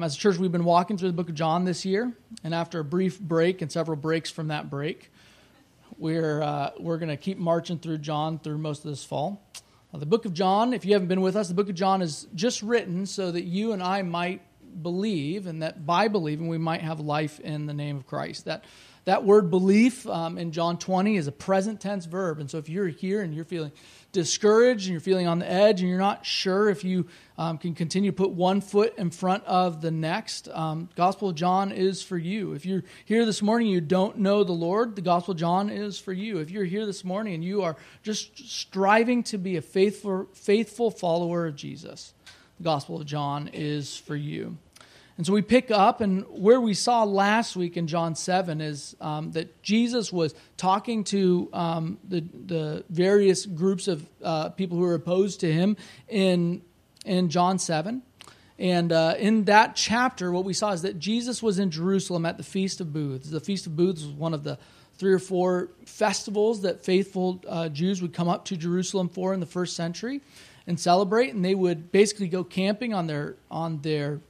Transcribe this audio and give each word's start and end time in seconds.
As 0.00 0.14
a 0.14 0.18
church, 0.18 0.36
we've 0.36 0.52
been 0.52 0.64
walking 0.64 0.96
through 0.96 1.08
the 1.08 1.14
book 1.14 1.28
of 1.28 1.34
John 1.34 1.64
this 1.64 1.84
year, 1.84 2.12
and 2.44 2.54
after 2.54 2.78
a 2.78 2.84
brief 2.84 3.18
break 3.18 3.62
and 3.62 3.72
several 3.72 3.96
breaks 3.96 4.30
from 4.30 4.46
that 4.46 4.70
break, 4.70 5.10
we're, 5.96 6.40
uh, 6.40 6.70
we're 6.78 6.98
going 6.98 7.08
to 7.08 7.16
keep 7.16 7.36
marching 7.36 7.80
through 7.80 7.98
John 7.98 8.38
through 8.38 8.58
most 8.58 8.84
of 8.84 8.92
this 8.92 9.04
fall. 9.04 9.42
Uh, 9.92 9.98
the 9.98 10.06
book 10.06 10.24
of 10.24 10.34
John, 10.34 10.72
if 10.72 10.84
you 10.84 10.92
haven't 10.92 11.08
been 11.08 11.20
with 11.20 11.34
us, 11.34 11.48
the 11.48 11.54
book 11.54 11.68
of 11.68 11.74
John 11.74 12.00
is 12.00 12.28
just 12.36 12.62
written 12.62 13.06
so 13.06 13.32
that 13.32 13.42
you 13.42 13.72
and 13.72 13.82
I 13.82 14.02
might 14.02 14.40
believe, 14.84 15.48
and 15.48 15.64
that 15.64 15.84
by 15.84 16.06
believing 16.06 16.46
we 16.46 16.58
might 16.58 16.82
have 16.82 17.00
life 17.00 17.40
in 17.40 17.66
the 17.66 17.74
name 17.74 17.96
of 17.96 18.06
Christ. 18.06 18.44
That 18.44 18.62
that 19.08 19.24
word 19.24 19.48
belief 19.48 20.06
um, 20.06 20.36
in 20.36 20.52
John 20.52 20.76
20 20.78 21.16
is 21.16 21.26
a 21.26 21.32
present 21.32 21.80
tense 21.80 22.04
verb. 22.04 22.40
And 22.40 22.50
so 22.50 22.58
if 22.58 22.68
you're 22.68 22.88
here 22.88 23.22
and 23.22 23.34
you're 23.34 23.46
feeling 23.46 23.72
discouraged 24.12 24.84
and 24.84 24.92
you're 24.92 25.00
feeling 25.00 25.26
on 25.26 25.38
the 25.38 25.50
edge 25.50 25.80
and 25.80 25.88
you're 25.88 25.98
not 25.98 26.26
sure 26.26 26.68
if 26.68 26.84
you 26.84 27.06
um, 27.38 27.56
can 27.56 27.74
continue 27.74 28.10
to 28.10 28.14
put 28.14 28.32
one 28.32 28.60
foot 28.60 28.98
in 28.98 29.08
front 29.08 29.44
of 29.46 29.80
the 29.80 29.90
next, 29.90 30.50
um, 30.50 30.90
Gospel 30.94 31.30
of 31.30 31.36
John 31.36 31.72
is 31.72 32.02
for 32.02 32.18
you. 32.18 32.52
If 32.52 32.66
you're 32.66 32.84
here 33.06 33.24
this 33.24 33.40
morning 33.40 33.68
you 33.68 33.80
don't 33.80 34.18
know 34.18 34.44
the 34.44 34.52
Lord, 34.52 34.94
the 34.94 35.00
Gospel 35.00 35.32
of 35.32 35.38
John 35.38 35.70
is 35.70 35.98
for 35.98 36.12
you. 36.12 36.40
If 36.40 36.50
you're 36.50 36.66
here 36.66 36.84
this 36.84 37.02
morning 37.02 37.32
and 37.32 37.42
you 37.42 37.62
are 37.62 37.76
just 38.02 38.36
striving 38.46 39.22
to 39.22 39.38
be 39.38 39.56
a 39.56 39.62
faithful, 39.62 40.28
faithful 40.34 40.90
follower 40.90 41.46
of 41.46 41.56
Jesus, 41.56 42.12
the 42.58 42.64
Gospel 42.64 43.00
of 43.00 43.06
John 43.06 43.48
is 43.54 43.96
for 43.96 44.16
you. 44.16 44.58
And 45.18 45.26
so 45.26 45.32
we 45.32 45.42
pick 45.42 45.72
up, 45.72 46.00
and 46.00 46.24
where 46.30 46.60
we 46.60 46.74
saw 46.74 47.02
last 47.02 47.56
week 47.56 47.76
in 47.76 47.88
John 47.88 48.14
7 48.14 48.60
is 48.60 48.94
um, 49.00 49.32
that 49.32 49.62
Jesus 49.64 50.12
was 50.12 50.32
talking 50.56 51.02
to 51.04 51.48
um, 51.52 51.98
the, 52.08 52.20
the 52.20 52.84
various 52.88 53.44
groups 53.44 53.88
of 53.88 54.08
uh, 54.22 54.50
people 54.50 54.78
who 54.78 54.84
were 54.84 54.94
opposed 54.94 55.40
to 55.40 55.52
him 55.52 55.76
in, 56.06 56.62
in 57.04 57.30
John 57.30 57.58
7. 57.58 58.00
And 58.60 58.92
uh, 58.92 59.16
in 59.18 59.44
that 59.46 59.74
chapter, 59.74 60.30
what 60.30 60.44
we 60.44 60.52
saw 60.52 60.70
is 60.70 60.82
that 60.82 61.00
Jesus 61.00 61.42
was 61.42 61.58
in 61.58 61.72
Jerusalem 61.72 62.24
at 62.24 62.36
the 62.36 62.44
Feast 62.44 62.80
of 62.80 62.92
Booths. 62.92 63.28
The 63.28 63.40
Feast 63.40 63.66
of 63.66 63.74
Booths 63.74 64.04
was 64.04 64.12
one 64.12 64.34
of 64.34 64.44
the 64.44 64.56
three 64.98 65.12
or 65.12 65.18
four 65.18 65.70
festivals 65.84 66.62
that 66.62 66.84
faithful 66.84 67.42
uh, 67.48 67.68
Jews 67.70 68.00
would 68.02 68.12
come 68.12 68.28
up 68.28 68.44
to 68.46 68.56
Jerusalem 68.56 69.08
for 69.08 69.34
in 69.34 69.40
the 69.40 69.46
first 69.46 69.74
century 69.74 70.20
and 70.68 70.78
celebrate. 70.78 71.34
And 71.34 71.44
they 71.44 71.56
would 71.56 71.90
basically 71.90 72.28
go 72.28 72.44
camping 72.44 72.94
on 72.94 73.08
their 73.08 73.34
on 73.50 73.80
their 73.82 74.20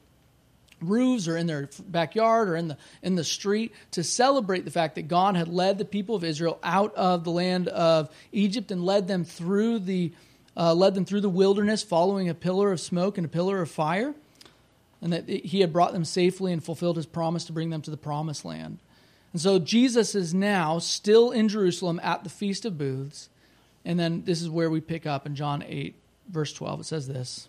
roofs 0.81 1.29
or 1.29 1.37
in 1.37 1.47
their 1.47 1.69
backyard 1.87 2.49
or 2.49 2.57
in 2.57 2.69
the 2.69 2.77
in 3.03 3.15
the 3.15 3.25
street 3.25 3.73
to 3.93 4.03
celebrate 4.03 4.65
the 4.65 4.71
fact 4.71 4.95
that 4.95 5.09
God 5.09 5.37
had 5.37 5.49
led 5.49 5.79
the 5.79 5.85
people 5.85 6.15
of 6.15 6.25
Israel 6.25 6.59
out 6.63 6.95
of 6.95 7.25
the 7.25 7.31
land 7.31 7.69
of 7.69 8.11
Egypt 8.33 8.71
and 8.71 8.85
led 8.85 9.09
them 9.09 9.25
through 9.25 9.81
the 9.81 10.13
uh, 10.57 10.75
led 10.75 10.95
them 10.95 11.05
through 11.05 11.21
the 11.21 11.29
wilderness 11.29 11.83
following 11.83 12.29
a 12.29 12.35
pillar 12.35 12.73
of 12.73 12.81
smoke 12.81 13.19
and 13.19 13.25
a 13.25 13.29
pillar 13.29 13.61
of 13.61 13.71
fire 13.71 14.15
and 15.01 15.13
that 15.13 15.29
he 15.29 15.61
had 15.61 15.73
brought 15.73 15.93
them 15.93 16.05
safely 16.05 16.53
and 16.53 16.63
fulfilled 16.63 16.97
his 16.97 17.07
promise 17.07 17.45
to 17.45 17.53
bring 17.53 17.71
them 17.71 17.83
to 17.83 17.91
the 17.91 17.97
promised 17.97 18.45
land. 18.45 18.79
And 19.33 19.41
so 19.41 19.59
Jesus 19.59 20.15
is 20.15 20.35
now 20.35 20.79
still 20.79 21.31
in 21.31 21.49
Jerusalem 21.49 22.01
at 22.03 22.25
the 22.25 22.31
feast 22.31 22.65
of 22.65 22.79
booths. 22.79 23.29
And 23.85 23.99
then 23.99 24.25
this 24.25 24.43
is 24.43 24.51
where 24.51 24.71
we 24.71 24.81
pick 24.81 25.07
up 25.07 25.27
in 25.27 25.35
John 25.35 25.63
8 25.67 25.95
verse 26.29 26.53
12 26.53 26.81
it 26.81 26.85
says 26.85 27.09
this 27.09 27.49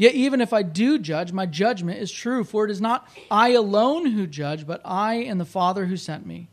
Yet 0.00 0.14
even 0.14 0.40
if 0.40 0.54
I 0.54 0.62
do 0.62 0.98
judge, 0.98 1.30
my 1.30 1.44
judgment 1.44 2.00
is 2.00 2.10
true, 2.10 2.42
for 2.42 2.64
it 2.64 2.70
is 2.70 2.80
not 2.80 3.06
I 3.30 3.50
alone 3.50 4.06
who 4.06 4.26
judge, 4.26 4.66
but 4.66 4.80
I 4.82 5.16
and 5.16 5.38
the 5.38 5.44
Father 5.44 5.84
who 5.84 5.98
sent 5.98 6.24
me. 6.24 6.48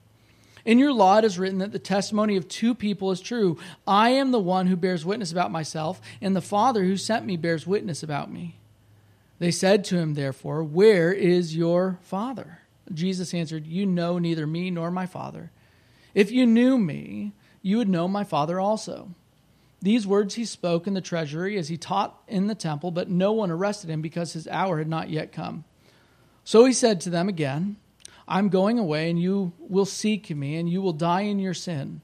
In 0.65 0.79
your 0.79 0.91
law 0.91 1.19
it 1.19 1.23
is 1.23 1.39
written 1.39 1.59
that 1.59 1.71
the 1.71 1.79
testimony 1.79 2.35
of 2.35 2.49
two 2.49 2.75
people 2.75 3.09
is 3.09 3.21
true. 3.21 3.57
I 3.87 4.09
am 4.09 4.31
the 4.31 4.39
one 4.39 4.67
who 4.67 4.75
bears 4.75 5.05
witness 5.05 5.31
about 5.31 5.49
myself, 5.49 6.01
and 6.19 6.35
the 6.35 6.41
Father 6.41 6.83
who 6.83 6.97
sent 6.97 7.25
me 7.25 7.37
bears 7.37 7.65
witness 7.65 8.03
about 8.03 8.29
me. 8.29 8.57
They 9.39 9.51
said 9.51 9.85
to 9.85 9.97
him, 9.97 10.15
therefore, 10.15 10.61
Where 10.61 11.13
is 11.13 11.55
your 11.55 11.99
Father? 12.01 12.59
Jesus 12.93 13.33
answered, 13.33 13.65
You 13.65 13.85
know 13.85 14.19
neither 14.19 14.45
me 14.45 14.69
nor 14.71 14.91
my 14.91 15.05
Father. 15.05 15.51
If 16.13 16.31
you 16.31 16.45
knew 16.45 16.77
me, 16.77 17.31
you 17.61 17.77
would 17.77 17.87
know 17.87 18.09
my 18.09 18.25
Father 18.25 18.59
also. 18.59 19.11
These 19.81 20.07
words 20.07 20.35
he 20.35 20.45
spoke 20.45 20.87
in 20.87 20.93
the 20.93 21.01
treasury 21.01 21.57
as 21.57 21.67
he 21.67 21.77
taught 21.77 22.19
in 22.27 22.47
the 22.47 22.55
temple, 22.55 22.91
but 22.91 23.09
no 23.09 23.31
one 23.31 23.51
arrested 23.51 23.89
him 23.89 24.01
because 24.01 24.33
his 24.33 24.47
hour 24.47 24.79
had 24.79 24.87
not 24.87 25.09
yet 25.09 25.31
come. 25.31 25.65
So 26.43 26.65
he 26.65 26.73
said 26.73 27.01
to 27.01 27.09
them 27.09 27.29
again, 27.29 27.77
I'm 28.27 28.49
going 28.49 28.79
away, 28.79 29.09
and 29.09 29.21
you 29.21 29.53
will 29.59 29.85
seek 29.85 30.29
me, 30.29 30.55
and 30.55 30.69
you 30.69 30.81
will 30.81 30.93
die 30.93 31.21
in 31.21 31.39
your 31.39 31.53
sin. 31.53 32.01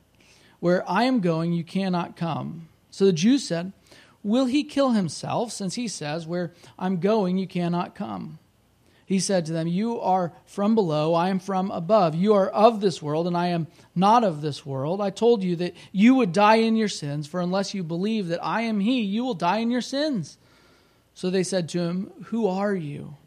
Where 0.59 0.89
I 0.89 1.03
am 1.03 1.19
going, 1.19 1.51
you 1.51 1.63
cannot 1.63 2.15
come. 2.15 2.69
So 2.91 3.05
the 3.05 3.13
Jews 3.13 3.45
said, 3.45 3.73
Will 4.21 4.45
he 4.45 4.63
kill 4.63 4.91
himself, 4.91 5.51
since 5.51 5.75
he 5.75 5.87
says, 5.87 6.25
Where 6.25 6.53
I'm 6.79 6.99
going, 6.99 7.37
you 7.37 7.47
cannot 7.47 7.95
come? 7.95 8.39
He 9.05 9.19
said 9.19 9.45
to 9.45 9.53
them, 9.53 9.67
You 9.67 9.99
are 9.99 10.33
from 10.45 10.75
below, 10.75 11.13
I 11.13 11.29
am 11.29 11.39
from 11.39 11.71
above. 11.71 12.15
You 12.15 12.33
are 12.33 12.49
of 12.49 12.81
this 12.81 13.01
world, 13.01 13.27
and 13.27 13.35
I 13.35 13.47
am 13.47 13.67
not 13.95 14.23
of 14.23 14.41
this 14.41 14.65
world. 14.65 15.01
I 15.01 15.09
told 15.09 15.43
you 15.43 15.55
that 15.57 15.75
you 15.91 16.15
would 16.15 16.31
die 16.31 16.55
in 16.55 16.75
your 16.75 16.87
sins, 16.87 17.27
for 17.27 17.41
unless 17.41 17.73
you 17.73 17.83
believe 17.83 18.27
that 18.29 18.43
I 18.43 18.61
am 18.61 18.79
He, 18.79 19.01
you 19.01 19.23
will 19.23 19.33
die 19.33 19.57
in 19.57 19.71
your 19.71 19.81
sins. 19.81 20.37
So 21.13 21.29
they 21.29 21.43
said 21.43 21.69
to 21.69 21.79
him, 21.79 22.11
Who 22.25 22.47
are 22.47 22.73
you? 22.73 23.17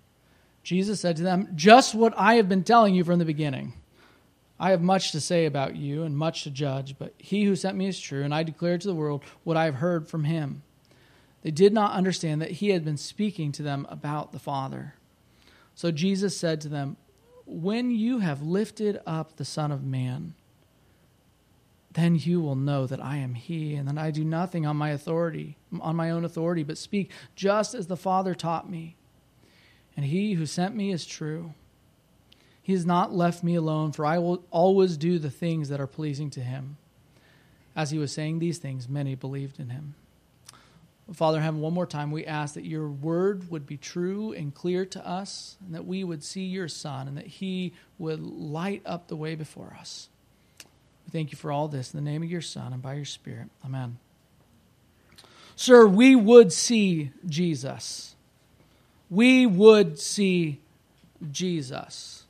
Jesus 0.62 1.00
said 1.00 1.16
to 1.16 1.22
them, 1.22 1.48
Just 1.54 1.94
what 1.94 2.14
I 2.16 2.34
have 2.34 2.48
been 2.48 2.64
telling 2.64 2.94
you 2.94 3.04
from 3.04 3.18
the 3.18 3.24
beginning. 3.24 3.74
I 4.58 4.70
have 4.70 4.82
much 4.82 5.12
to 5.12 5.20
say 5.20 5.44
about 5.44 5.76
you 5.76 6.02
and 6.02 6.16
much 6.16 6.44
to 6.44 6.50
judge, 6.50 6.96
but 6.98 7.14
he 7.18 7.44
who 7.44 7.54
sent 7.54 7.76
me 7.76 7.86
is 7.86 8.00
true, 8.00 8.24
and 8.24 8.34
I 8.34 8.42
declare 8.42 8.78
to 8.78 8.86
the 8.86 8.94
world 8.94 9.22
what 9.44 9.56
I 9.56 9.66
have 9.66 9.76
heard 9.76 10.08
from 10.08 10.24
him. 10.24 10.62
They 11.42 11.50
did 11.50 11.72
not 11.72 11.92
understand 11.92 12.40
that 12.40 12.52
he 12.52 12.70
had 12.70 12.84
been 12.84 12.96
speaking 12.96 13.52
to 13.52 13.62
them 13.62 13.86
about 13.90 14.32
the 14.32 14.38
Father. 14.38 14.94
So 15.76 15.90
Jesus 15.92 16.36
said 16.36 16.60
to 16.62 16.68
them, 16.68 16.96
When 17.44 17.90
you 17.90 18.18
have 18.18 18.42
lifted 18.42 18.98
up 19.06 19.36
the 19.36 19.44
Son 19.44 19.70
of 19.70 19.84
Man, 19.84 20.34
then 21.92 22.16
you 22.16 22.40
will 22.40 22.56
know 22.56 22.86
that 22.86 23.02
I 23.02 23.18
am 23.18 23.34
he 23.34 23.74
and 23.74 23.86
that 23.86 23.98
I 23.98 24.10
do 24.10 24.24
nothing 24.24 24.66
on 24.66 24.76
my 24.76 24.90
authority 24.90 25.56
on 25.80 25.96
my 25.96 26.10
own 26.10 26.24
authority 26.24 26.62
but 26.62 26.76
speak 26.76 27.10
just 27.34 27.74
as 27.74 27.86
the 27.86 27.96
father 27.96 28.34
taught 28.34 28.68
me. 28.68 28.96
And 29.96 30.04
he 30.04 30.34
who 30.34 30.44
sent 30.44 30.74
me 30.74 30.92
is 30.92 31.06
true. 31.06 31.54
He 32.62 32.72
has 32.72 32.84
not 32.84 33.14
left 33.14 33.42
me 33.42 33.54
alone 33.54 33.92
for 33.92 34.04
I 34.04 34.18
will 34.18 34.44
always 34.50 34.96
do 34.96 35.18
the 35.18 35.30
things 35.30 35.68
that 35.68 35.80
are 35.80 35.86
pleasing 35.86 36.28
to 36.30 36.40
him. 36.40 36.76
As 37.74 37.90
he 37.90 37.98
was 37.98 38.12
saying 38.12 38.38
these 38.38 38.58
things 38.58 38.88
many 38.88 39.14
believed 39.14 39.60
in 39.60 39.70
him 39.70 39.94
Father 41.12 41.38
in 41.38 41.44
heaven, 41.44 41.60
one 41.60 41.72
more 41.72 41.86
time, 41.86 42.10
we 42.10 42.26
ask 42.26 42.54
that 42.54 42.64
your 42.64 42.88
word 42.88 43.48
would 43.48 43.64
be 43.64 43.76
true 43.76 44.32
and 44.32 44.52
clear 44.52 44.84
to 44.86 45.06
us, 45.06 45.56
and 45.64 45.74
that 45.74 45.86
we 45.86 46.02
would 46.02 46.24
see 46.24 46.44
your 46.44 46.66
Son, 46.66 47.06
and 47.06 47.16
that 47.16 47.26
he 47.26 47.72
would 47.96 48.20
light 48.20 48.82
up 48.84 49.06
the 49.06 49.14
way 49.14 49.36
before 49.36 49.76
us. 49.78 50.08
We 50.58 51.12
thank 51.12 51.30
you 51.30 51.38
for 51.38 51.52
all 51.52 51.68
this 51.68 51.94
in 51.94 52.04
the 52.04 52.10
name 52.10 52.24
of 52.24 52.30
your 52.30 52.40
Son 52.40 52.72
and 52.72 52.82
by 52.82 52.94
your 52.94 53.04
Spirit. 53.04 53.50
Amen. 53.64 53.98
Sir, 55.54 55.86
we 55.86 56.16
would 56.16 56.52
see 56.52 57.12
Jesus. 57.24 58.16
We 59.08 59.46
would 59.46 60.00
see 60.00 60.60
Jesus. 61.30 62.24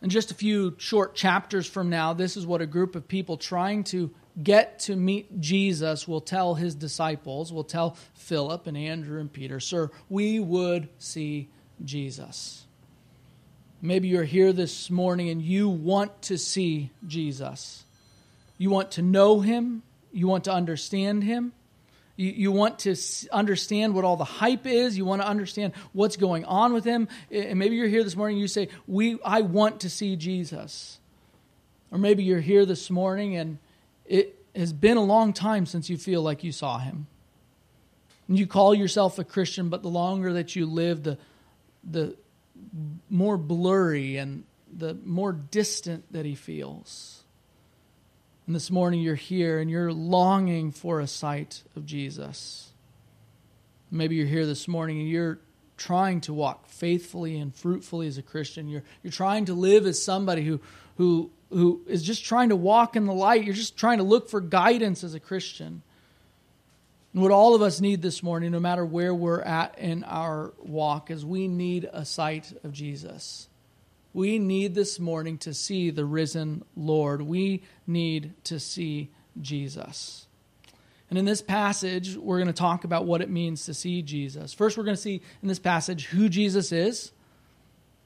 In 0.00 0.08
just 0.08 0.30
a 0.30 0.34
few 0.34 0.76
short 0.78 1.16
chapters 1.16 1.66
from 1.66 1.90
now, 1.90 2.14
this 2.14 2.36
is 2.36 2.46
what 2.46 2.62
a 2.62 2.66
group 2.66 2.94
of 2.94 3.08
people 3.08 3.36
trying 3.36 3.84
to 3.84 4.10
get 4.42 4.80
to 4.80 4.96
meet 4.96 5.40
Jesus 5.40 6.06
will 6.06 6.20
tell 6.20 6.54
his 6.54 6.74
disciples, 6.74 7.52
will 7.52 7.64
tell 7.64 7.96
Philip 8.14 8.66
and 8.66 8.76
Andrew 8.76 9.20
and 9.20 9.32
Peter, 9.32 9.60
Sir, 9.60 9.90
we 10.08 10.40
would 10.40 10.88
see 10.98 11.48
Jesus. 11.84 12.64
Maybe 13.82 14.08
you're 14.08 14.24
here 14.24 14.52
this 14.52 14.90
morning 14.90 15.30
and 15.30 15.40
you 15.40 15.68
want 15.68 16.22
to 16.22 16.36
see 16.36 16.90
Jesus. 17.06 17.84
You 18.58 18.70
want 18.70 18.92
to 18.92 19.02
know 19.02 19.40
him, 19.40 19.82
you 20.12 20.28
want 20.28 20.44
to 20.44 20.52
understand 20.52 21.24
him. 21.24 21.52
You, 22.16 22.30
you 22.32 22.52
want 22.52 22.80
to 22.80 22.94
understand 23.32 23.94
what 23.94 24.04
all 24.04 24.18
the 24.18 24.24
hype 24.24 24.66
is. 24.66 24.98
You 24.98 25.06
want 25.06 25.22
to 25.22 25.26
understand 25.28 25.72
what's 25.94 26.18
going 26.18 26.44
on 26.44 26.74
with 26.74 26.84
him. 26.84 27.08
And 27.30 27.58
maybe 27.58 27.76
you're 27.76 27.88
here 27.88 28.04
this 28.04 28.14
morning 28.14 28.36
and 28.36 28.42
you 28.42 28.48
say, 28.48 28.68
we, 28.86 29.18
I 29.24 29.40
want 29.40 29.80
to 29.80 29.90
see 29.90 30.16
Jesus. 30.16 30.98
Or 31.90 31.96
maybe 31.96 32.22
you're 32.22 32.40
here 32.40 32.66
this 32.66 32.90
morning 32.90 33.36
and 33.36 33.56
it 34.10 34.44
has 34.54 34.72
been 34.72 34.96
a 34.96 35.02
long 35.02 35.32
time 35.32 35.64
since 35.64 35.88
you 35.88 35.96
feel 35.96 36.20
like 36.20 36.44
you 36.44 36.52
saw 36.52 36.78
him. 36.78 37.06
And 38.28 38.38
you 38.38 38.46
call 38.46 38.74
yourself 38.74 39.18
a 39.18 39.24
Christian, 39.24 39.68
but 39.68 39.82
the 39.82 39.88
longer 39.88 40.34
that 40.34 40.54
you 40.54 40.66
live, 40.66 41.04
the, 41.04 41.16
the, 41.88 42.16
more 43.08 43.38
blurry 43.38 44.16
and 44.16 44.44
the 44.70 44.94
more 45.04 45.32
distant 45.32 46.12
that 46.12 46.26
he 46.26 46.34
feels. 46.34 47.22
And 48.46 48.54
this 48.54 48.70
morning 48.70 49.00
you're 49.00 49.14
here 49.14 49.60
and 49.60 49.70
you're 49.70 49.92
longing 49.92 50.72
for 50.72 51.00
a 51.00 51.06
sight 51.06 51.62
of 51.76 51.86
Jesus. 51.86 52.72
Maybe 53.90 54.16
you're 54.16 54.26
here 54.26 54.46
this 54.46 54.68
morning 54.68 55.00
and 55.00 55.08
you're 55.08 55.38
trying 55.76 56.20
to 56.22 56.34
walk 56.34 56.66
faithfully 56.66 57.38
and 57.38 57.54
fruitfully 57.54 58.06
as 58.06 58.18
a 58.18 58.22
Christian. 58.22 58.68
You're, 58.68 58.82
you're 59.02 59.12
trying 59.12 59.46
to 59.46 59.54
live 59.54 59.86
as 59.86 60.02
somebody 60.02 60.44
who, 60.44 60.60
who, 60.96 61.30
who 61.50 61.82
is 61.86 62.02
just 62.02 62.24
trying 62.24 62.48
to 62.48 62.56
walk 62.56 62.96
in 62.96 63.06
the 63.06 63.12
light. 63.12 63.44
You're 63.44 63.54
just 63.54 63.76
trying 63.76 63.98
to 63.98 64.04
look 64.04 64.30
for 64.30 64.40
guidance 64.40 65.04
as 65.04 65.14
a 65.14 65.20
Christian. 65.20 65.82
And 67.12 67.22
what 67.22 67.32
all 67.32 67.54
of 67.54 67.62
us 67.62 67.80
need 67.80 68.02
this 68.02 68.22
morning, 68.22 68.52
no 68.52 68.60
matter 68.60 68.86
where 68.86 69.14
we're 69.14 69.42
at 69.42 69.78
in 69.78 70.04
our 70.04 70.52
walk, 70.58 71.10
is 71.10 71.24
we 71.24 71.48
need 71.48 71.88
a 71.92 72.04
sight 72.04 72.52
of 72.62 72.72
Jesus. 72.72 73.48
We 74.12 74.38
need 74.38 74.74
this 74.74 75.00
morning 75.00 75.38
to 75.38 75.54
see 75.54 75.90
the 75.90 76.04
risen 76.04 76.64
Lord. 76.76 77.22
We 77.22 77.62
need 77.86 78.34
to 78.44 78.60
see 78.60 79.10
Jesus. 79.40 80.26
And 81.08 81.18
in 81.18 81.24
this 81.24 81.42
passage, 81.42 82.16
we're 82.16 82.38
going 82.38 82.46
to 82.46 82.52
talk 82.52 82.84
about 82.84 83.04
what 83.04 83.20
it 83.20 83.30
means 83.30 83.66
to 83.66 83.74
see 83.74 84.02
Jesus. 84.02 84.52
First, 84.52 84.78
we're 84.78 84.84
going 84.84 84.96
to 84.96 85.02
see 85.02 85.20
in 85.42 85.48
this 85.48 85.58
passage 85.58 86.06
who 86.06 86.28
Jesus 86.28 86.70
is, 86.70 87.10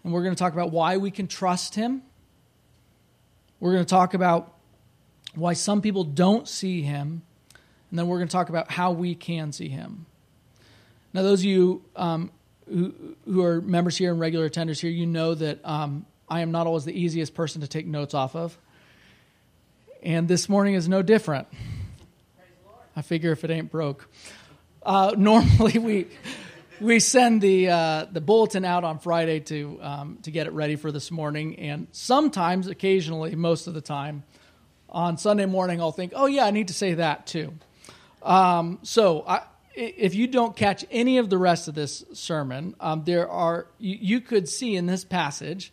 and 0.03 0.13
we're 0.13 0.23
going 0.23 0.35
to 0.35 0.39
talk 0.39 0.55
about 0.55 0.73
why 0.73 0.97
we 0.97 1.11
can 1.11 1.27
trust 1.27 1.75
him. 1.75 2.03
We're 3.65 3.73
going 3.73 3.87
to 3.87 3.89
talk 3.89 4.13
about 4.13 4.53
why 5.35 5.55
some 5.55 5.81
people 5.81 6.05
don't 6.05 6.47
see 6.47 6.83
him 6.83 7.23
and 7.89 7.99
then 7.99 8.09
we're 8.09 8.19
going 8.19 8.29
to 8.29 8.33
talk 8.33 8.51
about 8.51 8.71
how 8.71 8.93
we 8.93 9.15
can 9.15 9.53
see 9.53 9.71
him. 9.71 10.05
Now, 11.15 11.23
those 11.23 11.41
of 11.41 11.47
you 11.47 11.83
um, 11.97 12.31
who, 12.69 12.93
who 13.25 13.43
are 13.43 13.63
members 13.63 13.97
here 13.97 14.11
and 14.11 14.21
regular 14.21 14.51
attenders 14.51 14.81
here, 14.81 14.91
you 14.91 15.07
know 15.07 15.35
that 15.35 15.65
um, 15.65 16.05
I 16.29 16.41
am 16.41 16.51
not 16.51 16.67
always 16.67 16.85
the 16.85 16.93
easiest 16.93 17.35
person 17.35 17.63
to 17.63 17.67
take 17.67 17.87
notes 17.87 18.13
off 18.13 18.37
of. 18.37 18.59
And 20.03 20.29
this 20.29 20.47
morning 20.47 20.75
is 20.75 20.87
no 20.87 21.01
different. 21.01 21.49
I 22.95 23.01
figure 23.01 23.33
if 23.33 23.45
it 23.45 23.51
ain't 23.51 23.71
broke. 23.71 24.11
Uh, 24.83 25.15
normally, 25.17 25.79
we 25.79 26.07
we 26.85 27.01
send 27.01 27.41
the 27.41 27.71
uh, 27.71 28.07
the 28.13 28.21
bulletin 28.21 28.65
out 28.65 28.85
on 28.85 28.99
Friday 28.99 29.41
to 29.41 29.79
um, 29.81 30.19
to 30.23 30.31
get 30.31 30.47
it 30.47 30.53
ready 30.53 30.77
for 30.77 30.93
this 30.93 31.11
morning, 31.11 31.59
and 31.59 31.89
sometimes, 31.93 32.67
occasionally, 32.67 33.35
most 33.35 33.67
of 33.67 33.75
the 33.75 33.81
time, 33.81 34.23
on 34.91 35.17
Sunday 35.17 35.47
morning, 35.47 35.81
I'll 35.81 35.93
think, 35.93 36.13
"Oh 36.15 36.27
yeah, 36.27 36.45
I 36.45 36.51
need 36.51 36.69
to 36.69 36.75
say 36.75 36.95
that 36.95 37.27
too." 37.27 37.55
Um, 38.23 38.81
so 38.83 39.25
I, 39.27 39.43
if 39.75 40.15
you 40.15 40.27
don't 40.27 40.55
catch 40.55 40.85
any 40.91 41.19
of 41.19 41.31
the 41.31 41.39
rest 41.39 41.69
of 41.69 41.75
this 41.75 42.05
sermon, 42.13 42.75
um, 42.81 43.05
there 43.05 43.29
are 43.29 43.67
you, 43.79 43.99
you, 44.01 44.21
could 44.21 44.49
see 44.49 44.77
in 44.77 44.87
this 44.87 45.05
passage 45.05 45.73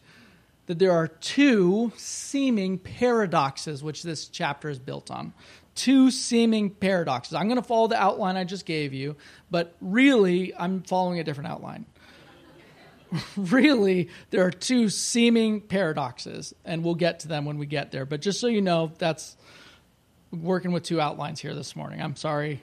that 0.68 0.80
there 0.80 0.92
are 0.92 1.08
two 1.08 1.92
seeming 1.98 2.78
paradoxes 2.78 3.84
which 3.84 4.04
this 4.04 4.28
chapter 4.28 4.70
is 4.70 4.80
built 4.80 5.12
on. 5.12 5.34
Two 5.82 6.12
seeming 6.12 6.70
paradoxes. 6.70 7.34
I'm 7.34 7.48
going 7.48 7.60
to 7.60 7.68
follow 7.68 7.88
the 7.88 8.00
outline 8.00 8.38
I 8.38 8.44
just 8.44 8.68
gave 8.68 8.94
you, 8.94 9.16
but 9.50 9.76
really 9.82 10.54
I'm 10.56 10.84
following 10.84 11.20
a 11.20 11.24
different 11.24 11.50
outline. 11.50 11.88
really, 13.36 14.10
there 14.30 14.46
are 14.46 14.52
two 14.52 14.90
seeming 14.90 15.60
paradoxes, 15.60 16.54
and 16.66 16.84
we'll 16.84 16.94
get 16.94 17.22
to 17.22 17.28
them 17.28 17.46
when 17.46 17.58
we 17.58 17.66
get 17.66 17.90
there. 17.90 18.06
But 18.06 18.22
just 18.22 18.40
so 18.40 18.46
you 18.46 18.62
know, 18.62 18.92
that's 19.00 19.36
working 20.32 20.72
with 20.72 20.84
two 20.84 21.02
outlines 21.02 21.42
here 21.42 21.56
this 21.56 21.76
morning. 21.76 22.00
I'm 22.00 22.16
sorry. 22.16 22.62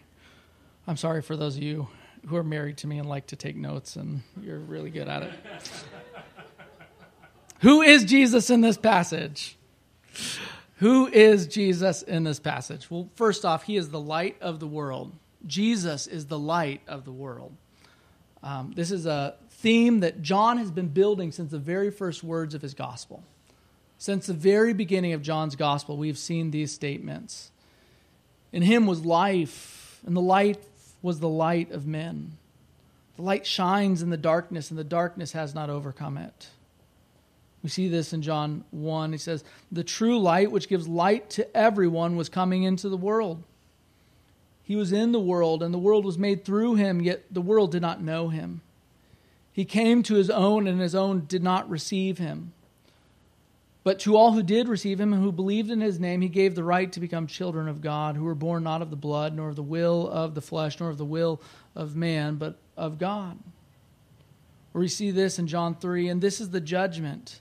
I'm 0.87 0.97
sorry 0.97 1.21
for 1.21 1.37
those 1.37 1.57
of 1.57 1.63
you 1.65 1.89
who 2.29 2.37
are 2.37 2.45
married 2.45 2.77
to 2.77 2.87
me 2.87 3.01
and 3.01 3.09
like 3.09 3.27
to 3.27 3.37
take 3.37 3.57
notes, 3.57 3.97
and 3.97 4.23
you're 4.41 4.61
really 4.61 4.91
good 4.91 5.09
at 5.09 5.25
it. 5.25 5.33
who 7.63 7.83
is 7.83 8.05
Jesus 8.05 8.49
in 8.49 8.61
this 8.61 8.77
passage? 8.77 9.59
Who 10.79 11.09
is 11.09 11.49
Jesus 11.49 12.03
in 12.03 12.23
this 12.25 12.39
passage? 12.39 12.89
Well, 12.91 13.09
first 13.17 13.45
off, 13.45 13.65
he 13.65 13.77
is 13.77 13.91
the 13.91 14.01
light 14.01 14.37
of 14.41 14.61
the 14.61 14.67
world. 14.67 15.13
Jesus 15.47 16.07
is 16.07 16.27
the 16.27 16.39
light 16.39 16.83
of 16.87 17.05
the 17.05 17.13
world. 17.13 17.57
Um, 18.43 18.73
this 18.77 18.93
is 18.93 19.05
a 19.05 19.35
theme 19.51 20.01
that 20.01 20.23
John 20.23 20.59
has 20.59 20.71
been 20.71 20.89
building 20.89 21.33
since 21.33 21.51
the 21.51 21.59
very 21.59 21.91
first 21.91 22.23
words 22.23 22.55
of 22.55 22.63
his 22.63 22.75
gospel. 22.75 23.25
Since 23.99 24.27
the 24.27 24.35
very 24.35 24.73
beginning 24.73 25.13
of 25.15 25.23
John's 25.23 25.57
gospel, 25.57 25.97
we've 25.97 26.19
seen 26.19 26.53
these 26.53 26.73
statements. 26.73 27.51
In 28.53 28.63
him 28.63 28.87
was 28.87 29.05
life, 29.05 30.01
and 30.07 30.17
the 30.17 30.21
light 30.21 30.63
was 31.03 31.19
the 31.19 31.29
light 31.29 31.73
of 31.73 31.89
men. 31.89 32.39
The 33.17 33.23
light 33.23 33.45
shines 33.45 34.01
in 34.01 34.11
the 34.11 34.17
darkness, 34.17 34.71
and 34.71 34.79
the 34.79 34.85
darkness 34.85 35.33
has 35.33 35.57
not 35.57 35.71
overcome 35.71 36.17
it. 36.17 36.51
We 37.69 37.73
see 37.73 37.89
this 37.89 38.15
in 38.15 38.23
John 38.23 38.65
1. 38.71 39.13
He 39.13 39.19
says, 39.19 39.45
The 39.71 39.85
true 39.85 40.19
light, 40.19 40.51
which 40.51 40.71
gives 40.71 40.89
light 40.89 41.29
to 41.33 41.55
everyone, 41.55 42.17
was 42.17 42.31
coming 42.31 42.63
into 42.63 42.89
the 42.89 42.97
world. 42.97 43.43
He 44.63 44.75
was 44.75 44.91
in 44.91 45.13
the 45.13 45.21
world, 45.21 45.63
and 45.63 45.75
the 45.75 45.79
world 45.79 46.07
was 46.07 46.17
made 46.17 46.47
through 46.47 46.77
him, 46.77 47.03
yet 47.03 47.25
the 47.31 47.43
world 47.43 47.73
did 47.73 47.83
not 47.83 48.01
know 48.03 48.31
him. 48.31 48.63
He 49.53 49.67
came 49.67 50.03
to 50.05 50.15
his 50.15 50.31
own, 50.31 50.67
and 50.67 50.81
his 50.81 50.95
own 50.95 51.27
did 51.27 51.43
not 51.43 51.69
receive 51.69 52.17
him. 52.17 52.55
But 53.85 53.99
to 53.99 54.17
all 54.17 54.33
who 54.33 54.43
did 54.43 54.67
receive 54.67 54.99
him 54.99 55.13
and 55.13 55.23
who 55.23 55.31
believed 55.31 55.71
in 55.71 55.83
his 55.83 56.01
name, 56.01 56.23
he 56.23 56.31
gave 56.31 56.55
the 56.55 56.65
right 56.65 56.91
to 56.93 57.01
become 57.01 57.27
children 57.27 57.69
of 57.69 57.83
God, 57.83 58.17
who 58.17 58.25
were 58.25 58.35
born 58.35 58.63
not 58.63 58.81
of 58.81 58.89
the 58.89 58.97
blood, 58.97 59.37
nor 59.37 59.51
of 59.51 59.57
the 59.57 59.63
will 59.63 60.09
of 60.09 60.35
the 60.35 60.41
flesh, 60.41 60.81
nor 60.81 60.89
of 60.89 60.97
the 60.97 61.05
will 61.05 61.39
of 61.75 61.95
man, 61.95 62.37
but 62.37 62.57
of 62.79 62.99
God. 62.99 63.39
We 64.73 64.89
see 64.89 65.11
this 65.11 65.39
in 65.39 65.49
John 65.49 65.75
3, 65.75 66.09
and 66.09 66.23
this 66.23 66.41
is 66.41 66.49
the 66.49 66.63
judgment. 66.63 67.41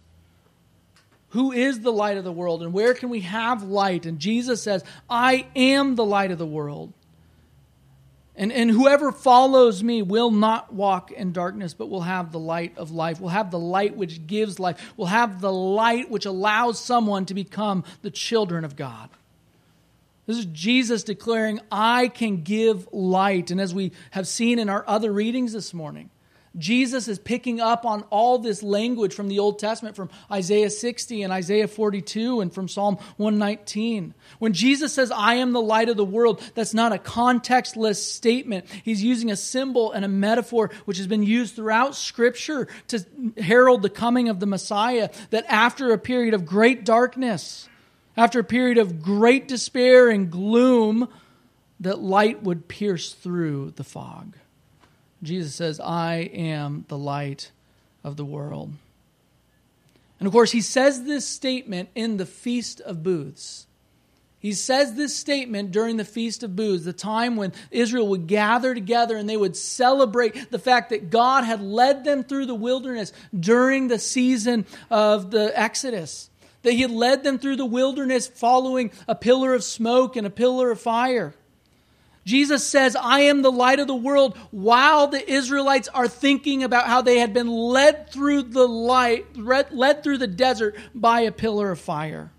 Who 1.31 1.51
is 1.51 1.79
the 1.79 1.91
light 1.91 2.17
of 2.17 2.23
the 2.23 2.31
world 2.31 2.61
and 2.61 2.73
where 2.73 2.93
can 2.93 3.09
we 3.09 3.21
have 3.21 3.63
light? 3.63 4.05
And 4.05 4.19
Jesus 4.19 4.61
says, 4.61 4.83
I 5.09 5.47
am 5.55 5.95
the 5.95 6.05
light 6.05 6.31
of 6.31 6.37
the 6.37 6.45
world. 6.45 6.93
And, 8.35 8.51
and 8.51 8.71
whoever 8.71 9.11
follows 9.11 9.83
me 9.83 10.01
will 10.01 10.31
not 10.31 10.73
walk 10.73 11.11
in 11.11 11.31
darkness, 11.31 11.73
but 11.73 11.89
will 11.89 12.01
have 12.01 12.31
the 12.31 12.39
light 12.39 12.77
of 12.77 12.91
life, 12.91 13.19
will 13.19 13.29
have 13.29 13.51
the 13.51 13.59
light 13.59 13.95
which 13.95 14.25
gives 14.25 14.59
life, 14.59 14.93
will 14.97 15.07
have 15.07 15.41
the 15.41 15.51
light 15.51 16.09
which 16.09 16.25
allows 16.25 16.83
someone 16.83 17.25
to 17.27 17.33
become 17.33 17.83
the 18.01 18.11
children 18.11 18.65
of 18.65 18.75
God. 18.75 19.09
This 20.25 20.37
is 20.37 20.45
Jesus 20.45 21.03
declaring, 21.03 21.59
I 21.71 22.07
can 22.07 22.43
give 22.43 22.87
light. 22.91 23.51
And 23.51 23.59
as 23.59 23.73
we 23.73 23.91
have 24.11 24.27
seen 24.27 24.59
in 24.59 24.69
our 24.69 24.83
other 24.87 25.11
readings 25.11 25.53
this 25.53 25.73
morning, 25.73 26.09
Jesus 26.57 27.07
is 27.07 27.17
picking 27.17 27.61
up 27.61 27.85
on 27.85 28.03
all 28.09 28.37
this 28.37 28.61
language 28.61 29.13
from 29.13 29.29
the 29.29 29.39
Old 29.39 29.57
Testament, 29.57 29.95
from 29.95 30.09
Isaiah 30.29 30.69
60 30.69 31.23
and 31.23 31.31
Isaiah 31.31 31.67
42 31.67 32.41
and 32.41 32.53
from 32.53 32.67
Psalm 32.67 32.95
119. 33.15 34.13
When 34.39 34.51
Jesus 34.51 34.93
says, 34.93 35.11
I 35.11 35.35
am 35.35 35.53
the 35.53 35.61
light 35.61 35.87
of 35.87 35.95
the 35.95 36.03
world, 36.03 36.41
that's 36.53 36.73
not 36.73 36.91
a 36.91 36.97
contextless 36.97 37.95
statement. 37.95 38.65
He's 38.83 39.01
using 39.01 39.31
a 39.31 39.37
symbol 39.37 39.93
and 39.93 40.03
a 40.03 40.09
metaphor 40.09 40.71
which 40.83 40.97
has 40.97 41.07
been 41.07 41.23
used 41.23 41.55
throughout 41.55 41.95
Scripture 41.95 42.67
to 42.89 43.05
herald 43.37 43.81
the 43.81 43.89
coming 43.89 44.27
of 44.27 44.41
the 44.41 44.45
Messiah, 44.45 45.09
that 45.29 45.45
after 45.47 45.93
a 45.93 45.97
period 45.97 46.33
of 46.33 46.45
great 46.45 46.83
darkness, 46.83 47.69
after 48.17 48.39
a 48.39 48.43
period 48.43 48.77
of 48.77 49.01
great 49.01 49.47
despair 49.47 50.09
and 50.09 50.29
gloom, 50.29 51.07
that 51.79 51.99
light 51.99 52.43
would 52.43 52.67
pierce 52.67 53.13
through 53.13 53.71
the 53.77 53.85
fog. 53.85 54.35
Jesus 55.23 55.53
says, 55.53 55.79
I 55.79 56.29
am 56.33 56.85
the 56.87 56.97
light 56.97 57.51
of 58.03 58.17
the 58.17 58.25
world. 58.25 58.73
And 60.19 60.27
of 60.27 60.33
course, 60.33 60.51
he 60.51 60.61
says 60.61 61.03
this 61.03 61.27
statement 61.27 61.89
in 61.95 62.17
the 62.17 62.25
Feast 62.25 62.81
of 62.81 63.03
Booths. 63.03 63.67
He 64.39 64.53
says 64.53 64.95
this 64.95 65.15
statement 65.15 65.71
during 65.71 65.97
the 65.97 66.05
Feast 66.05 66.41
of 66.41 66.55
Booths, 66.55 66.83
the 66.83 66.93
time 66.93 67.35
when 67.35 67.53
Israel 67.69 68.07
would 68.07 68.25
gather 68.25 68.73
together 68.73 69.15
and 69.15 69.29
they 69.29 69.37
would 69.37 69.55
celebrate 69.55 70.49
the 70.49 70.57
fact 70.57 70.89
that 70.89 71.11
God 71.11 71.43
had 71.43 71.61
led 71.61 72.03
them 72.03 72.23
through 72.23 72.47
the 72.47 72.55
wilderness 72.55 73.13
during 73.39 73.87
the 73.87 73.99
season 73.99 74.65
of 74.89 75.29
the 75.29 75.51
Exodus. 75.59 76.31
That 76.63 76.73
he 76.73 76.81
had 76.81 76.91
led 76.91 77.23
them 77.23 77.37
through 77.37 77.57
the 77.57 77.65
wilderness 77.65 78.27
following 78.27 78.91
a 79.07 79.13
pillar 79.13 79.53
of 79.53 79.63
smoke 79.63 80.15
and 80.15 80.25
a 80.25 80.31
pillar 80.31 80.71
of 80.71 80.81
fire 80.81 81.35
Jesus 82.23 82.67
says, 82.67 82.95
I 82.95 83.21
am 83.21 83.41
the 83.41 83.51
light 83.51 83.79
of 83.79 83.87
the 83.87 83.95
world, 83.95 84.37
while 84.51 85.07
the 85.07 85.27
Israelites 85.29 85.87
are 85.87 86.07
thinking 86.07 86.63
about 86.63 86.87
how 86.87 87.01
they 87.01 87.19
had 87.19 87.33
been 87.33 87.47
led 87.47 88.11
through 88.11 88.43
the 88.43 88.67
light, 88.67 89.35
led 89.35 90.03
through 90.03 90.19
the 90.19 90.27
desert 90.27 90.75
by 90.93 91.21
a 91.21 91.31
pillar 91.31 91.71
of 91.71 91.79
fire. 91.79 92.31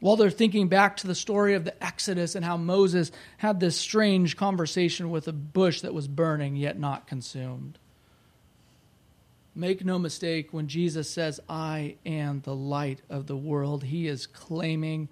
While 0.00 0.16
they're 0.16 0.28
thinking 0.28 0.68
back 0.68 0.98
to 0.98 1.06
the 1.06 1.14
story 1.14 1.54
of 1.54 1.64
the 1.64 1.82
Exodus 1.82 2.34
and 2.34 2.44
how 2.44 2.56
Moses 2.56 3.12
had 3.38 3.60
this 3.60 3.76
strange 3.76 4.36
conversation 4.36 5.10
with 5.10 5.28
a 5.28 5.32
bush 5.32 5.80
that 5.80 5.94
was 5.94 6.08
burning 6.08 6.56
yet 6.56 6.78
not 6.78 7.06
consumed. 7.06 7.78
Make 9.54 9.84
no 9.84 10.00
mistake, 10.00 10.52
when 10.52 10.66
Jesus 10.66 11.08
says, 11.08 11.38
I 11.48 11.94
am 12.04 12.40
the 12.40 12.56
light 12.56 13.02
of 13.08 13.28
the 13.28 13.36
world, 13.36 13.84
he 13.84 14.08
is 14.08 14.26
claiming 14.26 15.08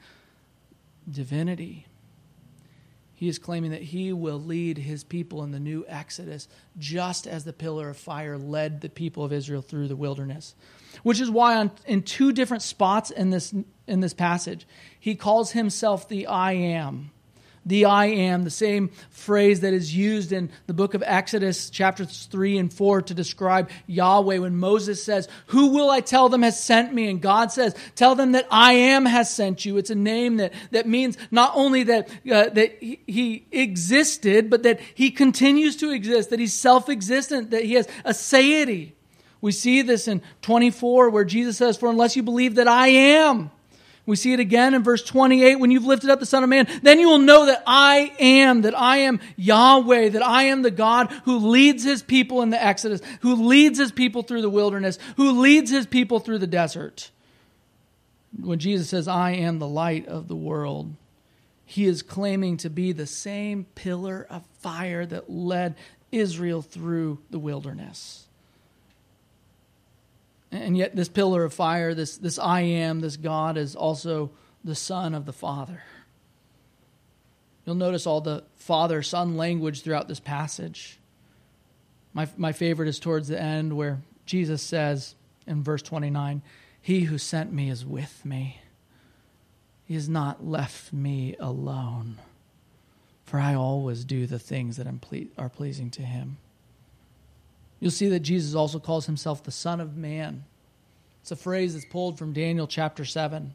divinity. 1.09 1.87
He 3.23 3.29
is 3.29 3.39
claiming 3.39 3.71
that 3.71 3.83
he 3.83 4.13
will 4.13 4.41
lead 4.41 4.79
his 4.79 5.05
people 5.05 5.45
in 5.45 5.53
the 5.53 5.61
new 5.61 5.85
Exodus, 5.87 6.49
just 6.77 7.29
as 7.29 7.45
the 7.45 7.53
pillar 7.53 7.89
of 7.89 7.97
fire 7.97 8.37
led 8.37 8.81
the 8.81 8.89
people 8.89 9.25
of 9.25 9.33
Israel 9.33 9.63
through 9.63 9.87
the 9.87 9.95
wilderness. 9.95 10.57
Which 11.05 11.21
is 11.21 11.31
why, 11.31 11.55
on, 11.55 11.71
in 11.87 12.03
two 12.03 12.33
different 12.33 12.65
spots 12.65 13.13
in 13.13 13.31
this, 13.31 13.55
in 13.87 14.01
this 14.01 14.13
passage, 14.13 14.67
he 14.99 15.15
calls 15.15 15.53
himself 15.53 16.09
the 16.09 16.27
I 16.27 16.55
am 16.55 17.13
the 17.65 17.85
I 17.85 18.07
am, 18.07 18.45
the 18.45 18.51
same 18.51 18.91
phrase 19.11 19.61
that 19.61 19.73
is 19.73 19.95
used 19.95 20.33
in 20.33 20.51
the 20.67 20.75
book 20.75 20.95
of 20.95 21.03
Exodus, 21.07 21.71
chapters 21.71 22.27
3 22.31 22.59
and 22.59 22.73
4, 22.73 23.03
to 23.03 23.15
describe 23.15 23.71
Yahweh 23.87 24.39
when 24.39 24.57
Moses 24.57 25.03
says, 25.03 25.29
Who 25.47 25.69
will 25.69 25.91
I 25.91 26.01
tell 26.01 26.29
them 26.29 26.43
has 26.43 26.63
sent 26.63 26.93
me? 26.93 27.09
And 27.09 27.21
God 27.21 27.53
says, 27.53 27.75
Tell 27.95 28.15
them 28.15 28.33
that 28.33 28.47
I 28.51 28.73
am 28.73 29.07
has 29.07 29.33
sent 29.33 29.65
you. 29.65 29.77
It's 29.77 29.91
a 29.91 29.95
name 29.95 30.39
that, 30.39 30.53
that 30.73 30.89
means 30.89 31.17
not 31.31 31.53
only 31.55 31.85
that, 31.85 32.09
uh, 32.31 32.49
that 32.51 32.77
he, 32.81 33.01
he 33.07 33.47
existed, 33.53 34.51
but 34.51 34.65
that 34.65 34.81
he 34.95 35.11
continues 35.11 35.77
to 35.77 35.91
exist, 35.91 36.31
that 36.31 36.41
he's 36.41 36.55
self 36.55 36.89
existent, 36.89 37.51
that 37.51 37.65
he 37.65 37.75
has 37.75 37.87
aseity. 38.05 38.93
We 39.41 39.53
see 39.53 39.83
this 39.83 40.07
in 40.09 40.23
24 40.43 41.11
where 41.11 41.25
Jesus 41.25 41.57
says, 41.59 41.77
For 41.77 41.91
unless 41.91 42.17
you 42.17 42.23
believe 42.23 42.57
that 42.57 42.69
I 42.69 42.89
am, 42.89 43.51
we 44.05 44.17
see 44.17 44.33
it 44.33 44.41
again 44.41 44.75
in 44.75 44.83
verse 44.83 45.03
28 45.03 45.57
when 45.57 45.71
you've 45.71 45.85
lifted 45.85 46.11
up 46.11 46.19
the 46.19 46.27
Son 46.27 46.43
of 46.43 46.49
Man, 46.49 46.67
then 46.83 46.99
you 46.99 47.09
will 47.09 47.19
know 47.19 47.47
that 47.47 47.63
I 47.67 48.13
am, 48.19 48.63
that 48.63 48.79
I 48.79 48.99
am 48.99 49.21
Yahweh, 49.37 50.11
that 50.11 50.23
I 50.23 50.45
am 50.45 50.63
the 50.63 50.73
God 50.73 51.13
who 51.25 51.39
leads 51.39 51.85
his 51.85 52.03
people 52.03 52.43
in 52.43 52.51
the 52.51 52.63
Exodus, 52.63 53.01
who 53.21 53.47
leads 53.47 53.79
his 53.79 53.93
people 53.93 54.23
through 54.23 54.43
the 54.43 54.51
wilderness, 54.51 54.99
who 55.17 55.41
leads 55.41 55.71
his 55.71 55.87
people 55.87 56.19
through 56.19 56.39
the 56.39 56.49
desert. 56.49 57.11
When 58.41 58.59
Jesus 58.59 58.89
says, 58.89 59.07
I 59.07 59.33
am 59.33 59.59
the 59.59 59.69
light 59.69 60.09
of 60.09 60.27
the 60.27 60.37
world, 60.37 60.95
he 61.65 61.87
is 61.87 62.03
claiming 62.03 62.57
to 62.59 62.71
be 62.71 62.93
the 62.93 63.07
same 63.07 63.67
pillar 63.77 64.27
of 64.29 64.45
fire 64.61 65.07
that 65.07 65.31
led 65.31 65.77
Israel 66.11 66.61
through 66.61 67.21
the 67.31 67.39
wilderness. 67.39 68.27
And 70.53 70.77
yet, 70.77 70.95
this 70.95 71.09
pillar 71.09 71.45
of 71.45 71.55
fire, 71.55 71.95
this, 71.95 72.19
this 72.19 72.39
I 72.39 72.61
am, 72.61 73.01
this 73.01 73.17
God, 73.17 73.57
is 73.57 73.75
also 73.75 74.31
the 74.63 74.75
Son 74.75 75.15
of 75.15 75.25
the 75.25 75.33
Father. 75.33 75.83
You'll 77.65 77.77
notice 77.77 78.07
all 78.07 78.21
the 78.21 78.45
father 78.57 79.03
son 79.03 79.37
language 79.37 79.83
throughout 79.83 80.09
this 80.09 80.21
passage. 80.21 80.99
My, 82.13 82.29
my 82.37 82.53
favorite 82.53 82.89
is 82.89 82.99
towards 82.99 83.29
the 83.29 83.41
end 83.41 83.77
where 83.77 84.03
Jesus 84.27 84.63
says 84.63 85.15
in 85.47 85.63
verse 85.63 85.83
29 85.83 86.43
He 86.81 87.03
who 87.03 87.19
sent 87.19 87.53
me 87.53 87.71
is 87.71 87.87
with 87.87 88.25
me. 88.25 88.61
He 89.85 89.95
has 89.95 90.09
not 90.09 90.47
left 90.47 90.93
me 90.93 91.37
alone, 91.39 92.19
for 93.25 93.39
I 93.39 93.55
always 93.55 94.05
do 94.05 94.27
the 94.27 94.39
things 94.39 94.77
that 94.77 94.87
are 95.39 95.49
pleasing 95.49 95.91
to 95.91 96.03
him. 96.03 96.39
You'll 97.83 97.91
see 97.91 98.11
that 98.11 98.21
Jesus 98.21 98.55
also 98.55 98.79
calls 98.79 99.07
himself 99.07 99.43
the 99.43 99.51
Son 99.51 99.81
of 99.81 99.97
Man. 99.97 100.45
It's 101.21 101.33
a 101.33 101.37
phrase 101.37 101.73
that's 101.73 101.85
pulled 101.85 102.17
from 102.17 102.33
Daniel 102.33 102.69
chapter 102.69 103.05
7, 103.05 103.55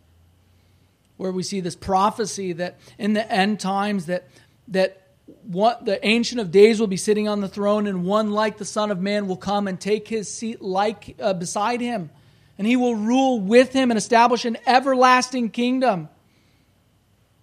where 1.15 1.31
we 1.31 1.43
see 1.43 1.61
this 1.61 1.77
prophecy 1.77 2.51
that 2.51 2.77
in 2.97 3.13
the 3.13 3.31
end 3.31 3.61
times 3.61 4.07
that, 4.07 4.27
that 4.67 5.01
what 5.43 5.85
the 5.85 6.05
ancient 6.05 6.41
of 6.41 6.51
days 6.51 6.77
will 6.77 6.87
be 6.87 6.97
sitting 6.97 7.29
on 7.29 7.39
the 7.39 7.47
throne 7.47 7.87
and 7.87 8.03
one 8.03 8.31
like 8.31 8.57
the 8.57 8.65
son 8.65 8.91
of 8.91 8.99
man 8.99 9.29
will 9.29 9.37
come 9.37 9.65
and 9.65 9.79
take 9.79 10.09
his 10.09 10.29
seat 10.29 10.61
like 10.61 11.15
uh, 11.21 11.33
beside 11.33 11.79
him 11.79 12.09
and 12.57 12.67
he 12.67 12.75
will 12.75 12.95
rule 12.95 13.39
with 13.39 13.71
him 13.71 13.91
and 13.91 13.97
establish 13.97 14.43
an 14.43 14.57
everlasting 14.65 15.49
kingdom 15.49 16.09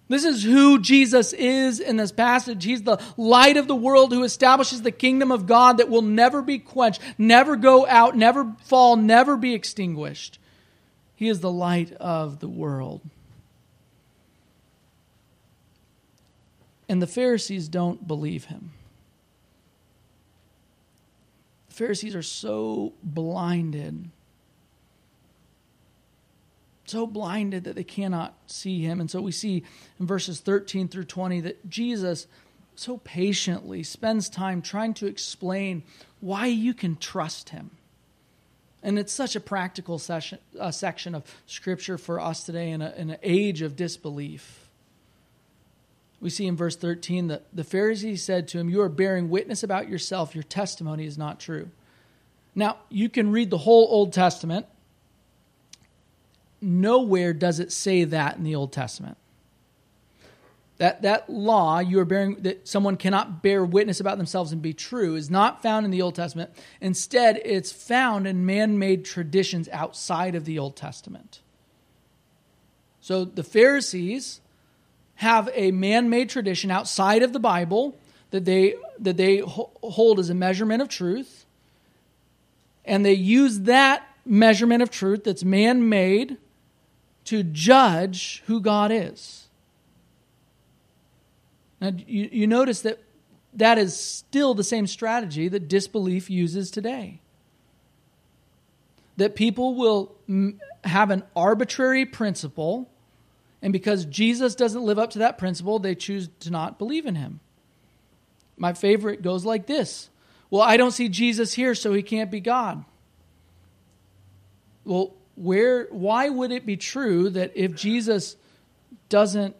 this 0.07 0.23
is 0.23 0.43
who 0.43 0.79
Jesus 0.79 1.33
is 1.33 1.79
in 1.79 1.97
this 1.97 2.11
passage. 2.11 2.63
He's 2.63 2.83
the 2.83 3.01
light 3.17 3.57
of 3.57 3.67
the 3.67 3.75
world 3.75 4.13
who 4.13 4.23
establishes 4.23 4.83
the 4.83 4.91
kingdom 4.91 5.31
of 5.31 5.47
God 5.47 5.77
that 5.77 5.89
will 5.89 6.03
never 6.03 6.41
be 6.41 6.59
quenched, 6.59 7.01
never 7.17 7.55
go 7.55 7.87
out, 7.87 8.15
never 8.15 8.55
fall, 8.63 8.95
never 8.95 9.35
be 9.35 9.55
extinguished. 9.55 10.37
He 11.15 11.27
is 11.27 11.39
the 11.39 11.51
light 11.51 11.91
of 11.93 12.39
the 12.39 12.47
world. 12.47 13.01
And 16.87 17.01
the 17.01 17.07
Pharisees 17.07 17.67
don't 17.67 18.07
believe 18.07 18.45
him. 18.45 18.73
The 21.69 21.75
Pharisees 21.75 22.15
are 22.15 22.21
so 22.21 22.93
blinded 23.01 24.11
so 26.85 27.07
blinded 27.07 27.63
that 27.63 27.75
they 27.75 27.83
cannot 27.83 28.35
see 28.47 28.81
him. 28.81 28.99
And 28.99 29.09
so 29.09 29.21
we 29.21 29.31
see 29.31 29.63
in 29.99 30.05
verses 30.05 30.39
13 30.39 30.87
through 30.87 31.05
20 31.05 31.41
that 31.41 31.69
Jesus 31.69 32.27
so 32.75 32.97
patiently 32.97 33.83
spends 33.83 34.29
time 34.29 34.61
trying 34.61 34.93
to 34.95 35.07
explain 35.07 35.83
why 36.19 36.47
you 36.47 36.73
can 36.73 36.95
trust 36.95 37.49
him. 37.49 37.71
And 38.83 38.99
it's 38.99 39.13
such 39.13 39.35
a 39.35 39.39
practical 39.39 39.97
session, 39.97 40.37
uh, 40.59 40.69
section 40.71 41.15
of 41.15 41.23
Scripture 41.47 41.97
for 41.97 42.19
us 42.19 42.43
today 42.43 42.69
in, 42.69 42.81
a, 42.81 42.93
in 42.95 43.09
an 43.09 43.17
age 43.23 43.61
of 43.61 43.75
disbelief. 43.75 44.69
We 46.21 46.29
see 46.29 46.45
in 46.45 46.55
verse 46.55 46.75
13 46.75 47.27
that 47.27 47.43
the 47.51 47.63
Pharisees 47.63 48.23
said 48.23 48.47
to 48.49 48.59
him, 48.59 48.69
You 48.69 48.81
are 48.81 48.89
bearing 48.89 49.29
witness 49.29 49.63
about 49.63 49.89
yourself, 49.89 50.35
your 50.35 50.43
testimony 50.43 51.05
is 51.05 51.17
not 51.17 51.39
true. 51.39 51.69
Now, 52.53 52.77
you 52.89 53.09
can 53.09 53.31
read 53.31 53.49
the 53.49 53.57
whole 53.57 53.87
Old 53.89 54.13
Testament 54.13 54.65
nowhere 56.65 57.33
does 57.33 57.59
it 57.59 57.71
say 57.71 58.03
that 58.03 58.37
in 58.37 58.43
the 58.43 58.55
Old 58.55 58.73
Testament. 58.73 59.17
That, 60.77 61.03
that 61.03 61.29
law, 61.29 61.79
you 61.79 61.99
are 61.99 62.05
bearing, 62.05 62.41
that 62.41 62.67
someone 62.67 62.97
cannot 62.97 63.41
bear 63.41 63.63
witness 63.63 64.01
about 64.01 64.17
themselves 64.17 64.51
and 64.51 64.61
be 64.61 64.73
true, 64.73 65.15
is 65.15 65.29
not 65.29 65.61
found 65.61 65.85
in 65.85 65.91
the 65.91 66.01
Old 66.01 66.15
Testament. 66.15 66.51
Instead, 66.81 67.41
it's 67.45 67.71
found 67.71 68.27
in 68.27 68.45
man 68.45 68.77
made 68.77 69.05
traditions 69.05 69.69
outside 69.69 70.35
of 70.35 70.43
the 70.43 70.59
Old 70.59 70.75
Testament. 70.75 71.39
So 72.99 73.23
the 73.23 73.43
Pharisees 73.43 74.41
have 75.15 75.49
a 75.53 75.71
man 75.71 76.09
made 76.09 76.29
tradition 76.29 76.71
outside 76.71 77.23
of 77.23 77.31
the 77.31 77.39
Bible 77.39 77.97
that 78.31 78.43
they, 78.43 78.75
that 78.99 79.15
they 79.15 79.37
hold 79.37 80.19
as 80.19 80.29
a 80.29 80.35
measurement 80.35 80.81
of 80.81 80.89
truth. 80.89 81.45
And 82.83 83.05
they 83.05 83.13
use 83.13 83.61
that 83.61 84.05
measurement 84.25 84.83
of 84.83 84.91
truth 84.91 85.23
that's 85.23 85.43
man 85.45 85.87
made 85.87 86.37
to 87.25 87.43
judge 87.43 88.43
who 88.47 88.61
God 88.61 88.91
is. 88.91 89.47
Now, 91.81 91.91
you, 92.07 92.29
you 92.31 92.47
notice 92.47 92.81
that 92.81 92.99
that 93.53 93.77
is 93.77 93.97
still 93.97 94.53
the 94.53 94.63
same 94.63 94.87
strategy 94.87 95.47
that 95.47 95.67
disbelief 95.67 96.29
uses 96.29 96.71
today. 96.71 97.19
That 99.17 99.35
people 99.35 99.75
will 99.75 100.15
have 100.83 101.09
an 101.09 101.23
arbitrary 101.35 102.05
principle, 102.05 102.89
and 103.61 103.71
because 103.71 104.05
Jesus 104.05 104.55
doesn't 104.55 104.83
live 104.83 104.99
up 104.99 105.11
to 105.11 105.19
that 105.19 105.37
principle, 105.37 105.79
they 105.79 105.95
choose 105.95 106.29
to 106.41 106.51
not 106.51 106.77
believe 106.77 107.05
in 107.05 107.15
him. 107.15 107.39
My 108.57 108.73
favorite 108.73 109.21
goes 109.21 109.45
like 109.45 109.67
this 109.67 110.09
Well, 110.49 110.61
I 110.61 110.77
don't 110.77 110.91
see 110.91 111.09
Jesus 111.09 111.53
here, 111.53 111.75
so 111.75 111.93
he 111.93 112.03
can't 112.03 112.29
be 112.29 112.39
God. 112.39 112.83
Well, 114.83 115.13
where 115.35 115.87
why 115.91 116.29
would 116.29 116.51
it 116.51 116.65
be 116.65 116.77
true 116.77 117.29
that 117.29 117.51
if 117.55 117.75
Jesus 117.75 118.35
doesn't 119.09 119.55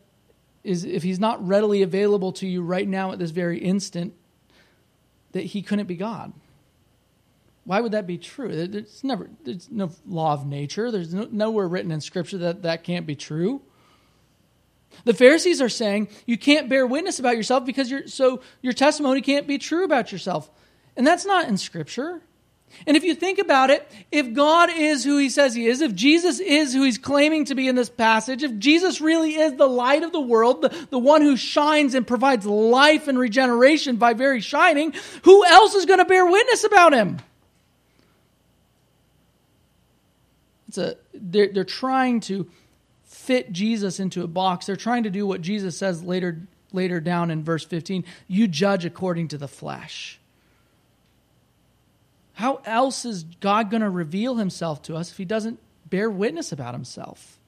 is 0.63 0.83
if 0.83 1.03
he's 1.03 1.19
not 1.19 1.45
readily 1.45 1.81
available 1.81 2.31
to 2.33 2.47
you 2.47 2.61
right 2.61 2.87
now 2.87 3.11
at 3.11 3.19
this 3.19 3.31
very 3.31 3.59
instant 3.59 4.13
that 5.33 5.43
he 5.43 5.61
couldn't 5.61 5.87
be 5.87 5.95
God? 5.95 6.33
Why 7.65 7.81
would 7.81 7.93
that 7.93 8.07
be 8.07 8.17
true? 8.17 8.67
There's 8.67 9.03
never 9.03 9.29
there's 9.43 9.69
no 9.69 9.91
law 10.07 10.33
of 10.33 10.45
nature. 10.45 10.91
There's 10.91 11.13
no, 11.13 11.27
nowhere 11.31 11.67
written 11.67 11.91
in 11.91 12.01
scripture 12.01 12.37
that 12.39 12.63
that 12.63 12.83
can't 12.83 13.05
be 13.05 13.15
true. 13.15 13.61
The 15.03 15.13
Pharisees 15.13 15.61
are 15.61 15.69
saying 15.69 16.07
you 16.25 16.37
can't 16.37 16.69
bear 16.69 16.87
witness 16.87 17.19
about 17.19 17.35
yourself 17.35 17.65
because 17.65 17.91
you're 17.91 18.07
so 18.07 18.41
your 18.61 18.73
testimony 18.73 19.21
can't 19.21 19.47
be 19.47 19.57
true 19.57 19.83
about 19.83 20.11
yourself. 20.11 20.49
And 20.95 21.05
that's 21.05 21.25
not 21.25 21.49
in 21.49 21.57
scripture. 21.57 22.21
And 22.87 22.95
if 22.95 23.03
you 23.03 23.15
think 23.15 23.39
about 23.39 23.69
it, 23.69 23.89
if 24.11 24.33
God 24.33 24.69
is 24.71 25.03
who 25.03 25.17
he 25.17 25.29
says 25.29 25.55
he 25.55 25.67
is, 25.67 25.81
if 25.81 25.95
Jesus 25.95 26.39
is 26.39 26.73
who 26.73 26.83
he's 26.83 26.97
claiming 26.97 27.45
to 27.45 27.55
be 27.55 27.67
in 27.67 27.75
this 27.75 27.89
passage, 27.89 28.43
if 28.43 28.57
Jesus 28.57 29.01
really 29.01 29.35
is 29.35 29.55
the 29.55 29.67
light 29.67 30.03
of 30.03 30.11
the 30.11 30.21
world, 30.21 30.61
the, 30.61 30.87
the 30.91 30.99
one 30.99 31.21
who 31.21 31.35
shines 31.35 31.95
and 31.95 32.05
provides 32.05 32.45
life 32.45 33.07
and 33.07 33.17
regeneration 33.17 33.95
by 33.95 34.13
very 34.13 34.41
shining, 34.41 34.93
who 35.23 35.45
else 35.45 35.73
is 35.73 35.85
going 35.85 35.99
to 35.99 36.05
bear 36.05 36.25
witness 36.25 36.63
about 36.63 36.93
him? 36.93 37.19
It's 40.67 40.77
a, 40.77 40.95
they're, 41.13 41.47
they're 41.47 41.63
trying 41.63 42.19
to 42.21 42.49
fit 43.03 43.51
Jesus 43.51 43.99
into 43.99 44.23
a 44.23 44.27
box. 44.27 44.65
They're 44.65 44.75
trying 44.75 45.03
to 45.03 45.09
do 45.09 45.25
what 45.25 45.41
Jesus 45.41 45.77
says 45.77 46.03
later, 46.03 46.41
later 46.71 46.99
down 46.99 47.31
in 47.31 47.43
verse 47.43 47.63
15 47.63 48.03
you 48.27 48.47
judge 48.47 48.85
according 48.85 49.29
to 49.29 49.37
the 49.37 49.47
flesh. 49.47 50.19
How 52.35 52.61
else 52.65 53.05
is 53.05 53.23
God 53.23 53.69
going 53.69 53.81
to 53.81 53.89
reveal 53.89 54.35
himself 54.35 54.81
to 54.83 54.95
us 54.95 55.09
if 55.09 55.17
he 55.17 55.25
doesn't 55.25 55.59
bear 55.89 56.09
witness 56.09 56.51
about 56.51 56.73
himself? 56.73 57.39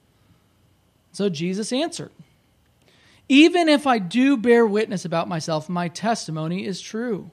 So 1.12 1.28
Jesus 1.28 1.72
answered 1.72 2.10
Even 3.28 3.68
if 3.68 3.86
I 3.86 3.98
do 3.98 4.36
bear 4.36 4.66
witness 4.66 5.04
about 5.04 5.28
myself, 5.28 5.68
my 5.68 5.88
testimony 5.88 6.64
is 6.64 6.80
true. 6.80 7.30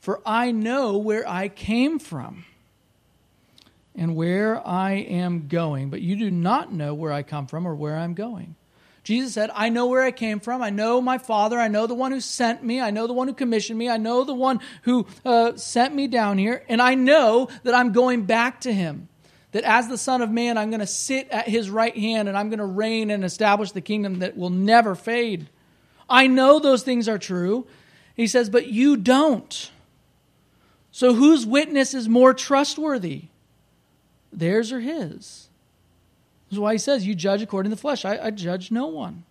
For 0.00 0.20
I 0.24 0.52
know 0.52 0.96
where 0.98 1.28
I 1.28 1.48
came 1.48 1.98
from 1.98 2.44
and 3.96 4.14
where 4.14 4.64
I 4.66 4.92
am 4.92 5.48
going, 5.48 5.90
but 5.90 6.02
you 6.02 6.14
do 6.14 6.30
not 6.30 6.72
know 6.72 6.94
where 6.94 7.12
I 7.12 7.22
come 7.22 7.46
from 7.46 7.66
or 7.66 7.74
where 7.74 7.96
I'm 7.96 8.14
going. 8.14 8.54
Jesus 9.04 9.34
said, 9.34 9.50
I 9.54 9.68
know 9.68 9.86
where 9.86 10.02
I 10.02 10.10
came 10.10 10.40
from. 10.40 10.62
I 10.62 10.70
know 10.70 11.00
my 11.02 11.18
Father. 11.18 11.60
I 11.60 11.68
know 11.68 11.86
the 11.86 11.94
one 11.94 12.10
who 12.10 12.22
sent 12.22 12.64
me. 12.64 12.80
I 12.80 12.90
know 12.90 13.06
the 13.06 13.12
one 13.12 13.28
who 13.28 13.34
commissioned 13.34 13.78
me. 13.78 13.90
I 13.90 13.98
know 13.98 14.24
the 14.24 14.34
one 14.34 14.60
who 14.82 15.06
uh, 15.26 15.56
sent 15.56 15.94
me 15.94 16.08
down 16.08 16.38
here. 16.38 16.64
And 16.70 16.80
I 16.80 16.94
know 16.94 17.48
that 17.64 17.74
I'm 17.74 17.92
going 17.92 18.24
back 18.24 18.62
to 18.62 18.72
him. 18.72 19.08
That 19.52 19.64
as 19.64 19.88
the 19.88 19.98
Son 19.98 20.22
of 20.22 20.30
Man, 20.30 20.56
I'm 20.56 20.70
going 20.70 20.80
to 20.80 20.86
sit 20.86 21.28
at 21.28 21.46
his 21.46 21.68
right 21.68 21.96
hand 21.96 22.28
and 22.28 22.36
I'm 22.36 22.48
going 22.48 22.60
to 22.60 22.64
reign 22.64 23.10
and 23.10 23.24
establish 23.24 23.72
the 23.72 23.82
kingdom 23.82 24.20
that 24.20 24.38
will 24.38 24.50
never 24.50 24.94
fade. 24.94 25.50
I 26.08 26.26
know 26.26 26.58
those 26.58 26.82
things 26.82 27.06
are 27.06 27.18
true. 27.18 27.66
He 28.16 28.26
says, 28.26 28.48
but 28.48 28.68
you 28.68 28.96
don't. 28.96 29.70
So 30.90 31.12
whose 31.12 31.44
witness 31.44 31.92
is 31.92 32.08
more 32.08 32.32
trustworthy? 32.32 33.24
Theirs 34.32 34.72
or 34.72 34.80
his? 34.80 35.43
Why 36.58 36.72
he 36.72 36.78
says, 36.78 37.06
You 37.06 37.14
judge 37.14 37.42
according 37.42 37.70
to 37.70 37.76
the 37.76 37.80
flesh. 37.80 38.04
I, 38.04 38.18
I 38.26 38.30
judge 38.30 38.70
no 38.70 38.86
one. 38.86 39.24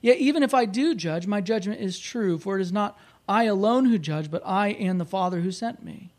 Yet 0.00 0.18
even 0.18 0.42
if 0.42 0.52
I 0.52 0.64
do 0.64 0.94
judge, 0.94 1.26
my 1.26 1.40
judgment 1.40 1.80
is 1.80 1.98
true, 1.98 2.38
for 2.38 2.58
it 2.58 2.62
is 2.62 2.72
not 2.72 2.98
I 3.28 3.44
alone 3.44 3.86
who 3.86 3.98
judge, 3.98 4.30
but 4.30 4.42
I 4.44 4.68
and 4.68 5.00
the 5.00 5.04
Father 5.06 5.40
who 5.40 5.50
sent 5.50 5.82
me. 5.82 6.12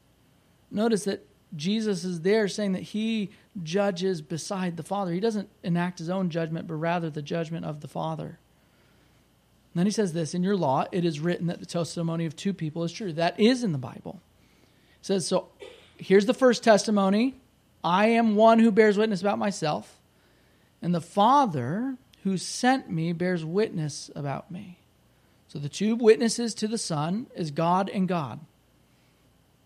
Notice 0.71 1.03
that 1.03 1.25
Jesus 1.55 2.03
is 2.03 2.21
there 2.21 2.47
saying 2.47 2.73
that 2.73 2.81
he 2.81 3.29
judges 3.63 4.21
beside 4.21 4.75
the 4.75 4.83
Father. 4.83 5.13
He 5.13 5.19
doesn't 5.19 5.49
enact 5.63 5.99
his 5.99 6.09
own 6.09 6.29
judgment, 6.29 6.67
but 6.67 6.75
rather 6.75 7.09
the 7.09 7.21
judgment 7.21 7.65
of 7.65 7.81
the 7.81 7.87
Father. 7.87 8.25
And 9.75 9.79
then 9.79 9.85
he 9.85 9.91
says 9.91 10.13
this 10.13 10.33
In 10.33 10.43
your 10.43 10.55
law, 10.55 10.85
it 10.91 11.05
is 11.05 11.19
written 11.19 11.47
that 11.47 11.59
the 11.59 11.65
testimony 11.65 12.25
of 12.25 12.35
two 12.35 12.53
people 12.53 12.83
is 12.83 12.91
true. 12.91 13.13
That 13.13 13.39
is 13.39 13.63
in 13.63 13.71
the 13.71 13.77
Bible. 13.77 14.21
He 15.01 15.05
says, 15.05 15.27
So 15.27 15.49
here's 15.97 16.25
the 16.25 16.33
first 16.33 16.63
testimony 16.63 17.35
I 17.83 18.07
am 18.07 18.35
one 18.35 18.59
who 18.59 18.71
bears 18.71 18.97
witness 18.97 19.21
about 19.21 19.37
myself. 19.37 19.94
And 20.81 20.93
the 20.93 21.01
Father 21.01 21.97
who 22.23 22.37
sent 22.37 22.89
me 22.89 23.13
bears 23.13 23.45
witness 23.45 24.09
about 24.15 24.51
me. 24.51 24.79
So 25.47 25.59
the 25.59 25.69
two 25.69 25.95
witnesses 25.95 26.53
to 26.55 26.67
the 26.67 26.77
Son 26.77 27.27
is 27.35 27.51
God 27.51 27.89
and 27.89 28.07
God. 28.07 28.39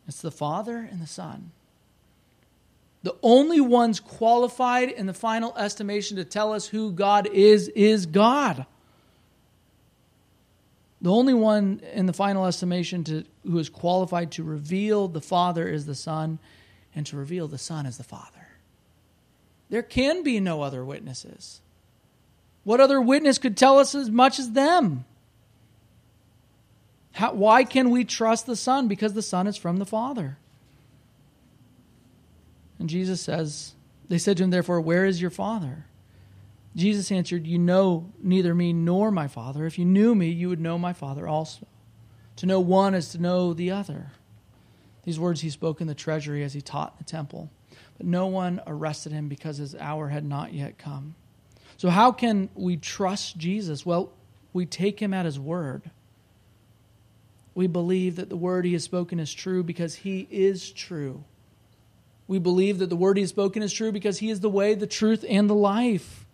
It's 0.08 0.22
the 0.22 0.32
Father 0.32 0.78
and 0.78 1.02
the 1.02 1.08
Son. 1.08 1.52
The 3.04 3.16
only 3.24 3.62
ones 3.62 4.00
qualified 4.00 4.90
in 4.90 5.06
the 5.06 5.14
final 5.14 5.56
estimation 5.58 6.18
to 6.18 6.26
tell 6.26 6.52
us 6.52 6.68
who 6.68 6.92
God 6.92 7.28
is, 7.28 7.70
is 7.70 8.06
God. 8.06 8.66
The 11.02 11.12
only 11.12 11.34
one 11.34 11.82
in 11.94 12.08
the 12.08 12.14
final 12.14 12.46
estimation 12.46 13.06
to, 13.06 13.24
who 13.44 13.58
is 13.58 13.70
qualified 13.70 14.32
to 14.32 14.44
reveal 14.44 15.08
the 15.08 15.22
Father 15.22 15.68
is 15.68 15.86
the 15.86 15.96
Son, 15.96 16.40
and 16.94 17.06
to 17.06 17.16
reveal 17.16 17.48
the 17.48 17.58
Son 17.58 17.86
is 17.86 17.98
the 17.98 18.04
Father. 18.04 18.39
There 19.70 19.84
can 19.84 20.24
be 20.24 20.40
no 20.40 20.62
other 20.62 20.84
witnesses. 20.84 21.62
What 22.64 22.82
other 22.82 23.02
witness 23.02 23.38
could 23.38 23.56
tell 23.56 23.80
us 23.80 23.96
as 23.96 24.10
much 24.10 24.40
as 24.40 24.52
them? 24.52 25.06
How, 27.14 27.34
why 27.34 27.64
can 27.64 27.90
we 27.90 28.06
trust 28.06 28.46
the 28.46 28.56
Son? 28.56 28.88
Because 28.88 29.14
the 29.14 29.22
Son 29.22 29.48
is 29.48 29.58
from 29.58 29.78
the 29.78 29.86
Father. 29.86 30.38
And 32.78 32.90
Jesus 32.90 33.22
says, 33.22 33.74
They 34.08 34.18
said 34.18 34.38
to 34.38 34.44
him, 34.44 34.50
therefore, 34.50 34.82
Where 34.82 35.06
is 35.06 35.22
your 35.22 35.32
Father? 35.32 35.86
Jesus 36.76 37.12
answered, 37.12 37.48
You 37.48 37.60
know 37.60 38.12
neither 38.22 38.56
me 38.56 38.74
nor 38.74 39.12
my 39.12 39.28
Father. 39.28 39.66
If 39.66 39.78
you 39.78 39.86
knew 39.86 40.16
me, 40.16 40.30
you 40.30 40.50
would 40.50 40.62
know 40.62 40.78
my 40.78 40.94
Father 40.94 41.28
also. 41.28 41.68
To 42.38 42.46
know 42.46 42.60
one 42.60 42.94
is 42.94 43.10
to 43.10 43.18
know 43.18 43.54
the 43.54 43.72
other. 43.72 44.12
These 45.04 45.20
words 45.20 45.42
he 45.42 45.50
spoke 45.50 45.82
in 45.82 45.88
the 45.88 45.96
treasury 45.96 46.44
as 46.44 46.54
he 46.54 46.62
taught 46.62 46.94
in 46.94 46.98
the 47.00 47.04
temple. 47.04 47.50
No 48.02 48.28
one 48.28 48.62
arrested 48.66 49.12
him 49.12 49.28
because 49.28 49.58
his 49.58 49.76
hour 49.76 50.10
had 50.10 50.26
not 50.26 50.54
yet 50.54 50.78
come. 50.78 51.16
So, 51.78 51.90
how 51.90 52.12
can 52.12 52.50
we 52.56 52.78
trust 52.78 53.38
Jesus? 53.38 53.86
Well, 53.86 54.12
we 54.54 54.66
take 54.66 55.00
him 55.00 55.14
at 55.14 55.26
his 55.26 55.40
word. 55.40 55.92
We 57.56 57.68
believe 57.68 58.16
that 58.18 58.30
the 58.30 58.38
word 58.38 58.66
he 58.66 58.74
has 58.74 58.84
spoken 58.84 59.20
is 59.20 59.34
true 59.34 59.64
because 59.64 59.96
he 59.96 60.28
is 60.30 60.72
true. 60.72 61.24
We 62.28 62.40
believe 62.40 62.78
that 62.80 62.90
the 62.90 62.96
word 62.96 63.18
he 63.18 63.24
has 63.24 63.32
spoken 63.32 63.64
is 63.64 63.74
true 63.74 63.92
because 63.92 64.20
he 64.20 64.30
is 64.30 64.40
the 64.40 64.50
way, 64.50 64.76
the 64.76 64.88
truth, 64.88 65.26
and 65.28 65.50
the 65.50 65.56
life. 65.56 66.26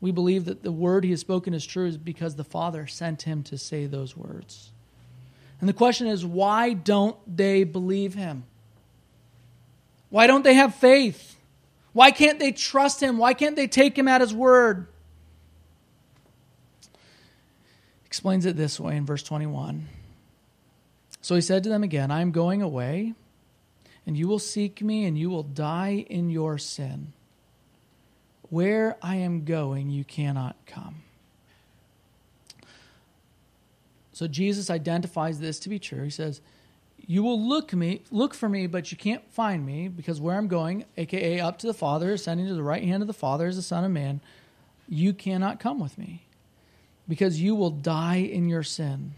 We 0.00 0.10
believe 0.10 0.46
that 0.46 0.64
the 0.64 0.72
word 0.72 1.04
he 1.04 1.10
has 1.10 1.20
spoken 1.20 1.54
is 1.54 1.64
true 1.64 1.96
because 1.96 2.34
the 2.34 2.44
Father 2.44 2.86
sent 2.86 3.22
him 3.22 3.44
to 3.44 3.56
say 3.56 3.86
those 3.86 4.16
words. 4.16 4.72
And 5.60 5.68
the 5.68 5.74
question 5.74 6.08
is, 6.08 6.26
why 6.26 6.72
don't 6.72 7.16
they 7.26 7.62
believe 7.62 8.14
him? 8.14 8.44
Why 10.12 10.26
don't 10.26 10.44
they 10.44 10.52
have 10.52 10.74
faith? 10.74 11.38
Why 11.94 12.10
can't 12.10 12.38
they 12.38 12.52
trust 12.52 13.02
him? 13.02 13.16
Why 13.16 13.32
can't 13.32 13.56
they 13.56 13.66
take 13.66 13.96
him 13.96 14.08
at 14.08 14.20
his 14.20 14.34
word? 14.34 14.86
Explains 18.04 18.44
it 18.44 18.54
this 18.54 18.78
way 18.78 18.98
in 18.98 19.06
verse 19.06 19.22
21. 19.22 19.88
So 21.22 21.34
he 21.34 21.40
said 21.40 21.62
to 21.62 21.70
them 21.70 21.82
again, 21.82 22.10
I 22.10 22.20
am 22.20 22.30
going 22.30 22.60
away, 22.60 23.14
and 24.06 24.14
you 24.14 24.28
will 24.28 24.38
seek 24.38 24.82
me, 24.82 25.06
and 25.06 25.16
you 25.16 25.30
will 25.30 25.44
die 25.44 26.04
in 26.10 26.28
your 26.28 26.58
sin. 26.58 27.14
Where 28.50 28.98
I 29.00 29.16
am 29.16 29.46
going, 29.46 29.88
you 29.88 30.04
cannot 30.04 30.56
come. 30.66 30.96
So 34.12 34.26
Jesus 34.26 34.68
identifies 34.68 35.40
this 35.40 35.58
to 35.60 35.70
be 35.70 35.78
true. 35.78 36.04
He 36.04 36.10
says, 36.10 36.42
you 37.06 37.22
will 37.22 37.40
look 37.40 37.72
me 37.72 38.02
look 38.10 38.34
for 38.34 38.48
me 38.48 38.66
but 38.66 38.90
you 38.90 38.96
can't 38.96 39.28
find 39.32 39.64
me 39.64 39.88
because 39.88 40.20
where 40.20 40.36
i'm 40.36 40.48
going 40.48 40.84
aka 40.96 41.40
up 41.40 41.58
to 41.58 41.66
the 41.66 41.74
father 41.74 42.12
ascending 42.12 42.46
to 42.46 42.54
the 42.54 42.62
right 42.62 42.84
hand 42.84 43.02
of 43.02 43.06
the 43.06 43.12
father 43.12 43.46
as 43.46 43.56
the 43.56 43.62
son 43.62 43.84
of 43.84 43.90
man 43.90 44.20
you 44.88 45.12
cannot 45.14 45.58
come 45.58 45.80
with 45.80 45.96
me 45.96 46.22
because 47.08 47.40
you 47.40 47.54
will 47.54 47.70
die 47.70 48.16
in 48.16 48.48
your 48.48 48.62
sin. 48.62 49.12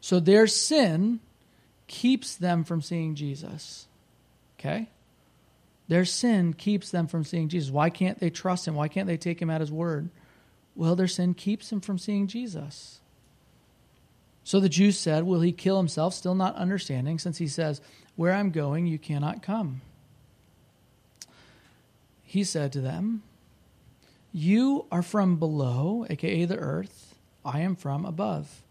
So 0.00 0.20
their 0.20 0.46
sin 0.46 1.20
keeps 1.86 2.36
them 2.36 2.64
from 2.64 2.82
seeing 2.82 3.14
jesus. 3.14 3.86
Okay? 4.58 4.88
Their 5.88 6.04
sin 6.04 6.52
keeps 6.52 6.90
them 6.90 7.06
from 7.06 7.24
seeing 7.24 7.48
jesus. 7.48 7.70
Why 7.70 7.90
can't 7.90 8.18
they 8.18 8.30
trust 8.30 8.66
him? 8.66 8.74
Why 8.74 8.88
can't 8.88 9.06
they 9.06 9.16
take 9.16 9.40
him 9.40 9.50
at 9.50 9.60
his 9.60 9.72
word? 9.72 10.10
Well 10.74 10.96
their 10.96 11.06
sin 11.06 11.34
keeps 11.34 11.70
them 11.70 11.80
from 11.80 11.98
seeing 11.98 12.26
jesus 12.26 13.00
so 14.46 14.60
the 14.60 14.68
Jews 14.68 14.96
said, 14.96 15.24
Will 15.24 15.40
he 15.40 15.50
kill 15.50 15.76
himself? 15.76 16.14
Still 16.14 16.36
not 16.36 16.54
understanding, 16.54 17.18
since 17.18 17.38
he 17.38 17.48
says, 17.48 17.80
Where 18.14 18.32
I'm 18.32 18.52
going, 18.52 18.86
you 18.86 18.96
cannot 18.96 19.42
come. 19.42 19.80
He 22.22 22.44
said 22.44 22.72
to 22.74 22.80
them, 22.80 23.24
You 24.32 24.86
are 24.92 25.02
from 25.02 25.40
below, 25.40 26.06
aka 26.08 26.44
the 26.44 26.58
earth. 26.58 27.16
I 27.44 27.58
am 27.58 27.74
from 27.74 28.04
above. 28.04 28.62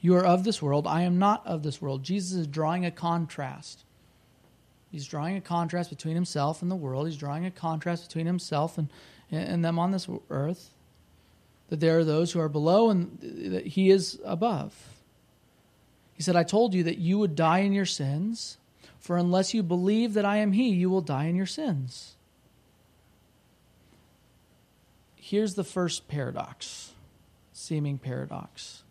You 0.00 0.14
are 0.14 0.24
of 0.24 0.44
this 0.44 0.62
world. 0.62 0.86
I 0.86 1.02
am 1.02 1.18
not 1.18 1.44
of 1.44 1.64
this 1.64 1.82
world. 1.82 2.04
Jesus 2.04 2.38
is 2.38 2.46
drawing 2.46 2.86
a 2.86 2.92
contrast. 2.92 3.82
He's 4.92 5.06
drawing 5.06 5.36
a 5.36 5.40
contrast 5.40 5.90
between 5.90 6.14
himself 6.14 6.62
and 6.62 6.70
the 6.70 6.76
world. 6.76 7.08
He's 7.08 7.16
drawing 7.16 7.44
a 7.46 7.50
contrast 7.50 8.06
between 8.06 8.26
himself 8.26 8.78
and, 8.78 8.88
and 9.32 9.64
them 9.64 9.76
on 9.76 9.90
this 9.90 10.06
earth. 10.30 10.70
That 11.68 11.80
there 11.80 11.98
are 11.98 12.04
those 12.04 12.30
who 12.30 12.38
are 12.38 12.48
below 12.48 12.90
and 12.90 13.18
that 13.20 13.66
he 13.66 13.90
is 13.90 14.20
above. 14.24 14.72
He 16.20 16.22
said, 16.22 16.36
I 16.36 16.42
told 16.42 16.74
you 16.74 16.82
that 16.82 16.98
you 16.98 17.18
would 17.18 17.34
die 17.34 17.60
in 17.60 17.72
your 17.72 17.86
sins, 17.86 18.58
for 18.98 19.16
unless 19.16 19.54
you 19.54 19.62
believe 19.62 20.12
that 20.12 20.26
I 20.26 20.36
am 20.36 20.52
He, 20.52 20.68
you 20.68 20.90
will 20.90 21.00
die 21.00 21.24
in 21.24 21.34
your 21.34 21.46
sins. 21.46 22.14
Here's 25.16 25.54
the 25.54 25.64
first 25.64 26.08
paradox, 26.08 26.92
seeming 27.54 27.96
paradox. 27.96 28.82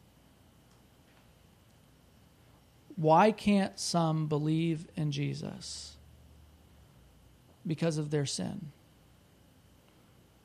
Why 2.95 3.31
can't 3.31 3.79
some 3.79 4.25
believe 4.25 4.87
in 4.95 5.11
Jesus? 5.11 5.97
Because 7.63 7.99
of 7.99 8.09
their 8.09 8.25
sin. 8.25 8.71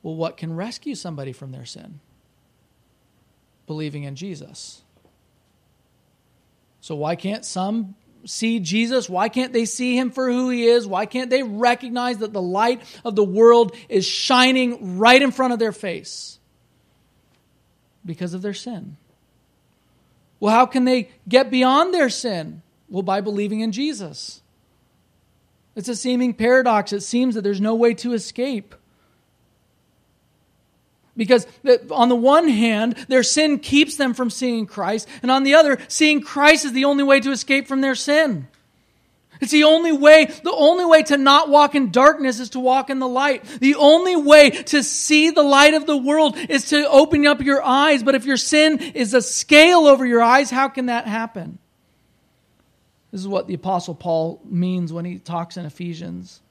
Well, 0.03 0.13
what 0.13 0.37
can 0.37 0.55
rescue 0.55 0.93
somebody 0.93 1.33
from 1.33 1.51
their 1.51 1.65
sin? 1.65 1.99
Believing 3.65 4.03
in 4.03 4.15
Jesus. 4.15 4.83
So, 6.85 6.93
why 6.93 7.15
can't 7.15 7.43
some 7.43 7.95
see 8.25 8.59
Jesus? 8.59 9.09
Why 9.09 9.27
can't 9.27 9.51
they 9.51 9.65
see 9.65 9.97
him 9.97 10.11
for 10.11 10.29
who 10.29 10.51
he 10.51 10.67
is? 10.67 10.85
Why 10.85 11.07
can't 11.07 11.31
they 11.31 11.41
recognize 11.41 12.19
that 12.19 12.31
the 12.31 12.43
light 12.43 12.83
of 13.03 13.15
the 13.15 13.23
world 13.23 13.75
is 13.89 14.05
shining 14.05 14.99
right 14.99 15.19
in 15.19 15.31
front 15.31 15.51
of 15.51 15.57
their 15.57 15.71
face? 15.71 16.37
Because 18.05 18.35
of 18.35 18.43
their 18.43 18.53
sin. 18.53 18.97
Well, 20.39 20.53
how 20.53 20.67
can 20.67 20.85
they 20.85 21.09
get 21.27 21.49
beyond 21.49 21.91
their 21.91 22.11
sin? 22.11 22.61
Well, 22.87 23.01
by 23.01 23.19
believing 23.19 23.61
in 23.61 23.71
Jesus. 23.71 24.43
It's 25.75 25.89
a 25.89 25.95
seeming 25.95 26.35
paradox. 26.35 26.93
It 26.93 27.01
seems 27.01 27.33
that 27.33 27.41
there's 27.41 27.59
no 27.59 27.73
way 27.73 27.95
to 27.95 28.13
escape. 28.13 28.75
Because 31.17 31.47
on 31.91 32.09
the 32.09 32.15
one 32.15 32.47
hand, 32.47 32.93
their 33.07 33.23
sin 33.23 33.59
keeps 33.59 33.95
them 33.95 34.13
from 34.13 34.29
seeing 34.29 34.65
Christ, 34.65 35.07
and 35.21 35.31
on 35.31 35.43
the 35.43 35.55
other, 35.55 35.77
seeing 35.87 36.21
Christ 36.21 36.65
is 36.65 36.73
the 36.73 36.85
only 36.85 37.03
way 37.03 37.19
to 37.21 37.31
escape 37.31 37.67
from 37.67 37.81
their 37.81 37.95
sin. 37.95 38.47
It's 39.41 39.51
the 39.51 39.65
only 39.65 39.91
way, 39.91 40.25
the 40.25 40.53
only 40.53 40.85
way 40.85 41.03
to 41.03 41.17
not 41.17 41.49
walk 41.49 41.75
in 41.75 41.91
darkness 41.91 42.39
is 42.39 42.51
to 42.51 42.59
walk 42.59 42.89
in 42.89 42.99
the 42.99 43.07
light. 43.07 43.43
The 43.43 43.75
only 43.75 44.15
way 44.15 44.49
to 44.49 44.81
see 44.81 45.29
the 45.29 45.43
light 45.43 45.73
of 45.73 45.85
the 45.85 45.97
world 45.97 46.37
is 46.37 46.69
to 46.69 46.89
open 46.89 47.27
up 47.27 47.41
your 47.41 47.61
eyes. 47.61 48.01
But 48.01 48.15
if 48.15 48.25
your 48.25 48.37
sin 48.37 48.79
is 48.79 49.13
a 49.13 49.21
scale 49.21 49.87
over 49.87 50.05
your 50.05 50.21
eyes, 50.21 50.49
how 50.49 50.69
can 50.69 50.85
that 50.85 51.05
happen? 51.05 51.59
This 53.11 53.21
is 53.21 53.27
what 53.27 53.47
the 53.47 53.53
Apostle 53.53 53.95
Paul 53.95 54.41
means 54.45 54.91
when 54.93 55.05
he 55.05 55.19
talks 55.19 55.57
in 55.57 55.65
Ephesians. 55.65 56.41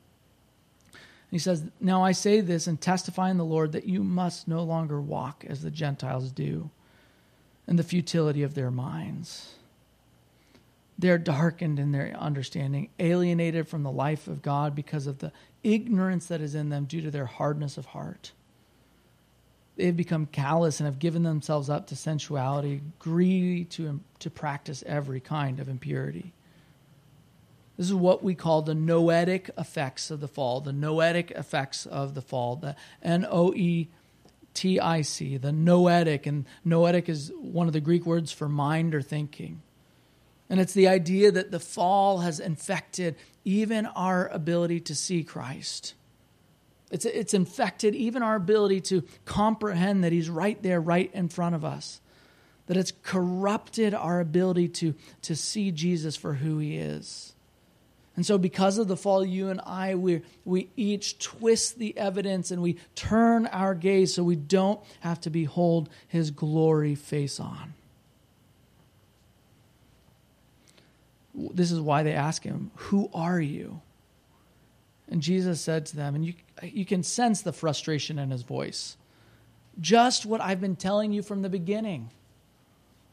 He 1.35 1.41
says, 1.41 1.65
Now 1.81 2.05
I 2.05 2.13
say 2.13 2.41
this 2.41 2.69
and 2.69 2.81
testify 2.81 3.29
in 3.29 3.39
the 3.39 3.45
Lord 3.45 3.73
that 3.73 3.89
you 3.89 4.05
must 4.05 4.47
no 4.47 4.63
longer 4.63 5.01
walk 5.01 5.45
as 5.45 5.63
the 5.63 5.71
Gentiles 5.73 6.31
do 6.31 6.71
in 7.67 7.75
the 7.75 7.83
futility 7.83 8.45
of 8.45 8.55
their 8.55 8.71
minds. 8.71 9.57
They're 10.97 11.19
darkened 11.19 11.81
in 11.81 11.91
their 11.91 12.17
understanding, 12.17 12.89
alienated 13.01 13.67
from 13.67 13.83
the 13.83 13.91
life 13.91 14.29
of 14.29 14.43
God 14.43 14.77
because 14.77 15.09
of 15.09 15.19
the 15.19 15.33
ignorance 15.65 16.27
that 16.27 16.41
is 16.41 16.55
in 16.55 16.69
them 16.69 16.85
due 16.85 17.01
to 17.01 17.11
their 17.11 17.27
hardness 17.27 17.77
of 17.79 17.87
heart. 17.87 18.31
They've 19.75 19.97
become 19.97 20.27
callous 20.27 20.79
and 20.79 20.87
have 20.87 21.01
given 21.01 21.25
themselves 21.25 21.69
up 21.69 21.89
to 21.89 21.97
sensuality, 21.97 22.81
greedy 23.01 23.65
to, 23.65 23.99
to 24.21 24.31
practice 24.31 24.85
every 24.87 25.19
kind 25.19 25.59
of 25.59 25.69
impurity. 25.69 26.33
This 27.77 27.87
is 27.87 27.95
what 27.95 28.23
we 28.23 28.35
call 28.35 28.63
the 28.63 28.75
noetic 28.75 29.51
effects 29.59 30.11
of 30.11 30.21
the 30.21 30.29
fall, 30.29 30.61
the 30.61 30.73
noetic 30.73 31.33
effects 31.33 31.87
of 31.87 32.15
the 32.15 32.23
fall, 32.23 32.57
the 32.57 32.77
N 33.03 33.27
O 33.29 33.53
E 33.53 33.89
T 34.55 34.79
I 34.79 35.03
C, 35.03 35.37
the 35.37 35.53
noetic. 35.53 36.27
And 36.27 36.45
noetic 36.65 37.09
is 37.09 37.33
one 37.37 37.67
of 37.67 37.73
the 37.73 37.81
Greek 37.81 38.07
words 38.07 38.31
for 38.31 38.49
mind 38.49 38.95
or 38.95 39.03
thinking. 39.03 39.61
And 40.49 40.61
it's 40.61 40.75
the 40.75 40.87
idea 40.87 41.33
that 41.33 41.51
the 41.51 41.59
fall 41.59 42.19
has 42.19 42.39
infected 42.39 43.17
even 43.45 43.87
our 43.87 44.29
ability 44.29 44.81
to 44.81 44.95
see 44.95 45.25
Christ. 45.25 45.95
It's, 46.91 47.05
it's 47.05 47.35
infected 47.35 47.97
even 47.97 48.23
our 48.23 48.37
ability 48.37 48.83
to 48.83 49.03
comprehend 49.25 50.05
that 50.05 50.13
He's 50.13 50.31
right 50.31 50.63
there, 50.63 50.81
right 50.81 51.11
in 51.13 51.29
front 51.29 51.57
of 51.57 51.65
us. 51.65 52.01
That 52.67 52.77
it's 52.77 52.93
corrupted 53.03 53.95
our 53.95 54.21
ability 54.21 54.69
to, 54.69 54.95
to 55.23 55.35
see 55.35 55.73
Jesus 55.73 56.15
for 56.15 56.35
who 56.35 56.59
He 56.59 56.77
is. 56.77 57.35
And 58.17 58.25
so, 58.25 58.39
because 58.39 58.79
of 58.79 58.87
the 58.87 58.97
fall, 58.97 59.25
you 59.25 59.49
and 59.49 59.61
I, 59.67 59.97
we, 59.97 60.23
we 60.45 60.69
each 60.77 61.19
twist 61.19 61.79
the 61.79 61.97
evidence 61.99 62.53
and 62.53 62.63
we 62.63 62.79
turn 62.95 63.47
our 63.47 63.75
gaze 63.75 64.15
so 64.15 64.23
we 64.23 64.37
don't 64.37 64.81
have 65.01 65.21
to 65.23 65.31
behold 65.31 65.89
his 66.07 66.31
glory 66.31 66.95
face 66.95 67.41
on. 67.41 67.75
This 71.35 71.73
is 71.73 71.81
why 71.81 72.05
they 72.05 72.13
ask 72.13 72.45
him, 72.45 72.71
Who 72.77 73.11
are 73.13 73.41
you? 73.41 73.81
And 75.09 75.21
Jesus 75.21 75.61
said 75.61 75.87
to 75.87 75.97
them, 75.97 76.15
and 76.15 76.25
you, 76.25 76.35
you 76.63 76.87
can 76.87 77.03
sense 77.03 77.43
the 77.43 77.53
frustration 77.53 78.19
in 78.19 78.31
his 78.31 78.43
voice. 78.43 78.97
Just 79.81 80.25
what 80.25 80.41
I've 80.41 80.61
been 80.61 80.77
telling 80.77 81.13
you 81.13 81.23
from 81.23 81.43
the 81.43 81.49
beginning. 81.49 82.11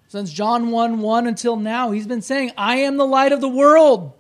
Since 0.08 0.32
John 0.32 0.72
1 0.72 1.00
1 1.00 1.28
until 1.28 1.56
now, 1.56 1.92
he's 1.92 2.08
been 2.08 2.22
saying, 2.22 2.52
I 2.58 2.78
am 2.78 2.98
the 2.98 3.06
light 3.06 3.32
of 3.32 3.42
the 3.42 3.50
world 3.50 4.14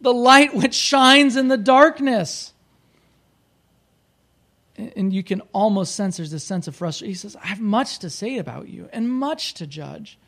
the 0.00 0.12
light 0.12 0.54
which 0.54 0.74
shines 0.74 1.36
in 1.36 1.48
the 1.48 1.56
darkness. 1.56 2.52
And 4.76 5.12
you 5.12 5.22
can 5.22 5.40
almost 5.52 5.94
sense 5.94 6.18
there's 6.18 6.30
this 6.30 6.44
sense 6.44 6.68
of 6.68 6.76
frustration. 6.76 7.10
He 7.10 7.14
says, 7.14 7.34
I 7.36 7.46
have 7.46 7.60
much 7.60 8.00
to 8.00 8.10
say 8.10 8.36
about 8.38 8.68
you 8.68 8.88
and 8.92 9.08
much 9.08 9.54
to 9.54 9.66
judge. 9.66 10.18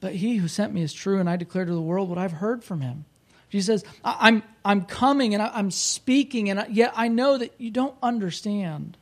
But 0.00 0.14
he 0.14 0.36
who 0.36 0.46
sent 0.46 0.72
me 0.72 0.82
is 0.82 0.92
true, 0.92 1.18
and 1.18 1.28
I 1.28 1.36
declare 1.36 1.64
to 1.64 1.72
the 1.72 1.80
world 1.80 2.08
what 2.08 2.18
I've 2.18 2.32
heard 2.32 2.62
from 2.62 2.82
him. 2.82 3.06
He 3.48 3.60
says, 3.60 3.84
I'm, 4.04 4.42
I'm 4.64 4.82
coming 4.84 5.34
and 5.34 5.42
I'm 5.42 5.70
speaking, 5.70 6.50
and 6.50 6.66
yet 6.74 6.92
I 6.94 7.08
know 7.08 7.38
that 7.38 7.54
you 7.58 7.70
don't 7.70 7.94
understand. 8.02 8.96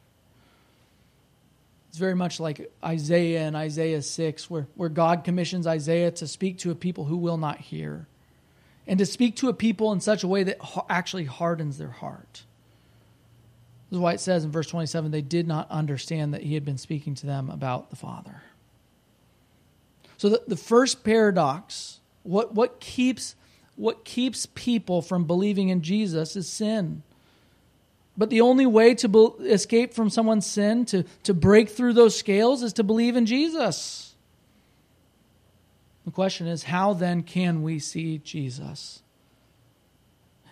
It's 1.89 1.99
very 1.99 2.15
much 2.15 2.41
like 2.41 2.71
Isaiah 2.83 3.43
and 3.43 3.57
Isaiah 3.57 4.03
6, 4.03 4.51
where, 4.51 4.69
where 4.75 4.89
God 4.89 5.25
commissions 5.25 5.67
Isaiah 5.67 6.11
to 6.13 6.27
speak 6.27 6.59
to 6.59 6.71
a 6.71 6.75
people 6.75 7.05
who 7.05 7.17
will 7.17 7.37
not 7.37 7.59
hear 7.59 8.07
and 8.87 8.99
to 8.99 9.07
speak 9.07 9.37
to 9.37 9.49
a 9.49 9.55
people 9.55 9.93
in 9.93 10.01
such 10.01 10.23
a 10.23 10.29
way 10.29 10.43
that 10.43 10.59
actually 10.89 11.25
hardens 11.25 11.79
their 11.79 11.91
heart. 11.91 12.45
This 13.91 13.97
is 13.97 13.99
why 13.99 14.13
it 14.13 14.21
says 14.21 14.45
in 14.45 14.51
verse 14.51 14.69
27 14.69 15.11
they 15.11 15.23
did 15.23 15.47
not 15.47 15.71
understand 15.71 16.35
that 16.35 16.43
he 16.43 16.55
had 16.55 16.65
been 16.65 16.79
speaking 16.79 17.15
to 17.17 17.27
them 17.27 17.51
about 17.51 17.91
the 17.91 17.97
Father. 17.97 18.43
So 20.17 20.29
the, 20.29 20.43
the 20.47 20.57
first 20.57 21.05
paradox, 21.05 22.01
what, 22.23 22.55
what, 22.55 22.81
keeps, 22.81 23.37
what 23.77 24.05
keeps 24.05 24.47
people 24.47 25.03
from 25.03 25.25
believing 25.25 25.69
in 25.69 25.83
Jesus 25.83 26.37
is 26.37 26.49
sin. 26.49 27.03
But 28.17 28.31
the 28.31 28.41
only 28.41 28.67
way 28.67 28.95
to 28.95 29.09
be, 29.09 29.27
escape 29.41 29.93
from 29.93 30.09
someone's 30.09 30.47
sin, 30.47 30.85
to, 30.87 31.05
to 31.25 31.35
break 31.35 31.69
through 31.69 31.95
those 31.95 32.17
scales, 32.17 32.63
is 32.63 32.73
to 32.75 32.85
believe 32.85 33.17
in 33.17 33.27
Jesus. 33.27 34.14
The 36.05 36.11
question 36.11 36.47
is, 36.47 36.65
how 36.65 36.93
then 36.93 37.23
can 37.23 37.63
we 37.63 37.79
see 37.79 38.19
Jesus? 38.19 39.03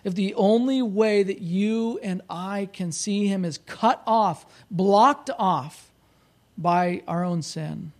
If 0.03 0.15
the 0.15 0.33
only 0.33 0.81
way 0.81 1.23
that 1.23 1.41
you 1.41 1.99
and 2.03 2.21
I 2.29 2.69
can 2.73 2.91
see 2.91 3.27
him 3.27 3.45
is 3.45 3.59
cut 3.59 4.01
off, 4.05 4.45
blocked 4.69 5.29
off 5.37 5.91
by 6.57 7.03
our 7.07 7.23
own 7.23 7.41
sin, 7.41 7.93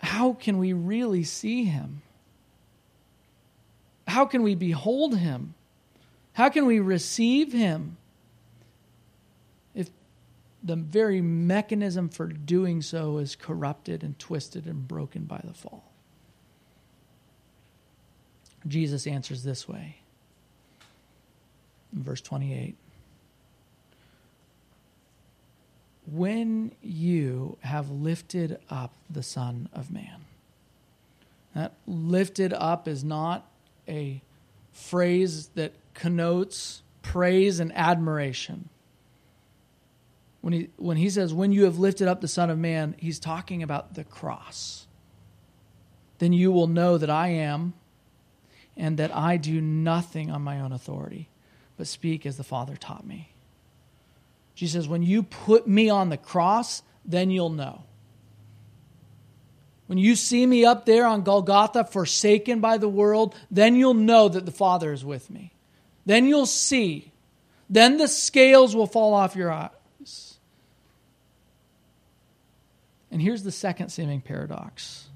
how 0.00 0.34
can 0.34 0.58
we 0.58 0.72
really 0.72 1.24
see 1.24 1.64
him? 1.64 2.02
How 4.06 4.26
can 4.26 4.42
we 4.42 4.54
behold 4.54 5.16
him? 5.16 5.54
How 6.34 6.48
can 6.48 6.66
we 6.66 6.80
receive 6.80 7.52
him? 7.52 7.96
The 10.66 10.76
very 10.76 11.20
mechanism 11.20 12.08
for 12.08 12.26
doing 12.26 12.82
so 12.82 13.18
is 13.18 13.36
corrupted 13.36 14.02
and 14.02 14.18
twisted 14.18 14.66
and 14.66 14.88
broken 14.88 15.24
by 15.24 15.40
the 15.44 15.54
fall. 15.54 15.92
Jesus 18.66 19.06
answers 19.06 19.44
this 19.44 19.68
way 19.68 19.98
in 21.94 22.02
verse 22.02 22.20
28 22.20 22.76
When 26.10 26.72
you 26.82 27.58
have 27.60 27.88
lifted 27.90 28.58
up 28.68 28.92
the 29.08 29.22
Son 29.22 29.68
of 29.72 29.92
Man. 29.92 30.24
That 31.54 31.74
lifted 31.86 32.52
up 32.52 32.86
is 32.86 33.02
not 33.02 33.48
a 33.88 34.20
phrase 34.72 35.48
that 35.54 35.72
connotes 35.94 36.82
praise 37.02 37.60
and 37.60 37.72
admiration 37.74 38.68
when 40.46 40.52
he, 40.52 40.68
when 40.76 40.96
he 40.96 41.10
says, 41.10 41.34
When 41.34 41.50
you 41.50 41.64
have 41.64 41.80
lifted 41.80 42.06
up 42.06 42.20
the 42.20 42.28
Son 42.28 42.50
of 42.50 42.56
Man, 42.56 42.94
he's 43.00 43.18
talking 43.18 43.64
about 43.64 43.94
the 43.94 44.04
cross. 44.04 44.86
Then 46.20 46.32
you 46.32 46.52
will 46.52 46.68
know 46.68 46.98
that 46.98 47.10
I 47.10 47.30
am, 47.30 47.74
and 48.76 48.96
that 48.98 49.12
I 49.12 49.38
do 49.38 49.60
nothing 49.60 50.30
on 50.30 50.42
my 50.42 50.60
own 50.60 50.70
authority, 50.70 51.28
but 51.76 51.88
speak 51.88 52.24
as 52.24 52.36
the 52.36 52.44
Father 52.44 52.76
taught 52.76 53.04
me. 53.04 53.32
She 54.54 54.68
says, 54.68 54.86
When 54.86 55.02
you 55.02 55.24
put 55.24 55.66
me 55.66 55.90
on 55.90 56.10
the 56.10 56.16
cross, 56.16 56.84
then 57.04 57.32
you'll 57.32 57.50
know. 57.50 57.82
When 59.88 59.98
you 59.98 60.14
see 60.14 60.46
me 60.46 60.64
up 60.64 60.86
there 60.86 61.06
on 61.06 61.22
Golgotha, 61.22 61.86
forsaken 61.86 62.60
by 62.60 62.78
the 62.78 62.88
world, 62.88 63.34
then 63.50 63.74
you'll 63.74 63.94
know 63.94 64.28
that 64.28 64.46
the 64.46 64.52
Father 64.52 64.92
is 64.92 65.04
with 65.04 65.28
me. 65.28 65.52
Then 66.04 66.28
you'll 66.28 66.46
see. 66.46 67.10
Then 67.68 67.96
the 67.96 68.06
scales 68.06 68.76
will 68.76 68.86
fall 68.86 69.12
off 69.12 69.34
your 69.34 69.50
eyes. 69.50 69.70
And 73.16 73.22
here's 73.22 73.44
the 73.44 73.50
second 73.50 73.88
seeming 73.88 74.20
paradox 74.20 75.08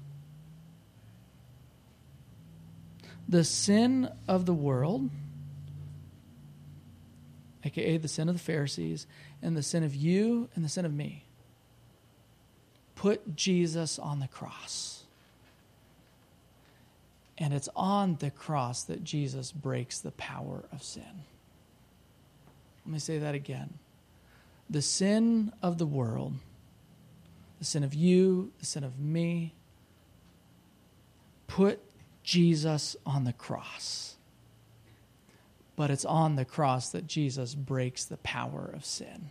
the 3.29 3.43
sin 3.43 4.09
of 4.27 4.47
the 4.47 4.55
world, 4.55 5.11
aka 7.63 7.97
the 7.97 8.07
sin 8.07 8.27
of 8.27 8.33
the 8.33 8.41
Pharisees, 8.41 9.05
and 9.43 9.55
the 9.55 9.61
sin 9.61 9.83
of 9.83 9.93
you 9.93 10.49
and 10.55 10.65
the 10.65 10.69
sin 10.69 10.83
of 10.83 10.91
me. 10.91 11.25
Put 12.95 13.35
Jesus 13.35 13.99
on 13.99 14.19
the 14.19 14.27
cross. 14.27 15.03
And 17.37 17.53
it's 17.53 17.69
on 17.75 18.15
the 18.15 18.31
cross 18.31 18.81
that 18.85 19.03
Jesus 19.03 19.51
breaks 19.51 19.99
the 19.99 20.09
power 20.13 20.63
of 20.71 20.81
sin. 20.81 21.21
Let 22.83 22.93
me 22.93 22.97
say 22.97 23.19
that 23.19 23.35
again. 23.35 23.75
The 24.71 24.81
sin 24.81 25.53
of 25.61 25.77
the 25.77 25.85
world, 25.85 26.33
the 27.61 27.65
sin 27.65 27.83
of 27.83 27.93
you, 27.93 28.51
the 28.57 28.65
sin 28.65 28.83
of 28.83 28.97
me, 28.97 29.53
put 31.45 31.79
Jesus 32.23 32.95
on 33.05 33.23
the 33.23 33.33
cross. 33.33 34.15
But 35.75 35.91
it's 35.91 36.03
on 36.03 36.37
the 36.37 36.43
cross 36.43 36.89
that 36.89 37.05
Jesus 37.05 37.53
breaks 37.53 38.03
the 38.03 38.17
power 38.17 38.71
of 38.73 38.83
sin. 38.83 39.29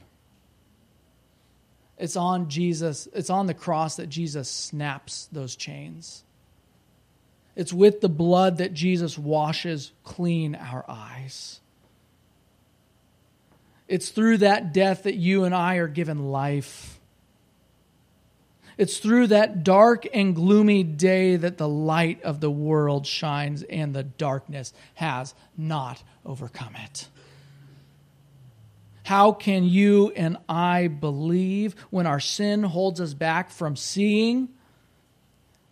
It's 1.99 2.15
on 2.15 2.49
Jesus, 2.49 3.09
it's 3.13 3.31
on 3.31 3.49
the 3.49 3.53
cross 3.53 3.97
that 3.97 4.09
Jesus 4.09 4.49
snaps 4.49 5.29
those 5.33 5.57
chains. 5.57 6.23
It's 7.57 7.73
with 7.73 8.01
the 8.01 8.09
blood 8.09 8.59
that 8.59 8.75
Jesus 8.75 9.19
washes 9.19 9.91
clean 10.05 10.55
our 10.55 10.85
eyes. 10.89 11.59
It's 13.89 14.11
through 14.11 14.39
that 14.39 14.73
death 14.73 15.03
that 15.03 15.17
you 15.17 15.43
and 15.43 15.53
I 15.53 15.79
are 15.79 15.89
given 15.89 16.31
life. 16.31 17.00
It's 18.81 18.97
through 18.97 19.27
that 19.27 19.63
dark 19.63 20.07
and 20.11 20.35
gloomy 20.35 20.85
day 20.85 21.37
that 21.37 21.59
the 21.59 21.69
light 21.69 22.23
of 22.23 22.41
the 22.41 22.51
world 22.51 23.07
shines 23.07 23.63
and 23.63 23.95
the 23.95 24.05
darkness 24.05 24.73
has 24.95 25.35
not 25.55 26.03
overcome 26.25 26.75
it. 26.77 27.07
How 29.03 29.33
can 29.33 29.65
you 29.65 30.13
and 30.17 30.39
I 30.49 30.87
believe 30.87 31.75
when 31.91 32.07
our 32.07 32.21
sin 32.21 32.63
holds 32.63 33.03
us 33.03 33.13
back 33.13 33.51
from 33.51 33.77
seeing? 33.77 34.49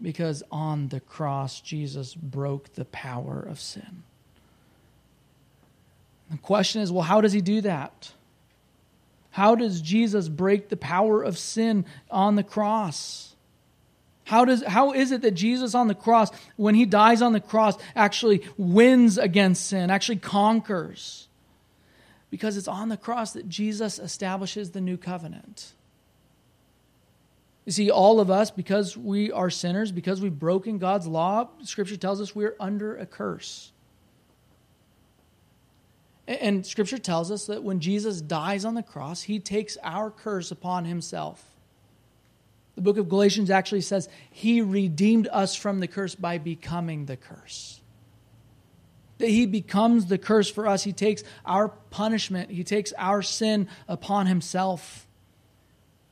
Because 0.02 0.42
on 0.52 0.88
the 0.88 1.00
cross, 1.00 1.62
Jesus 1.62 2.14
broke 2.14 2.74
the 2.74 2.84
power 2.84 3.40
of 3.40 3.58
sin. 3.58 4.02
The 6.30 6.36
question 6.36 6.82
is 6.82 6.92
well, 6.92 7.04
how 7.04 7.22
does 7.22 7.32
he 7.32 7.40
do 7.40 7.62
that? 7.62 8.12
How 9.38 9.54
does 9.54 9.80
Jesus 9.80 10.28
break 10.28 10.68
the 10.68 10.76
power 10.76 11.22
of 11.22 11.38
sin 11.38 11.84
on 12.10 12.34
the 12.34 12.42
cross? 12.42 13.36
How, 14.24 14.44
does, 14.44 14.64
how 14.64 14.90
is 14.90 15.12
it 15.12 15.22
that 15.22 15.30
Jesus 15.30 15.76
on 15.76 15.86
the 15.86 15.94
cross, 15.94 16.32
when 16.56 16.74
he 16.74 16.84
dies 16.84 17.22
on 17.22 17.32
the 17.32 17.40
cross, 17.40 17.76
actually 17.94 18.42
wins 18.56 19.16
against 19.16 19.64
sin, 19.64 19.90
actually 19.90 20.16
conquers? 20.16 21.28
Because 22.30 22.56
it's 22.56 22.66
on 22.66 22.88
the 22.88 22.96
cross 22.96 23.34
that 23.34 23.48
Jesus 23.48 24.00
establishes 24.00 24.72
the 24.72 24.80
new 24.80 24.96
covenant. 24.96 25.72
You 27.64 27.70
see, 27.70 27.92
all 27.92 28.18
of 28.18 28.32
us, 28.32 28.50
because 28.50 28.96
we 28.96 29.30
are 29.30 29.50
sinners, 29.50 29.92
because 29.92 30.20
we've 30.20 30.36
broken 30.36 30.78
God's 30.78 31.06
law, 31.06 31.46
Scripture 31.62 31.96
tells 31.96 32.20
us 32.20 32.34
we're 32.34 32.56
under 32.58 32.96
a 32.96 33.06
curse. 33.06 33.70
And 36.28 36.66
scripture 36.66 36.98
tells 36.98 37.30
us 37.30 37.46
that 37.46 37.64
when 37.64 37.80
Jesus 37.80 38.20
dies 38.20 38.66
on 38.66 38.74
the 38.74 38.82
cross, 38.82 39.22
he 39.22 39.40
takes 39.40 39.78
our 39.82 40.10
curse 40.10 40.50
upon 40.50 40.84
himself. 40.84 41.42
The 42.74 42.82
book 42.82 42.98
of 42.98 43.08
Galatians 43.08 43.48
actually 43.48 43.80
says 43.80 44.10
he 44.30 44.60
redeemed 44.60 45.26
us 45.32 45.54
from 45.54 45.80
the 45.80 45.88
curse 45.88 46.14
by 46.14 46.36
becoming 46.36 47.06
the 47.06 47.16
curse. 47.16 47.80
That 49.16 49.30
he 49.30 49.46
becomes 49.46 50.06
the 50.06 50.18
curse 50.18 50.50
for 50.50 50.68
us. 50.68 50.84
He 50.84 50.92
takes 50.92 51.24
our 51.46 51.68
punishment, 51.68 52.50
he 52.50 52.62
takes 52.62 52.92
our 52.98 53.22
sin 53.22 53.66
upon 53.88 54.26
himself. 54.26 55.06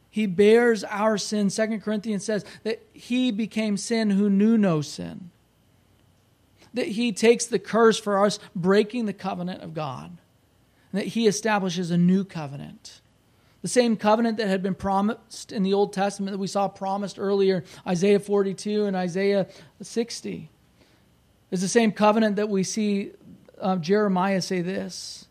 He 0.08 0.24
bears 0.24 0.82
our 0.82 1.18
sin. 1.18 1.50
Second 1.50 1.82
Corinthians 1.82 2.24
says 2.24 2.42
that 2.64 2.82
he 2.94 3.30
became 3.30 3.76
sin 3.76 4.08
who 4.08 4.30
knew 4.30 4.56
no 4.56 4.80
sin 4.80 5.30
that 6.76 6.88
he 6.88 7.10
takes 7.10 7.46
the 7.46 7.58
curse 7.58 7.98
for 7.98 8.24
us 8.24 8.38
breaking 8.54 9.06
the 9.06 9.12
covenant 9.12 9.62
of 9.62 9.74
God, 9.74 10.18
and 10.92 11.00
that 11.00 11.08
he 11.08 11.26
establishes 11.26 11.90
a 11.90 11.96
new 11.96 12.22
covenant. 12.22 13.00
The 13.62 13.68
same 13.68 13.96
covenant 13.96 14.36
that 14.36 14.48
had 14.48 14.62
been 14.62 14.74
promised 14.74 15.52
in 15.52 15.62
the 15.62 15.72
Old 15.72 15.94
Testament 15.94 16.32
that 16.32 16.38
we 16.38 16.46
saw 16.46 16.68
promised 16.68 17.18
earlier, 17.18 17.64
Isaiah 17.86 18.20
42 18.20 18.84
and 18.84 18.94
Isaiah 18.94 19.48
60. 19.80 20.50
is 21.50 21.60
the 21.62 21.66
same 21.66 21.92
covenant 21.92 22.36
that 22.36 22.50
we 22.50 22.62
see 22.62 23.12
uh, 23.58 23.76
Jeremiah 23.76 24.42
say 24.42 24.60
this. 24.60 25.26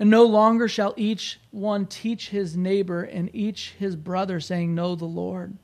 And 0.00 0.10
no 0.10 0.24
longer 0.24 0.68
shall 0.68 0.94
each 0.96 1.38
one 1.50 1.86
teach 1.86 2.30
his 2.30 2.56
neighbor 2.56 3.02
and 3.02 3.30
each 3.34 3.74
his 3.78 3.94
brother, 3.94 4.40
saying, 4.40 4.74
Know 4.74 4.94
the 4.94 5.04
Lord, 5.04 5.56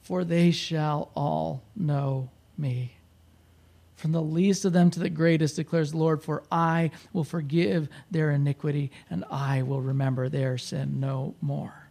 for 0.00 0.24
they 0.24 0.50
shall 0.50 1.10
all 1.14 1.62
know 1.76 2.30
me. 2.56 2.96
From 3.96 4.12
the 4.12 4.22
least 4.22 4.64
of 4.64 4.72
them 4.72 4.90
to 4.90 5.00
the 5.00 5.10
greatest, 5.10 5.56
declares 5.56 5.92
the 5.92 5.98
Lord, 5.98 6.22
for 6.22 6.42
I 6.50 6.90
will 7.12 7.24
forgive 7.24 7.88
their 8.10 8.30
iniquity 8.30 8.90
and 9.10 9.24
I 9.30 9.62
will 9.62 9.80
remember 9.80 10.28
their 10.28 10.58
sin 10.58 10.98
no 10.98 11.34
more. 11.40 11.88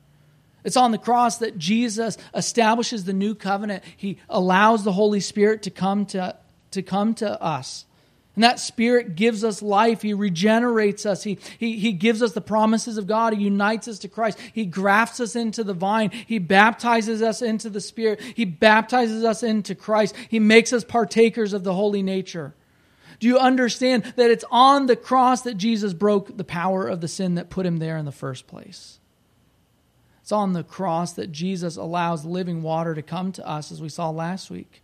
It's 0.64 0.78
on 0.78 0.92
the 0.92 0.98
cross 0.98 1.38
that 1.38 1.58
Jesus 1.58 2.18
establishes 2.34 3.06
the 3.06 3.14
new 3.14 3.34
covenant. 3.34 3.84
He 3.98 4.18
allows 4.30 4.84
the 4.84 4.92
Holy 4.92 5.20
Spirit 5.20 5.64
to 5.64 5.72
come 5.72 6.06
to, 6.08 6.38
to 6.72 6.82
come 6.82 7.14
to 7.16 7.42
us 7.42 7.86
and 8.36 8.44
that 8.44 8.60
Spirit 8.60 9.16
gives 9.16 9.44
us 9.44 9.62
life. 9.62 10.02
He 10.02 10.14
regenerates 10.14 11.06
us. 11.06 11.24
He, 11.24 11.38
he, 11.58 11.78
he 11.78 11.92
gives 11.92 12.24
us 12.24 12.32
the 12.32 12.40
promises 12.40 12.98
of 12.98 13.06
God. 13.06 13.34
He 13.34 13.44
unites 13.44 13.88
us 13.90 14.00
to 14.00 14.08
Christ. 14.08 14.40
He 14.54 14.66
grafts 14.66 15.20
us 15.20 15.36
into 15.36 15.64
the 15.64 15.74
vine. 15.74 16.12
He 16.12 16.40
baptizes 16.40 17.22
us 17.22 17.42
into 17.42 17.70
the 17.70 17.82
Spirit. 17.82 18.22
He 18.22 18.46
baptizes 18.46 19.26
us 19.26 19.44
into 19.44 19.76
Christ. 19.76 20.16
He 20.30 20.40
makes 20.40 20.72
us 20.72 20.86
partakers 20.86 21.52
of 21.52 21.66
the 21.66 21.74
holy 21.74 22.02
nature. 22.02 22.54
Do 23.20 23.28
you 23.28 23.38
understand 23.38 24.14
that 24.16 24.32
it's 24.32 24.46
on 24.50 24.86
the 24.86 24.96
cross 24.96 25.42
that 25.42 25.58
Jesus 25.58 25.94
broke 25.94 26.38
the 26.38 26.44
power 26.46 26.88
of 26.88 27.02
the 27.02 27.08
sin 27.10 27.36
that 27.36 27.50
put 27.50 27.66
him 27.66 27.78
there 27.78 27.98
in 27.98 28.06
the 28.06 28.12
first 28.14 28.48
place? 28.48 29.00
It's 30.22 30.32
on 30.32 30.54
the 30.54 30.64
cross 30.64 31.14
that 31.14 31.34
Jesus 31.34 31.76
allows 31.76 32.24
living 32.24 32.64
water 32.64 32.96
to 32.96 33.02
come 33.02 33.34
to 33.34 33.48
us, 33.48 33.72
as 33.72 33.82
we 33.82 33.90
saw 33.90 34.10
last 34.10 34.50
week 34.50 34.82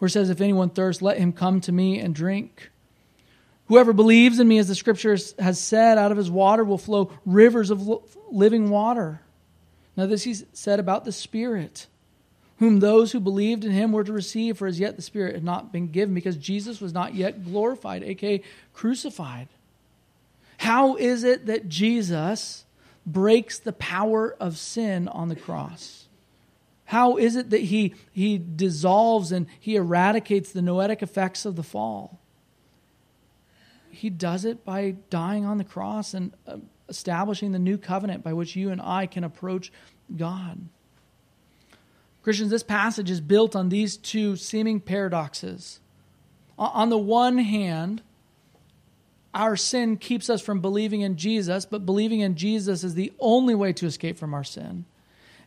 where 0.00 0.06
it 0.06 0.10
says, 0.10 0.30
If 0.30 0.40
anyone 0.40 0.70
thirsts, 0.70 1.02
let 1.02 1.18
him 1.18 1.32
come 1.32 1.60
to 1.60 1.72
me 1.72 2.00
and 2.00 2.14
drink. 2.14 2.70
Whoever 3.66 3.92
believes 3.92 4.40
in 4.40 4.48
me, 4.48 4.58
as 4.58 4.66
the 4.66 4.74
scripture 4.74 5.16
has 5.38 5.60
said, 5.60 5.96
out 5.96 6.10
of 6.10 6.18
his 6.18 6.30
water 6.30 6.64
will 6.64 6.78
flow 6.78 7.12
rivers 7.24 7.70
of 7.70 7.88
living 8.30 8.70
water. 8.70 9.20
Now, 9.96 10.06
this 10.06 10.24
he 10.24 10.34
said 10.34 10.80
about 10.80 11.04
the 11.04 11.12
Spirit, 11.12 11.86
whom 12.58 12.80
those 12.80 13.12
who 13.12 13.20
believed 13.20 13.64
in 13.64 13.70
him 13.70 13.92
were 13.92 14.02
to 14.02 14.12
receive, 14.12 14.58
for 14.58 14.66
as 14.66 14.80
yet 14.80 14.96
the 14.96 15.02
Spirit 15.02 15.34
had 15.34 15.44
not 15.44 15.70
been 15.70 15.88
given, 15.88 16.14
because 16.14 16.36
Jesus 16.36 16.80
was 16.80 16.92
not 16.92 17.14
yet 17.14 17.44
glorified, 17.44 18.02
aka 18.02 18.42
crucified. 18.72 19.48
How 20.56 20.96
is 20.96 21.22
it 21.22 21.46
that 21.46 21.68
Jesus 21.68 22.64
breaks 23.06 23.58
the 23.58 23.72
power 23.72 24.34
of 24.40 24.56
sin 24.56 25.08
on 25.08 25.28
the 25.28 25.36
cross? 25.36 26.08
How 26.90 27.18
is 27.18 27.36
it 27.36 27.50
that 27.50 27.60
he, 27.60 27.94
he 28.10 28.36
dissolves 28.36 29.30
and 29.30 29.46
he 29.60 29.76
eradicates 29.76 30.50
the 30.50 30.60
noetic 30.60 31.02
effects 31.02 31.44
of 31.44 31.54
the 31.54 31.62
fall? 31.62 32.18
He 33.90 34.10
does 34.10 34.44
it 34.44 34.64
by 34.64 34.96
dying 35.08 35.44
on 35.44 35.58
the 35.58 35.64
cross 35.64 36.14
and 36.14 36.32
uh, 36.48 36.56
establishing 36.88 37.52
the 37.52 37.60
new 37.60 37.78
covenant 37.78 38.24
by 38.24 38.32
which 38.32 38.56
you 38.56 38.70
and 38.70 38.82
I 38.82 39.06
can 39.06 39.22
approach 39.22 39.70
God. 40.16 40.62
Christians, 42.24 42.50
this 42.50 42.64
passage 42.64 43.08
is 43.08 43.20
built 43.20 43.54
on 43.54 43.68
these 43.68 43.96
two 43.96 44.34
seeming 44.34 44.80
paradoxes. 44.80 45.78
On 46.58 46.90
the 46.90 46.98
one 46.98 47.38
hand, 47.38 48.02
our 49.32 49.54
sin 49.54 49.96
keeps 49.96 50.28
us 50.28 50.42
from 50.42 50.60
believing 50.60 51.02
in 51.02 51.16
Jesus, 51.16 51.64
but 51.66 51.86
believing 51.86 52.18
in 52.18 52.34
Jesus 52.34 52.82
is 52.82 52.94
the 52.94 53.12
only 53.20 53.54
way 53.54 53.72
to 53.74 53.86
escape 53.86 54.18
from 54.18 54.34
our 54.34 54.42
sin. 54.42 54.86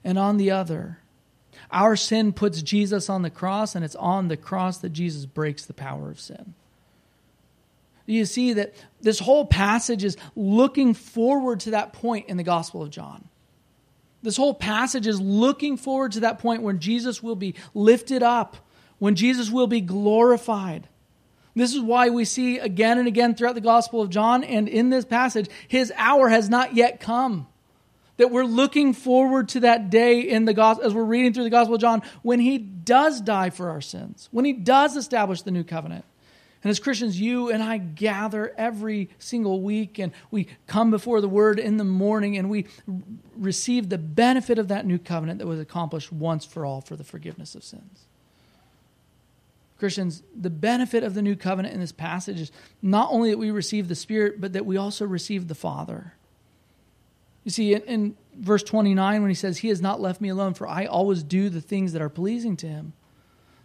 And 0.05 0.17
on 0.17 0.37
the 0.37 0.49
other, 0.49 0.99
our 1.73 1.95
sin 1.95 2.31
puts 2.31 2.61
Jesus 2.61 3.09
on 3.09 3.21
the 3.21 3.29
cross, 3.29 3.75
and 3.75 3.83
it's 3.83 3.95
on 3.95 4.27
the 4.27 4.37
cross 4.37 4.77
that 4.77 4.89
Jesus 4.89 5.25
breaks 5.25 5.65
the 5.65 5.73
power 5.73 6.09
of 6.09 6.19
sin. 6.19 6.53
You 8.05 8.25
see 8.25 8.53
that 8.53 8.73
this 9.01 9.19
whole 9.19 9.45
passage 9.45 10.03
is 10.03 10.17
looking 10.35 10.93
forward 10.93 11.61
to 11.61 11.71
that 11.71 11.93
point 11.93 12.27
in 12.27 12.37
the 12.37 12.43
Gospel 12.43 12.81
of 12.81 12.89
John. 12.89 13.27
This 14.21 14.37
whole 14.37 14.53
passage 14.53 15.07
is 15.07 15.19
looking 15.19 15.77
forward 15.77 16.13
to 16.13 16.21
that 16.21 16.39
point 16.39 16.63
when 16.63 16.79
Jesus 16.79 17.23
will 17.23 17.35
be 17.35 17.55
lifted 17.73 18.23
up, 18.23 18.57
when 18.99 19.15
Jesus 19.15 19.49
will 19.49 19.67
be 19.67 19.81
glorified. 19.81 20.87
This 21.55 21.73
is 21.73 21.81
why 21.81 22.09
we 22.09 22.25
see 22.25 22.57
again 22.57 22.97
and 22.97 23.07
again 23.07 23.35
throughout 23.35 23.55
the 23.55 23.61
Gospel 23.61 24.01
of 24.01 24.09
John 24.09 24.43
and 24.43 24.67
in 24.67 24.89
this 24.89 25.05
passage, 25.05 25.49
his 25.67 25.93
hour 25.95 26.29
has 26.29 26.49
not 26.49 26.75
yet 26.75 26.99
come 26.99 27.47
that 28.17 28.31
we're 28.31 28.45
looking 28.45 28.93
forward 28.93 29.49
to 29.49 29.61
that 29.61 29.89
day 29.89 30.21
in 30.21 30.45
the 30.45 30.53
gospel 30.53 30.85
as 30.85 30.93
we're 30.93 31.03
reading 31.03 31.33
through 31.33 31.43
the 31.43 31.49
gospel 31.49 31.75
of 31.75 31.81
John 31.81 32.01
when 32.21 32.39
he 32.39 32.57
does 32.57 33.21
die 33.21 33.49
for 33.49 33.69
our 33.69 33.81
sins, 33.81 34.29
when 34.31 34.45
he 34.45 34.53
does 34.53 34.95
establish 34.95 35.41
the 35.41 35.51
new 35.51 35.63
covenant. 35.63 36.05
And 36.63 36.69
as 36.69 36.79
Christians, 36.79 37.19
you 37.19 37.49
and 37.49 37.61
I 37.61 37.77
gather 37.77 38.53
every 38.57 39.09
single 39.19 39.61
week 39.61 39.99
and 39.99 40.13
we 40.31 40.47
come 40.65 40.91
before 40.91 41.19
the 41.19 41.27
Word 41.27 41.59
in 41.59 41.75
the 41.75 41.83
morning 41.83 42.37
and 42.37 42.49
we 42.49 42.67
receive 43.35 43.89
the 43.89 43.97
benefit 43.97 44.57
of 44.57 44.69
that 44.69 44.85
new 44.85 44.97
covenant 44.97 45.39
that 45.39 45.47
was 45.47 45.59
accomplished 45.59 46.13
once 46.13 46.45
for 46.45 46.65
all 46.65 46.79
for 46.79 46.95
the 46.95 47.03
forgiveness 47.03 47.53
of 47.53 47.65
sins. 47.65 48.05
Christians, 49.77 50.23
the 50.33 50.49
benefit 50.49 51.03
of 51.03 51.13
the 51.13 51.21
new 51.21 51.35
covenant 51.35 51.73
in 51.73 51.81
this 51.81 51.91
passage 51.91 52.39
is 52.39 52.51
not 52.81 53.09
only 53.11 53.31
that 53.31 53.37
we 53.37 53.51
receive 53.51 53.89
the 53.89 53.95
Spirit, 53.95 54.39
but 54.39 54.53
that 54.53 54.65
we 54.65 54.77
also 54.77 55.05
receive 55.05 55.49
the 55.49 55.55
Father. 55.55 56.13
You 57.43 57.51
see, 57.51 57.73
in, 57.73 57.81
in 57.83 58.17
verse 58.35 58.63
29, 58.63 59.21
when 59.21 59.29
he 59.29 59.35
says, 59.35 59.59
He 59.59 59.69
has 59.69 59.81
not 59.81 59.99
left 59.99 60.21
me 60.21 60.29
alone, 60.29 60.53
for 60.53 60.67
I 60.67 60.85
always 60.85 61.23
do 61.23 61.49
the 61.49 61.61
things 61.61 61.93
that 61.93 62.01
are 62.01 62.09
pleasing 62.09 62.55
to 62.57 62.67
Him. 62.67 62.93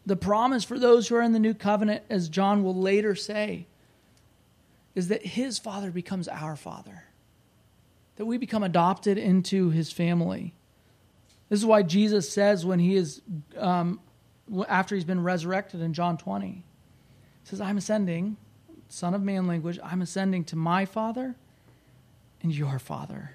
The 0.05 0.17
promise 0.17 0.65
for 0.65 0.79
those 0.79 1.09
who 1.09 1.17
are 1.17 1.23
in 1.23 1.33
the 1.33 1.39
new 1.39 1.55
covenant, 1.55 2.03
as 2.09 2.29
John 2.29 2.65
will 2.65 2.75
later 2.75 3.15
say, 3.15 3.67
is 4.95 5.09
that 5.09 5.25
his 5.25 5.59
father 5.61 5.93
becomes 5.93 6.27
our 6.27 6.57
father, 6.57 7.05
that 8.17 8.25
we 8.25 8.37
become 8.37 8.65
adopted 8.65 9.17
into 9.17 9.71
his 9.71 9.93
family. 9.93 10.55
This 11.49 11.61
is 11.61 11.67
why 11.67 11.83
Jesus 11.83 12.29
says 12.29 12.67
when 12.67 12.81
he 12.81 12.97
is, 12.97 13.23
um, 13.57 14.01
after 14.69 14.95
he's 14.95 15.05
been 15.05 15.23
resurrected 15.23 15.81
in 15.83 15.93
John 15.93 16.17
20, 16.17 16.49
he 16.49 16.65
says, 17.45 17.61
I'm 17.61 17.79
ascending, 17.79 18.39
Son 18.89 19.15
of 19.15 19.23
Man 19.23 19.47
language, 19.47 19.79
I'm 19.85 20.03
ascending 20.03 20.45
to 20.47 20.57
my 20.57 20.85
Father 20.85 21.37
and 22.43 22.53
your 22.53 22.81
Father, 22.81 23.33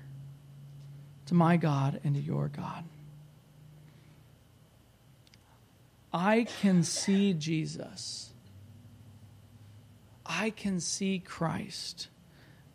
to 1.27 1.33
my 1.33 1.57
God 1.57 1.99
and 2.03 2.15
to 2.15 2.21
your 2.21 2.47
God. 2.47 2.83
I 6.13 6.45
can 6.62 6.83
see 6.83 7.33
Jesus. 7.33 8.33
I 10.25 10.51
can 10.51 10.79
see 10.79 11.19
Christ 11.19 12.09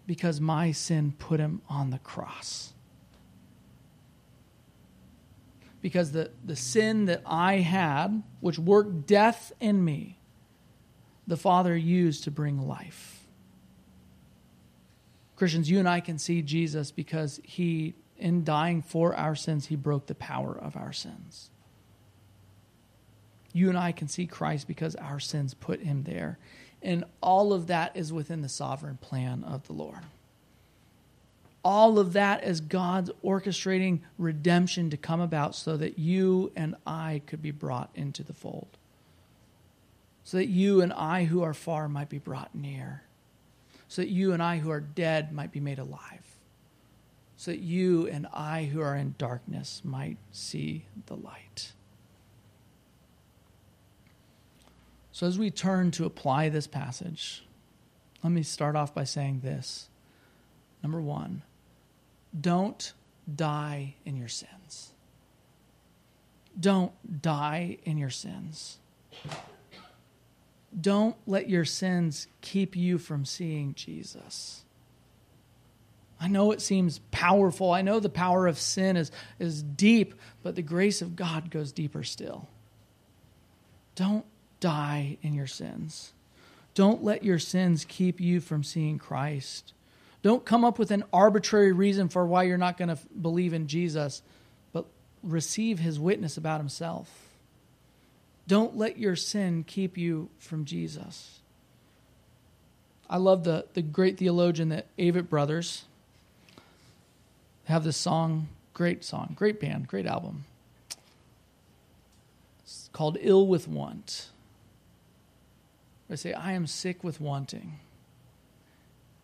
because 0.07 0.41
my 0.41 0.73
sin 0.73 1.15
put 1.19 1.39
him 1.39 1.63
on 1.69 1.91
the 1.91 1.99
cross. 1.99 2.73
Because 5.81 6.11
the, 6.11 6.31
the 6.45 6.57
sin 6.57 7.05
that 7.05 7.23
I 7.25 7.59
had, 7.59 8.23
which 8.41 8.59
worked 8.59 9.07
death 9.07 9.53
in 9.61 9.85
me, 9.85 10.19
the 11.27 11.37
Father 11.37 11.77
used 11.77 12.25
to 12.25 12.31
bring 12.31 12.67
life. 12.67 13.27
Christians, 15.37 15.71
you 15.71 15.79
and 15.79 15.89
I 15.89 16.01
can 16.01 16.19
see 16.19 16.43
Jesus 16.43 16.91
because 16.91 17.39
he, 17.45 17.95
in 18.19 18.45
dying 18.45 18.83
for 18.83 19.15
our 19.15 19.35
sins, 19.35 19.67
he 19.67 19.77
broke 19.77 20.07
the 20.07 20.15
power 20.15 20.57
of 20.57 20.77
our 20.77 20.93
sins. 20.93 21.51
You 23.53 23.69
and 23.69 23.79
I 23.79 23.93
can 23.93 24.09
see 24.09 24.27
Christ 24.27 24.69
because 24.69 24.95
our 24.97 25.21
sins 25.21 25.55
put 25.55 25.81
him 25.81 26.03
there. 26.03 26.39
And 26.83 27.05
all 27.21 27.53
of 27.53 27.67
that 27.69 27.97
is 27.97 28.13
within 28.13 28.43
the 28.43 28.49
sovereign 28.49 28.99
plan 28.99 29.43
of 29.45 29.67
the 29.67 29.73
Lord. 29.73 30.01
All 31.65 31.99
of 31.99 32.13
that 32.13 32.45
is 32.45 32.61
God's 32.61 33.11
orchestrating 33.25 34.01
redemption 34.17 34.91
to 34.91 34.97
come 34.97 35.21
about 35.21 35.55
so 35.55 35.77
that 35.77 35.99
you 35.99 36.53
and 36.55 36.77
I 36.87 37.23
could 37.27 37.43
be 37.43 37.51
brought 37.51 37.91
into 37.95 38.23
the 38.23 38.33
fold. 38.33 38.69
So 40.25 40.37
that 40.37 40.47
you 40.49 40.81
and 40.81 40.93
I 40.93 41.25
who 41.25 41.43
are 41.43 41.55
far 41.55 41.89
might 41.89 42.09
be 42.09 42.19
brought 42.19 42.55
near. 42.55 43.03
So 43.89 44.03
that 44.03 44.09
you 44.09 44.33
and 44.33 44.43
I 44.43 44.59
who 44.59 44.71
are 44.71 44.81
dead 44.81 45.33
might 45.33 45.51
be 45.51 45.61
made 45.61 45.79
alive. 45.79 46.28
So 47.39 47.53
that 47.53 47.61
you 47.61 48.07
and 48.09 48.27
I 48.35 48.65
who 48.65 48.81
are 48.81 48.97
in 48.97 49.15
darkness 49.17 49.81
might 49.85 50.19
see 50.33 50.85
the 51.07 51.15
light. 51.15 51.73
So, 55.13 55.27
as 55.27 55.39
we 55.39 55.51
turn 55.51 55.91
to 55.93 56.05
apply 56.05 56.49
this 56.49 56.67
passage, 56.67 57.45
let 58.23 58.33
me 58.33 58.43
start 58.43 58.77
off 58.77 58.95
by 58.95 59.05
saying 59.05 59.41
this. 59.41 59.89
Number 60.83 61.01
one, 61.01 61.43
don't 62.39 62.93
die 63.33 63.95
in 64.05 64.17
your 64.17 64.29
sins. 64.29 64.93
Don't 66.59 67.23
die 67.23 67.79
in 67.85 67.99
your 67.99 68.11
sins. 68.11 68.79
Don't 70.79 71.17
let 71.27 71.49
your 71.49 71.65
sins 71.65 72.29
keep 72.41 72.77
you 72.77 72.99
from 72.99 73.25
seeing 73.25 73.75
Jesus. 73.75 74.65
I 76.21 76.29
know 76.29 76.53
it 76.53 76.61
seems 76.61 76.99
powerful. 77.11 77.73
I 77.73 77.83
know 77.83 78.01
the 78.01 78.09
power 78.09 78.47
of 78.47 78.59
sin 78.59 78.97
is, 78.97 79.11
is 79.39 79.63
deep, 79.63 80.15
but 80.43 80.57
the 80.57 80.63
grace 80.63 81.01
of 81.01 81.17
God 81.17 81.51
goes 81.51 81.71
deeper 81.71 82.03
still. 82.03 82.49
Don't 83.95 84.25
die 84.61 85.19
in 85.23 85.35
your 85.35 85.47
sins. 85.47 86.13
Don't 86.75 87.05
let 87.05 87.25
your 87.25 87.39
sins 87.39 87.85
keep 87.89 88.21
you 88.21 88.41
from 88.41 88.65
seeing 88.65 88.99
Christ. 88.99 89.73
Don't 90.23 90.45
come 90.45 90.65
up 90.65 90.79
with 90.79 90.91
an 90.91 91.05
arbitrary 91.13 91.73
reason 91.73 92.09
for 92.09 92.27
why 92.27 92.45
you're 92.45 92.59
not 92.59 92.77
going 92.77 92.89
to 92.89 92.99
believe 93.21 93.53
in 93.53 93.69
Jesus, 93.69 94.23
but 94.73 94.87
receive 95.23 95.79
his 95.79 96.01
witness 96.01 96.37
about 96.37 96.61
himself. 96.61 97.09
Don't 98.49 98.77
let 98.77 98.99
your 98.99 99.15
sin 99.15 99.63
keep 99.63 99.97
you 99.97 100.31
from 100.39 100.65
Jesus. 100.65 101.41
I 103.09 103.19
love 103.19 103.45
the, 103.45 103.67
the 103.75 103.83
great 103.83 104.19
theologian, 104.19 104.71
the 104.71 104.85
Avett 104.99 105.29
Brothers, 105.29 105.85
have 107.69 107.85
this 107.85 107.97
song, 107.97 108.49
great 108.73 109.05
song, 109.05 109.35
great 109.37 109.61
band, 109.61 109.87
great 109.87 110.07
album. 110.07 110.45
It's 112.63 112.89
called 112.93 113.19
Ill 113.21 113.47
with 113.47 113.69
Want. 113.69 114.31
I 116.11 116.15
say, 116.15 116.33
I 116.33 116.53
am 116.53 116.67
sick 116.67 117.05
with 117.05 117.21
wanting. 117.21 117.81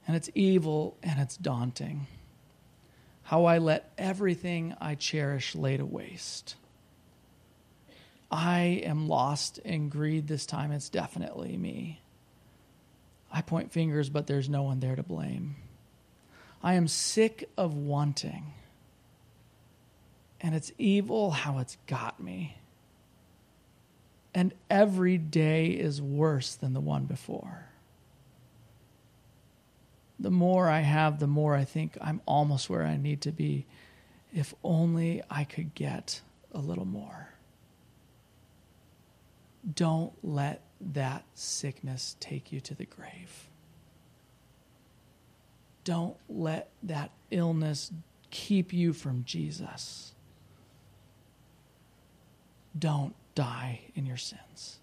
And 0.06 0.14
it's 0.14 0.28
evil 0.34 0.96
and 1.02 1.18
it's 1.18 1.38
daunting. 1.38 2.06
How 3.22 3.46
I 3.46 3.56
let 3.56 3.90
everything 3.96 4.74
I 4.78 4.94
cherish 4.94 5.54
lay 5.54 5.78
to 5.78 5.86
waste. 5.86 6.56
I 8.30 8.82
am 8.84 9.08
lost 9.08 9.56
in 9.58 9.88
greed 9.88 10.28
this 10.28 10.44
time. 10.44 10.72
It's 10.72 10.90
definitely 10.90 11.56
me. 11.56 12.00
I 13.32 13.40
point 13.40 13.72
fingers, 13.72 14.10
but 14.10 14.26
there's 14.26 14.50
no 14.50 14.62
one 14.62 14.80
there 14.80 14.96
to 14.96 15.02
blame. 15.02 15.56
I 16.64 16.74
am 16.74 16.88
sick 16.88 17.48
of 17.56 17.74
wanting. 17.74 18.54
And 20.40 20.56
it's 20.56 20.72
evil 20.78 21.30
how 21.30 21.58
it's 21.58 21.78
got 21.86 22.20
me 22.20 22.56
and 24.34 24.52
every 24.68 25.16
day 25.16 25.68
is 25.68 26.02
worse 26.02 26.56
than 26.56 26.74
the 26.74 26.80
one 26.80 27.04
before. 27.04 27.66
The 30.18 30.30
more 30.30 30.68
I 30.68 30.80
have, 30.80 31.20
the 31.20 31.26
more 31.26 31.54
I 31.54 31.64
think 31.64 31.96
I'm 32.00 32.20
almost 32.26 32.68
where 32.68 32.84
I 32.84 32.96
need 32.96 33.20
to 33.22 33.32
be. 33.32 33.66
If 34.34 34.54
only 34.64 35.22
I 35.30 35.44
could 35.44 35.74
get 35.74 36.20
a 36.52 36.58
little 36.58 36.84
more. 36.84 37.28
Don't 39.72 40.12
let 40.22 40.62
that 40.80 41.24
sickness 41.34 42.16
take 42.18 42.52
you 42.52 42.60
to 42.60 42.74
the 42.74 42.84
grave. 42.84 43.48
Don't 45.84 46.16
let 46.28 46.70
that 46.82 47.10
illness 47.30 47.92
keep 48.30 48.72
you 48.72 48.92
from 48.92 49.24
Jesus. 49.24 50.12
Don't 52.76 53.14
die 53.34 53.80
in 53.94 54.06
your 54.06 54.16
sins. 54.16 54.78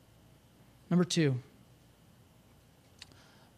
Number 0.89 1.03
two, 1.03 1.35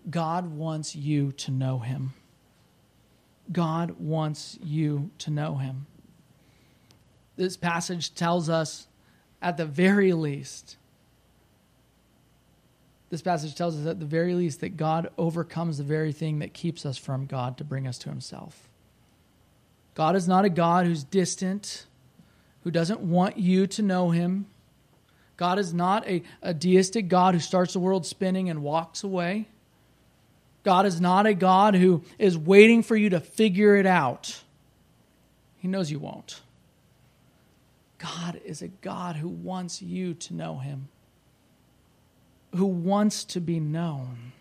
God 0.09 0.51
wants 0.55 0.95
you 0.95 1.31
to 1.33 1.51
know 1.51 1.79
him. 1.79 2.13
God 3.51 3.95
wants 3.99 4.57
you 4.63 5.11
to 5.19 5.29
know 5.29 5.55
him. 5.55 5.85
This 7.35 7.57
passage 7.57 8.13
tells 8.15 8.49
us, 8.49 8.87
at 9.41 9.57
the 9.57 9.65
very 9.65 10.13
least, 10.13 10.77
this 13.13 13.21
passage 13.21 13.53
tells 13.53 13.79
us 13.79 13.85
at 13.85 13.99
the 13.99 14.07
very 14.07 14.33
least 14.33 14.61
that 14.61 14.75
God 14.75 15.11
overcomes 15.19 15.77
the 15.77 15.83
very 15.83 16.11
thing 16.11 16.39
that 16.39 16.51
keeps 16.51 16.83
us 16.83 16.97
from 16.97 17.27
God 17.27 17.57
to 17.59 17.63
bring 17.63 17.85
us 17.85 17.99
to 17.99 18.09
himself. 18.09 18.67
God 19.93 20.15
is 20.15 20.27
not 20.27 20.45
a 20.45 20.49
God 20.49 20.87
who's 20.87 21.03
distant, 21.03 21.85
who 22.63 22.71
doesn't 22.71 23.01
want 23.01 23.37
you 23.37 23.67
to 23.67 23.83
know 23.83 24.09
him, 24.09 24.47
God 25.37 25.59
is 25.59 25.75
not 25.75 26.07
a, 26.07 26.23
a 26.41 26.55
deistic 26.55 27.07
God 27.07 27.35
who 27.35 27.39
starts 27.39 27.73
the 27.73 27.79
world 27.79 28.05
spinning 28.05 28.49
and 28.49 28.63
walks 28.63 29.03
away. 29.03 29.47
God 30.63 30.87
is 30.87 30.99
not 30.99 31.27
a 31.27 31.35
God 31.35 31.75
who 31.75 32.03
is 32.17 32.35
waiting 32.35 32.81
for 32.81 32.95
you 32.95 33.11
to 33.11 33.19
figure 33.19 33.75
it 33.75 33.85
out. 33.85 34.41
He 35.57 35.67
knows 35.67 35.91
you 35.91 35.99
won't. 35.99 36.41
God 37.99 38.41
is 38.43 38.63
a 38.63 38.69
God 38.69 39.17
who 39.17 39.27
wants 39.27 39.83
you 39.83 40.15
to 40.15 40.33
know 40.33 40.57
Him, 40.57 40.87
who 42.55 42.65
wants 42.65 43.23
to 43.25 43.39
be 43.39 43.59
known, 43.59 44.33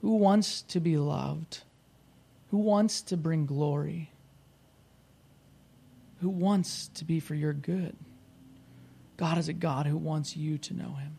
who 0.00 0.16
wants 0.16 0.62
to 0.62 0.80
be 0.80 0.96
loved, 0.96 1.62
who 2.50 2.58
wants 2.58 3.02
to 3.02 3.16
bring 3.16 3.46
glory, 3.46 4.10
who 6.20 6.28
wants 6.28 6.88
to 6.88 7.04
be 7.04 7.20
for 7.20 7.34
your 7.34 7.52
good. 7.52 7.96
God 9.16 9.38
is 9.38 9.48
a 9.48 9.52
God 9.52 9.86
who 9.86 9.96
wants 9.96 10.36
you 10.36 10.58
to 10.58 10.74
know 10.74 10.94
him. 10.94 11.18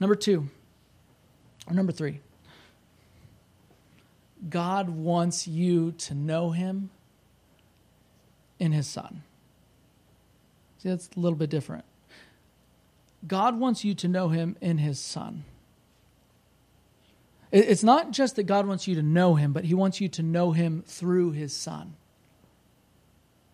Number 0.00 0.14
two, 0.14 0.48
or 1.66 1.74
Number 1.74 1.92
three, 1.92 2.20
God 4.48 4.88
wants 4.88 5.48
you 5.48 5.92
to 5.92 6.14
know 6.14 6.50
Him 6.50 6.90
in 8.58 8.72
His 8.72 8.86
Son. 8.86 9.22
See, 10.78 10.88
that's 10.88 11.10
a 11.16 11.20
little 11.20 11.36
bit 11.36 11.50
different. 11.50 11.84
God 13.26 13.58
wants 13.58 13.84
you 13.84 13.94
to 13.96 14.08
know 14.08 14.28
Him 14.28 14.56
in 14.60 14.78
His 14.78 14.98
Son. 14.98 15.44
It's 17.50 17.82
not 17.82 18.10
just 18.10 18.36
that 18.36 18.44
God 18.44 18.66
wants 18.66 18.86
you 18.86 18.94
to 18.96 19.02
know 19.02 19.34
Him, 19.34 19.52
but 19.52 19.64
He 19.64 19.74
wants 19.74 20.00
you 20.00 20.08
to 20.10 20.22
know 20.22 20.52
Him 20.52 20.82
through 20.86 21.32
His 21.32 21.52
Son. 21.52 21.94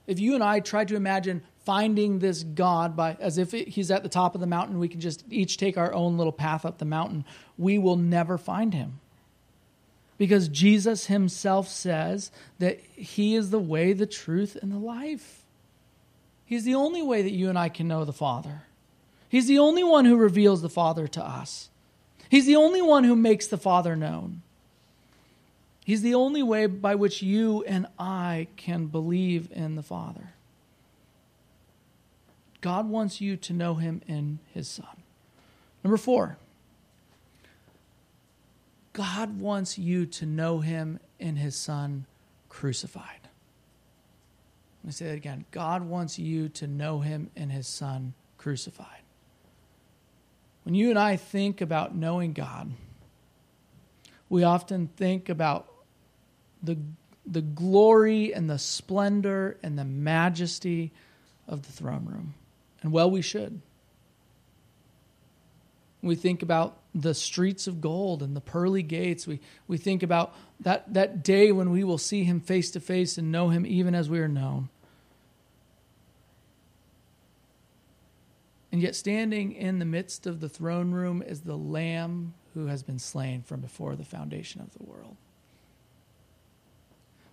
If 0.07 0.21
you 0.21 0.35
and 0.35 0.45
I 0.45 0.61
try 0.61 0.85
to 0.85 0.97
imagine 0.97 1.43
finding 1.65 2.19
this 2.19 2.43
God 2.43 2.95
by 2.95 3.17
as 3.21 3.39
if 3.39 3.53
he's 3.53 3.91
at 3.91 4.03
the 4.03 4.09
top 4.09 4.35
of 4.35 4.41
the 4.41 4.47
mountain, 4.47 4.79
we 4.79 4.89
can 4.89 5.01
just 5.01 5.25
each 5.31 5.57
take 5.57 5.79
our 5.79 5.93
own 5.95 6.19
little 6.19 6.33
path 6.33 6.67
up 6.67 6.79
the 6.79 6.85
mountain, 6.85 7.25
we 7.57 7.79
will 7.79 7.97
never 7.97 8.37
find 8.37 8.75
him. 8.75 9.01
Because 10.19 10.49
Jesus 10.49 11.07
himself 11.07 11.69
says 11.69 12.31
that 12.59 12.81
he 12.95 13.35
is 13.35 13.51
the 13.51 13.59
way, 13.59 13.93
the 13.93 14.07
truth, 14.07 14.57
and 14.61 14.71
the 14.71 14.79
life. 14.79 15.45
He's 16.45 16.65
the 16.65 16.75
only 16.75 17.03
way 17.03 17.23
that 17.23 17.33
you 17.33 17.49
and 17.49 17.59
I 17.59 17.69
can 17.69 17.89
know 17.89 18.05
the 18.05 18.13
Father. 18.13 18.65
He's 19.35 19.49
the 19.49 19.59
only 19.59 19.83
one 19.83 20.05
who 20.05 20.15
reveals 20.15 20.63
the 20.63 20.69
Father 20.69 21.09
to 21.09 21.21
us. 21.21 21.69
He's 22.29 22.47
the 22.47 22.55
only 22.55 22.81
one 22.81 23.03
who 23.03 23.17
makes 23.17 23.49
the 23.49 23.59
Father 23.59 23.97
known. 23.97 24.43
He's 25.85 26.03
the 26.03 26.15
only 26.15 26.41
way 26.41 26.67
by 26.67 26.95
which 26.95 27.21
you 27.21 27.65
and 27.65 27.89
I 27.99 28.47
can 28.57 28.87
believe 28.87 29.49
in 29.51 29.75
the 29.75 29.83
Father. 29.83 30.35
God 32.61 32.89
wants 32.89 33.21
you 33.21 33.37
to 33.39 33.53
know 33.53 33.75
him 33.75 34.03
in 34.07 34.39
his 34.53 34.69
Son. 34.69 35.03
Number 35.83 35.97
four, 35.97 36.37
God 38.93 39.41
wants 39.41 39.77
you 39.77 40.07
to 40.07 40.27
know 40.27 40.61
him 40.61 41.01
in 41.19 41.35
his 41.35 41.57
Son 41.57 42.07
crucified. 42.49 43.23
Let 44.85 44.87
me 44.87 44.93
say 44.93 45.07
that 45.07 45.17
again. 45.17 45.45
God 45.51 45.83
wants 45.83 46.21
you 46.21 46.49
to 46.51 46.69
know 46.69 47.01
him 47.01 47.33
in 47.35 47.51
his 47.51 47.67
Son 47.67 48.15
crucified. 48.39 49.04
When 50.65 50.75
you 50.75 50.91
and 50.91 50.99
I 50.99 51.17
think 51.17 51.61
about 51.61 51.95
knowing 51.95 52.33
God, 52.33 52.73
we 54.29 54.43
often 54.43 54.89
think 54.89 55.29
about 55.29 55.69
the, 56.63 56.79
the 57.27 57.43
glory 57.43 58.35
and 58.35 58.49
the 58.49 58.59
splendor 58.59 59.59
and 59.63 59.79
the 59.79 59.85
majesty 59.85 60.91
of 61.47 61.63
the 61.63 61.73
throne 61.73 62.07
room. 62.07 62.35
And 62.83 62.93
well, 62.93 63.11
we 63.11 63.23
should. 63.23 63.61
We 66.03 66.17
think 66.17 66.43
about 66.43 66.79
the 66.95 67.15
streets 67.15 67.67
of 67.67 67.81
gold 67.81 68.23
and 68.23 68.37
the 68.37 68.41
pearly 68.41 68.83
gates. 68.83 69.27
We, 69.27 69.41
we 69.67 69.79
think 69.79 70.03
about 70.03 70.35
that, 70.61 70.93
that 70.95 71.23
day 71.23 71.51
when 71.51 71.71
we 71.71 71.83
will 71.83 71.99
see 71.99 72.25
him 72.25 72.41
face 72.41 72.71
to 72.73 72.81
face 72.81 73.19
and 73.19 73.33
know 73.33 73.49
him 73.49 73.67
even 73.67 73.95
as 73.95 74.09
we 74.09 74.21
are 74.21 74.29
known. 74.29 74.69
And 78.75 78.83
yet, 78.83 78.97
standing 78.97 79.53
in 79.53 79.79
the 79.79 79.85
midst 79.85 80.27
of 80.27 80.41
the 80.41 80.49
throne 80.49 80.91
room 80.91 81.23
is 81.23 81.43
the 81.43 81.57
Lamb 81.57 82.35
who 82.55 82.67
has 82.67 82.83
been 82.83 82.99
slain 82.99 83.41
from 83.43 83.61
before 83.61 83.95
the 83.95 84.05
foundation 84.05 84.61
of 84.61 84.73
the 84.73 84.83
world. 84.83 85.17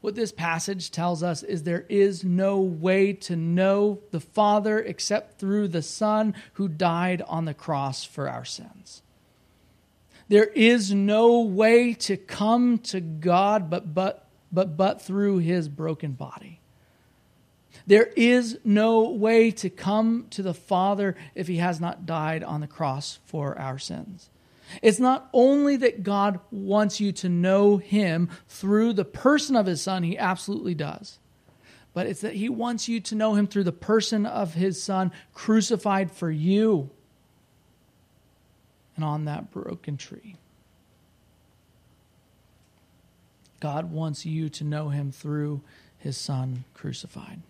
What 0.01 0.13
this 0.13 0.31
passage 0.31 0.91
tells 0.91 1.23
us 1.23 1.41
is 1.41 1.63
there 1.63 1.87
is 1.89 2.23
no 2.23 2.59
way 2.59 3.13
to 3.13 3.35
know 3.35 4.01
the 4.11 4.19
Father 4.19 4.77
except 4.77 5.39
through 5.39 5.69
the 5.69 5.81
Son 5.81 6.35
who 6.53 6.67
died 6.67 7.23
on 7.23 7.45
the 7.45 7.55
cross 7.55 8.03
for 8.03 8.29
our 8.29 8.45
sins. 8.45 9.01
There 10.27 10.51
is 10.53 10.93
no 10.93 11.41
way 11.41 11.95
to 11.95 12.17
come 12.17 12.77
to 12.77 13.01
God 13.01 13.67
but, 13.67 13.95
but, 13.95 14.27
but, 14.51 14.77
but 14.77 15.01
through 15.01 15.39
his 15.39 15.69
broken 15.69 16.11
body. 16.11 16.60
There 17.91 18.13
is 18.15 18.57
no 18.63 19.09
way 19.09 19.51
to 19.51 19.69
come 19.69 20.27
to 20.29 20.41
the 20.41 20.53
Father 20.53 21.13
if 21.35 21.49
he 21.49 21.57
has 21.57 21.81
not 21.81 22.05
died 22.05 22.41
on 22.41 22.61
the 22.61 22.67
cross 22.67 23.19
for 23.25 23.59
our 23.59 23.77
sins. 23.77 24.29
It's 24.81 24.97
not 24.97 25.27
only 25.33 25.75
that 25.75 26.01
God 26.01 26.39
wants 26.51 27.01
you 27.01 27.11
to 27.11 27.27
know 27.27 27.75
Him 27.75 28.29
through 28.47 28.93
the 28.93 29.03
person 29.03 29.57
of 29.57 29.65
His 29.65 29.81
Son, 29.81 30.03
He 30.03 30.17
absolutely 30.17 30.73
does. 30.73 31.19
But 31.93 32.07
it's 32.07 32.21
that 32.21 32.35
He 32.35 32.47
wants 32.47 32.87
you 32.87 33.01
to 33.01 33.13
know 33.13 33.33
Him 33.33 33.45
through 33.45 33.65
the 33.65 33.73
person 33.73 34.25
of 34.25 34.53
His 34.53 34.81
Son 34.81 35.11
crucified 35.33 36.13
for 36.13 36.31
you 36.31 36.91
and 38.95 39.03
on 39.03 39.25
that 39.25 39.51
broken 39.51 39.97
tree. 39.97 40.37
God 43.59 43.91
wants 43.91 44.25
you 44.25 44.47
to 44.47 44.63
know 44.63 44.87
Him 44.87 45.11
through 45.11 45.59
His 45.97 46.15
Son 46.15 46.63
crucified. 46.73 47.41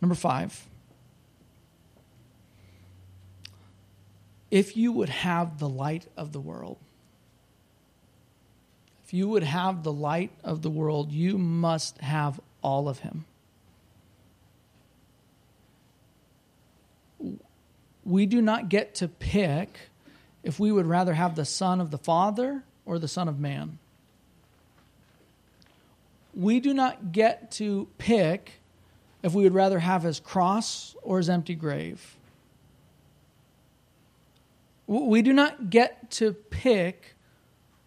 Number 0.00 0.14
five. 0.14 0.68
if 4.50 4.76
you 4.76 4.92
would 4.92 5.08
have 5.08 5.58
the 5.58 5.68
light 5.68 6.06
of 6.16 6.32
the 6.32 6.40
world, 6.40 6.78
if 9.04 9.14
you 9.14 9.28
would 9.28 9.42
have 9.42 9.82
the 9.82 9.92
light 9.92 10.30
of 10.44 10.62
the 10.62 10.70
world, 10.70 11.12
you 11.12 11.38
must 11.38 11.98
have 11.98 12.40
all 12.62 12.88
of 12.88 13.00
Him. 13.00 13.24
We 18.04 18.26
do 18.26 18.40
not 18.40 18.68
get 18.68 18.94
to 18.96 19.08
pick 19.08 19.90
if 20.42 20.58
we 20.58 20.72
would 20.72 20.86
rather 20.86 21.14
have 21.14 21.34
the 21.34 21.44
Son 21.44 21.80
of 21.80 21.90
the 21.90 21.98
Father 21.98 22.62
or 22.86 22.98
the 22.98 23.08
Son 23.08 23.28
of 23.28 23.38
Man. 23.38 23.78
We 26.34 26.60
do 26.60 26.72
not 26.72 27.12
get 27.12 27.50
to 27.52 27.88
pick 27.98 28.57
if 29.22 29.34
we 29.34 29.42
would 29.42 29.54
rather 29.54 29.78
have 29.78 30.02
his 30.02 30.20
cross 30.20 30.96
or 31.02 31.18
his 31.18 31.28
empty 31.28 31.54
grave. 31.54 32.16
We 34.86 35.20
do 35.22 35.32
not 35.32 35.70
get 35.70 36.10
to 36.12 36.32
pick 36.32 37.14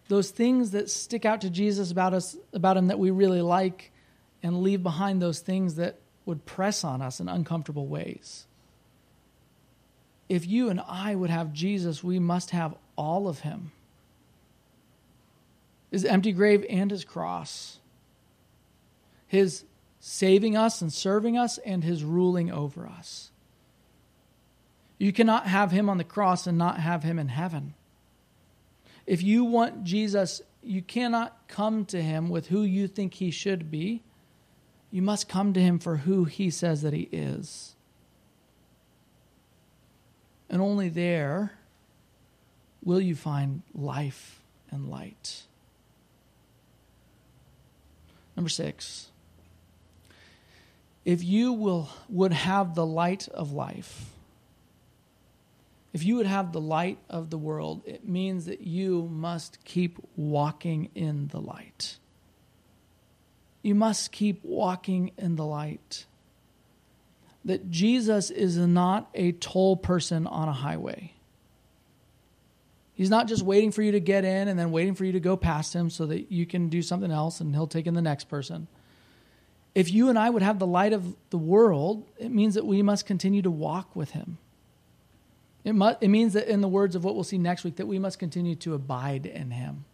those 0.08 0.30
things 0.30 0.72
that 0.72 0.90
stick 0.90 1.24
out 1.24 1.40
to 1.40 1.50
Jesus 1.50 1.90
about 1.90 2.14
us 2.14 2.36
about 2.52 2.76
him 2.76 2.88
that 2.88 2.98
we 2.98 3.10
really 3.10 3.40
like 3.40 3.90
and 4.42 4.62
leave 4.62 4.82
behind 4.82 5.22
those 5.22 5.40
things 5.40 5.76
that 5.76 5.98
would 6.26 6.44
press 6.44 6.84
on 6.84 7.02
us 7.02 7.18
in 7.18 7.28
uncomfortable 7.28 7.86
ways. 7.86 8.46
If 10.28 10.46
you 10.46 10.68
and 10.68 10.80
I 10.86 11.14
would 11.14 11.30
have 11.30 11.52
Jesus, 11.52 12.04
we 12.04 12.18
must 12.18 12.50
have 12.50 12.74
all 12.96 13.28
of 13.28 13.40
him. 13.40 13.72
His 15.90 16.04
empty 16.04 16.32
grave 16.32 16.64
and 16.70 16.90
his 16.90 17.04
cross. 17.04 17.78
His 19.26 19.64
saving 20.04 20.56
us 20.56 20.82
and 20.82 20.92
serving 20.92 21.38
us 21.38 21.58
and 21.58 21.84
his 21.84 22.02
ruling 22.02 22.50
over 22.50 22.88
us. 22.88 23.30
You 24.98 25.12
cannot 25.12 25.46
have 25.46 25.70
him 25.70 25.88
on 25.88 25.96
the 25.96 26.04
cross 26.04 26.48
and 26.48 26.58
not 26.58 26.80
have 26.80 27.04
him 27.04 27.20
in 27.20 27.28
heaven. 27.28 27.74
If 29.06 29.22
you 29.22 29.44
want 29.44 29.84
Jesus, 29.84 30.42
you 30.60 30.82
cannot 30.82 31.46
come 31.46 31.84
to 31.86 32.02
him 32.02 32.30
with 32.30 32.48
who 32.48 32.62
you 32.62 32.88
think 32.88 33.14
he 33.14 33.30
should 33.30 33.70
be. 33.70 34.02
You 34.90 35.02
must 35.02 35.28
come 35.28 35.52
to 35.52 35.60
him 35.60 35.78
for 35.78 35.98
who 35.98 36.24
he 36.24 36.50
says 36.50 36.82
that 36.82 36.92
he 36.92 37.08
is. 37.12 37.76
And 40.50 40.60
only 40.60 40.88
there 40.88 41.52
will 42.82 43.00
you 43.00 43.14
find 43.14 43.62
life 43.72 44.42
and 44.68 44.90
light. 44.90 45.44
Number 48.36 48.48
six, 48.48 49.11
if 51.04 51.24
you 51.24 51.52
will, 51.52 51.88
would 52.08 52.32
have 52.32 52.74
the 52.74 52.86
light 52.86 53.28
of 53.28 53.52
life, 53.52 54.12
if 55.92 56.04
you 56.04 56.16
would 56.16 56.26
have 56.26 56.52
the 56.52 56.60
light 56.60 56.98
of 57.10 57.30
the 57.30 57.38
world, 57.38 57.82
it 57.84 58.08
means 58.08 58.46
that 58.46 58.62
you 58.62 59.08
must 59.12 59.62
keep 59.64 59.98
walking 60.16 60.90
in 60.94 61.28
the 61.28 61.40
light. 61.40 61.98
You 63.62 63.74
must 63.74 64.10
keep 64.10 64.42
walking 64.42 65.12
in 65.18 65.36
the 65.36 65.44
light. 65.44 66.06
That 67.44 67.70
Jesus 67.70 68.30
is 68.30 68.56
not 68.56 69.10
a 69.14 69.32
toll 69.32 69.76
person 69.76 70.26
on 70.26 70.48
a 70.48 70.52
highway. 70.52 71.12
He's 72.94 73.10
not 73.10 73.26
just 73.26 73.42
waiting 73.42 73.70
for 73.70 73.82
you 73.82 73.92
to 73.92 74.00
get 74.00 74.24
in 74.24 74.48
and 74.48 74.58
then 74.58 74.70
waiting 74.70 74.94
for 74.94 75.04
you 75.04 75.12
to 75.12 75.20
go 75.20 75.36
past 75.36 75.74
him 75.74 75.90
so 75.90 76.06
that 76.06 76.30
you 76.32 76.46
can 76.46 76.68
do 76.68 76.82
something 76.82 77.10
else 77.10 77.40
and 77.40 77.54
he'll 77.54 77.66
take 77.66 77.86
in 77.86 77.94
the 77.94 78.02
next 78.02 78.28
person. 78.28 78.68
If 79.74 79.90
you 79.90 80.08
and 80.08 80.18
I 80.18 80.28
would 80.28 80.42
have 80.42 80.58
the 80.58 80.66
light 80.66 80.92
of 80.92 81.16
the 81.30 81.38
world, 81.38 82.04
it 82.18 82.30
means 82.30 82.54
that 82.54 82.66
we 82.66 82.82
must 82.82 83.06
continue 83.06 83.42
to 83.42 83.50
walk 83.50 83.96
with 83.96 84.10
him. 84.10 84.38
It, 85.64 85.74
it 86.00 86.08
means 86.08 86.32
that, 86.32 86.48
in 86.48 86.60
the 86.60 86.68
words 86.68 86.96
of 86.96 87.04
what 87.04 87.14
we'll 87.14 87.24
see 87.24 87.38
next 87.38 87.64
week, 87.64 87.76
that 87.76 87.86
we 87.86 87.98
must 87.98 88.18
continue 88.18 88.56
to 88.56 88.74
abide 88.74 89.26
in 89.26 89.52
Him. 89.52 89.84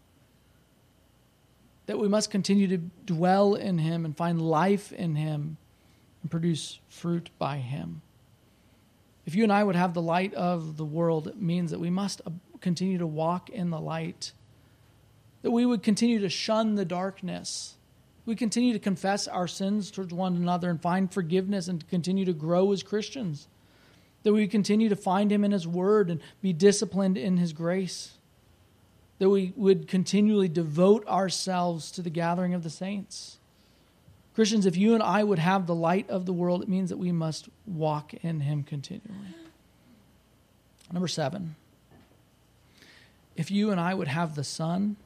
That 1.86 1.98
we 1.98 2.08
must 2.08 2.30
continue 2.30 2.66
to 2.68 2.78
dwell 2.78 3.54
in 3.54 3.78
Him 3.78 4.04
and 4.04 4.16
find 4.16 4.40
life 4.40 4.92
in 4.92 5.14
Him 5.14 5.58
and 6.22 6.30
produce 6.30 6.80
fruit 6.88 7.30
by 7.38 7.58
Him. 7.58 8.00
If 9.26 9.34
you 9.34 9.42
and 9.42 9.52
I 9.52 9.62
would 9.62 9.76
have 9.76 9.92
the 9.92 10.02
light 10.02 10.32
of 10.32 10.78
the 10.78 10.86
world, 10.86 11.28
it 11.28 11.40
means 11.40 11.70
that 11.70 11.80
we 11.80 11.90
must 11.90 12.22
continue 12.62 12.96
to 12.96 13.06
walk 13.06 13.50
in 13.50 13.68
the 13.68 13.80
light, 13.80 14.32
that 15.42 15.50
we 15.50 15.66
would 15.66 15.82
continue 15.82 16.18
to 16.20 16.30
shun 16.30 16.76
the 16.76 16.86
darkness. 16.86 17.74
We 18.28 18.36
continue 18.36 18.74
to 18.74 18.78
confess 18.78 19.26
our 19.26 19.48
sins 19.48 19.90
towards 19.90 20.12
one 20.12 20.36
another 20.36 20.68
and 20.68 20.78
find 20.78 21.10
forgiveness 21.10 21.66
and 21.66 21.88
continue 21.88 22.26
to 22.26 22.34
grow 22.34 22.70
as 22.72 22.82
Christians. 22.82 23.48
That 24.22 24.34
we 24.34 24.46
continue 24.46 24.90
to 24.90 24.96
find 24.96 25.32
Him 25.32 25.44
in 25.44 25.52
His 25.52 25.66
Word 25.66 26.10
and 26.10 26.20
be 26.42 26.52
disciplined 26.52 27.16
in 27.16 27.38
His 27.38 27.54
grace. 27.54 28.18
That 29.18 29.30
we 29.30 29.54
would 29.56 29.88
continually 29.88 30.46
devote 30.46 31.08
ourselves 31.08 31.90
to 31.92 32.02
the 32.02 32.10
gathering 32.10 32.52
of 32.52 32.62
the 32.62 32.68
saints. 32.68 33.38
Christians, 34.34 34.66
if 34.66 34.76
you 34.76 34.92
and 34.92 35.02
I 35.02 35.24
would 35.24 35.38
have 35.38 35.66
the 35.66 35.74
light 35.74 36.10
of 36.10 36.26
the 36.26 36.34
world, 36.34 36.62
it 36.62 36.68
means 36.68 36.90
that 36.90 36.98
we 36.98 37.12
must 37.12 37.48
walk 37.64 38.12
in 38.12 38.40
Him 38.40 38.62
continually. 38.62 39.34
Number 40.92 41.08
seven, 41.08 41.56
if 43.36 43.50
you 43.50 43.70
and 43.70 43.80
I 43.80 43.94
would 43.94 44.08
have 44.08 44.34
the 44.34 44.44
Son, 44.44 44.96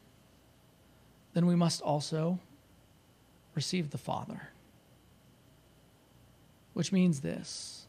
then 1.34 1.46
we 1.46 1.54
must 1.54 1.80
also 1.82 2.40
receive 3.54 3.90
the 3.90 3.98
Father. 3.98 4.48
Which 6.74 6.92
means 6.92 7.20
this. 7.20 7.86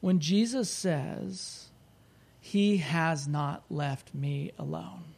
When 0.00 0.18
Jesus 0.18 0.70
says, 0.70 1.68
He 2.40 2.78
has 2.78 3.28
not 3.28 3.62
left 3.70 4.14
me 4.14 4.52
alone, 4.58 5.14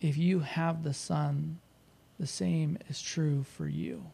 if 0.00 0.18
you 0.18 0.40
have 0.40 0.82
the 0.82 0.92
Son, 0.92 1.60
the 2.18 2.26
same 2.26 2.78
is 2.88 3.00
true 3.00 3.44
for 3.44 3.66
you. 3.66 4.04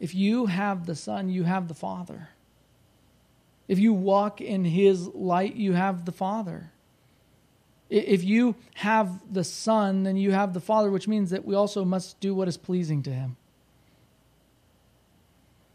If 0.00 0.16
you 0.16 0.46
have 0.46 0.86
the 0.86 0.96
Son, 0.96 1.28
you 1.28 1.44
have 1.44 1.68
the 1.68 1.74
Father. 1.74 2.30
If 3.72 3.78
you 3.78 3.94
walk 3.94 4.42
in 4.42 4.66
His 4.66 5.08
light, 5.08 5.56
you 5.56 5.72
have 5.72 6.04
the 6.04 6.12
Father. 6.12 6.72
If 7.88 8.22
you 8.22 8.54
have 8.74 9.32
the 9.32 9.44
Son, 9.44 10.02
then 10.02 10.18
you 10.18 10.32
have 10.32 10.52
the 10.52 10.60
Father, 10.60 10.90
which 10.90 11.08
means 11.08 11.30
that 11.30 11.46
we 11.46 11.54
also 11.54 11.82
must 11.82 12.20
do 12.20 12.34
what 12.34 12.48
is 12.48 12.58
pleasing 12.58 13.02
to 13.04 13.10
Him. 13.10 13.38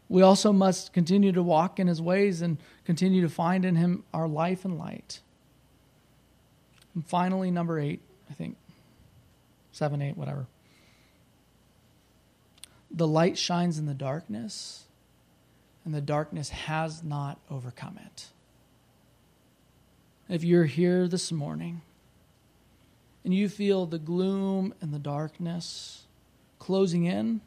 We 0.08 0.22
also 0.22 0.52
must 0.52 0.92
continue 0.92 1.32
to 1.32 1.42
walk 1.42 1.80
in 1.80 1.88
His 1.88 2.00
ways 2.00 2.40
and 2.40 2.58
continue 2.84 3.20
to 3.22 3.28
find 3.28 3.64
in 3.64 3.74
Him 3.74 4.04
our 4.14 4.28
life 4.28 4.64
and 4.64 4.78
light. 4.78 5.18
And 6.94 7.04
finally, 7.04 7.50
number 7.50 7.80
eight, 7.80 8.00
I 8.30 8.34
think, 8.34 8.56
seven, 9.72 10.00
eight, 10.02 10.16
whatever 10.16 10.46
the 12.92 13.08
light 13.08 13.36
shines 13.36 13.76
in 13.76 13.86
the 13.86 13.94
darkness, 13.94 14.84
and 15.88 15.94
the 15.94 16.02
darkness 16.02 16.50
has 16.50 17.02
not 17.02 17.40
overcome 17.50 17.98
it. 18.04 18.26
If 20.28 20.44
you're 20.44 20.66
here 20.66 21.08
this 21.08 21.32
morning 21.32 21.80
and 23.24 23.32
you 23.32 23.48
feel 23.48 23.86
the 23.86 23.98
gloom 23.98 24.74
and 24.82 24.92
the 24.92 24.98
darkness 24.98 26.02
closing 26.58 27.06
in, 27.06 27.40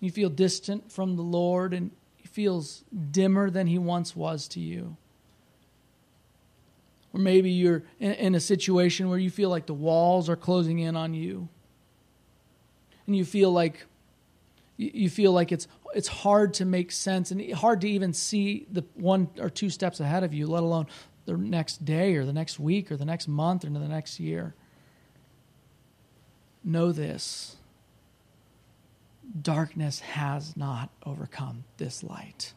you 0.00 0.10
feel 0.10 0.30
distant 0.30 0.90
from 0.90 1.16
the 1.16 1.22
Lord 1.22 1.74
and 1.74 1.90
he 2.16 2.28
feels 2.28 2.82
dimmer 3.10 3.50
than 3.50 3.66
he 3.66 3.76
once 3.76 4.16
was 4.16 4.48
to 4.48 4.58
you. 4.58 4.96
Or 7.12 7.20
maybe 7.20 7.50
you're 7.50 7.82
in, 8.00 8.34
a 8.34 8.40
situation 8.40 9.10
where 9.10 9.18
you 9.18 9.28
feel 9.28 9.50
like 9.50 9.66
the 9.66 9.74
walls 9.74 10.30
are 10.30 10.36
closing 10.36 10.78
in 10.78 10.96
on 10.96 11.12
you 11.12 11.46
and 13.06 13.14
you 13.14 13.26
feel 13.26 13.52
like 13.52 13.84
you 14.76 15.08
feel 15.08 15.32
like 15.32 15.52
it's 15.52 15.68
it's 15.94 16.08
hard 16.08 16.54
to 16.54 16.64
make 16.64 16.92
sense 16.92 17.30
and 17.30 17.52
hard 17.52 17.80
to 17.82 17.88
even 17.88 18.12
see 18.12 18.66
the 18.70 18.84
one 18.94 19.28
or 19.38 19.48
two 19.48 19.70
steps 19.70 20.00
ahead 20.00 20.24
of 20.24 20.34
you, 20.34 20.46
let 20.46 20.62
alone 20.62 20.86
the 21.24 21.36
next 21.36 21.84
day 21.84 22.16
or 22.16 22.24
the 22.24 22.32
next 22.32 22.58
week 22.58 22.90
or 22.92 22.96
the 22.96 23.04
next 23.04 23.28
month 23.28 23.64
or 23.64 23.70
the 23.70 23.78
next 23.80 24.20
year. 24.20 24.54
Know 26.62 26.92
this 26.92 27.56
darkness 29.40 30.00
has 30.00 30.56
not 30.56 30.90
overcome 31.04 31.64
this 31.78 32.02
light. 32.02 32.52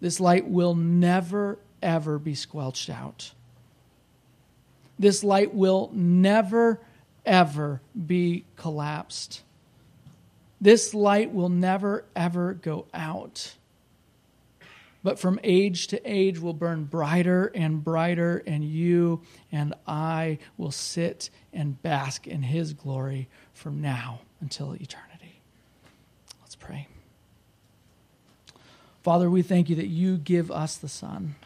This 0.00 0.20
light 0.20 0.46
will 0.46 0.74
never, 0.74 1.58
ever 1.82 2.18
be 2.18 2.34
squelched 2.34 2.90
out. 2.90 3.32
This 4.98 5.22
light 5.22 5.54
will 5.54 5.90
never, 5.94 6.80
ever 7.24 7.80
be 8.06 8.44
collapsed. 8.56 9.42
This 10.66 10.94
light 10.94 11.32
will 11.32 11.48
never, 11.48 12.04
ever 12.16 12.54
go 12.54 12.86
out. 12.92 13.54
But 15.04 15.16
from 15.16 15.38
age 15.44 15.86
to 15.86 16.02
age 16.04 16.40
will 16.40 16.54
burn 16.54 16.86
brighter 16.86 17.52
and 17.54 17.84
brighter, 17.84 18.42
and 18.48 18.64
you 18.64 19.20
and 19.52 19.74
I 19.86 20.40
will 20.58 20.72
sit 20.72 21.30
and 21.52 21.80
bask 21.82 22.26
in 22.26 22.42
His 22.42 22.72
glory 22.72 23.28
from 23.54 23.80
now 23.80 24.22
until 24.40 24.72
eternity. 24.72 25.40
Let's 26.40 26.56
pray. 26.56 26.88
Father, 29.04 29.30
we 29.30 29.42
thank 29.42 29.68
you 29.68 29.76
that 29.76 29.86
you 29.86 30.16
give 30.16 30.50
us 30.50 30.76
the 30.76 30.88
sun, 30.88 31.36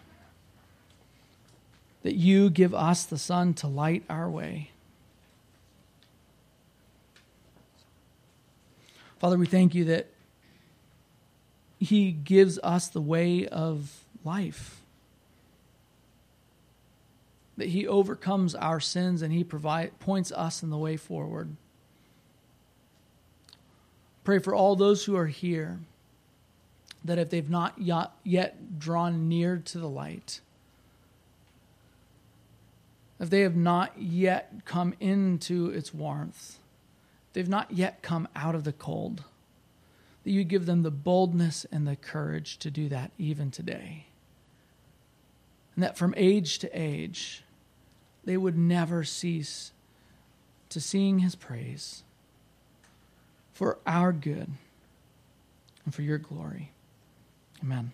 that 2.04 2.14
you 2.14 2.48
give 2.48 2.72
us 2.72 3.04
the 3.04 3.18
sun 3.18 3.52
to 3.52 3.66
light 3.66 4.02
our 4.08 4.30
way. 4.30 4.69
Father, 9.20 9.36
we 9.36 9.46
thank 9.46 9.74
you 9.74 9.84
that 9.84 10.06
He 11.78 12.10
gives 12.10 12.58
us 12.62 12.88
the 12.88 13.02
way 13.02 13.46
of 13.46 14.04
life. 14.24 14.80
That 17.58 17.68
He 17.68 17.86
overcomes 17.86 18.54
our 18.54 18.80
sins 18.80 19.20
and 19.20 19.30
He 19.30 19.44
provide, 19.44 19.98
points 20.00 20.32
us 20.32 20.62
in 20.62 20.70
the 20.70 20.78
way 20.78 20.96
forward. 20.96 21.54
Pray 24.24 24.38
for 24.38 24.54
all 24.54 24.74
those 24.74 25.04
who 25.04 25.14
are 25.16 25.26
here 25.26 25.80
that 27.04 27.18
if 27.18 27.28
they've 27.28 27.50
not 27.50 27.74
yet 28.24 28.78
drawn 28.78 29.28
near 29.28 29.58
to 29.58 29.78
the 29.78 29.88
light, 29.88 30.40
if 33.18 33.28
they 33.28 33.40
have 33.40 33.56
not 33.56 34.00
yet 34.00 34.64
come 34.64 34.94
into 34.98 35.68
its 35.68 35.92
warmth, 35.92 36.59
they've 37.32 37.48
not 37.48 37.70
yet 37.70 38.02
come 38.02 38.28
out 38.34 38.54
of 38.54 38.64
the 38.64 38.72
cold, 38.72 39.24
that 40.24 40.30
you 40.30 40.44
give 40.44 40.66
them 40.66 40.82
the 40.82 40.90
boldness 40.90 41.66
and 41.72 41.86
the 41.86 41.96
courage 41.96 42.58
to 42.58 42.70
do 42.70 42.88
that 42.88 43.10
even 43.18 43.50
today. 43.50 44.06
And 45.74 45.82
that 45.82 45.96
from 45.96 46.14
age 46.16 46.58
to 46.58 46.68
age, 46.78 47.42
they 48.24 48.36
would 48.36 48.56
never 48.56 49.04
cease 49.04 49.72
to 50.68 50.80
sing 50.80 51.20
his 51.20 51.34
praise 51.34 52.02
for 53.52 53.78
our 53.86 54.12
good 54.12 54.48
and 55.84 55.94
for 55.94 56.02
your 56.02 56.18
glory. 56.18 56.72
Amen. 57.62 57.92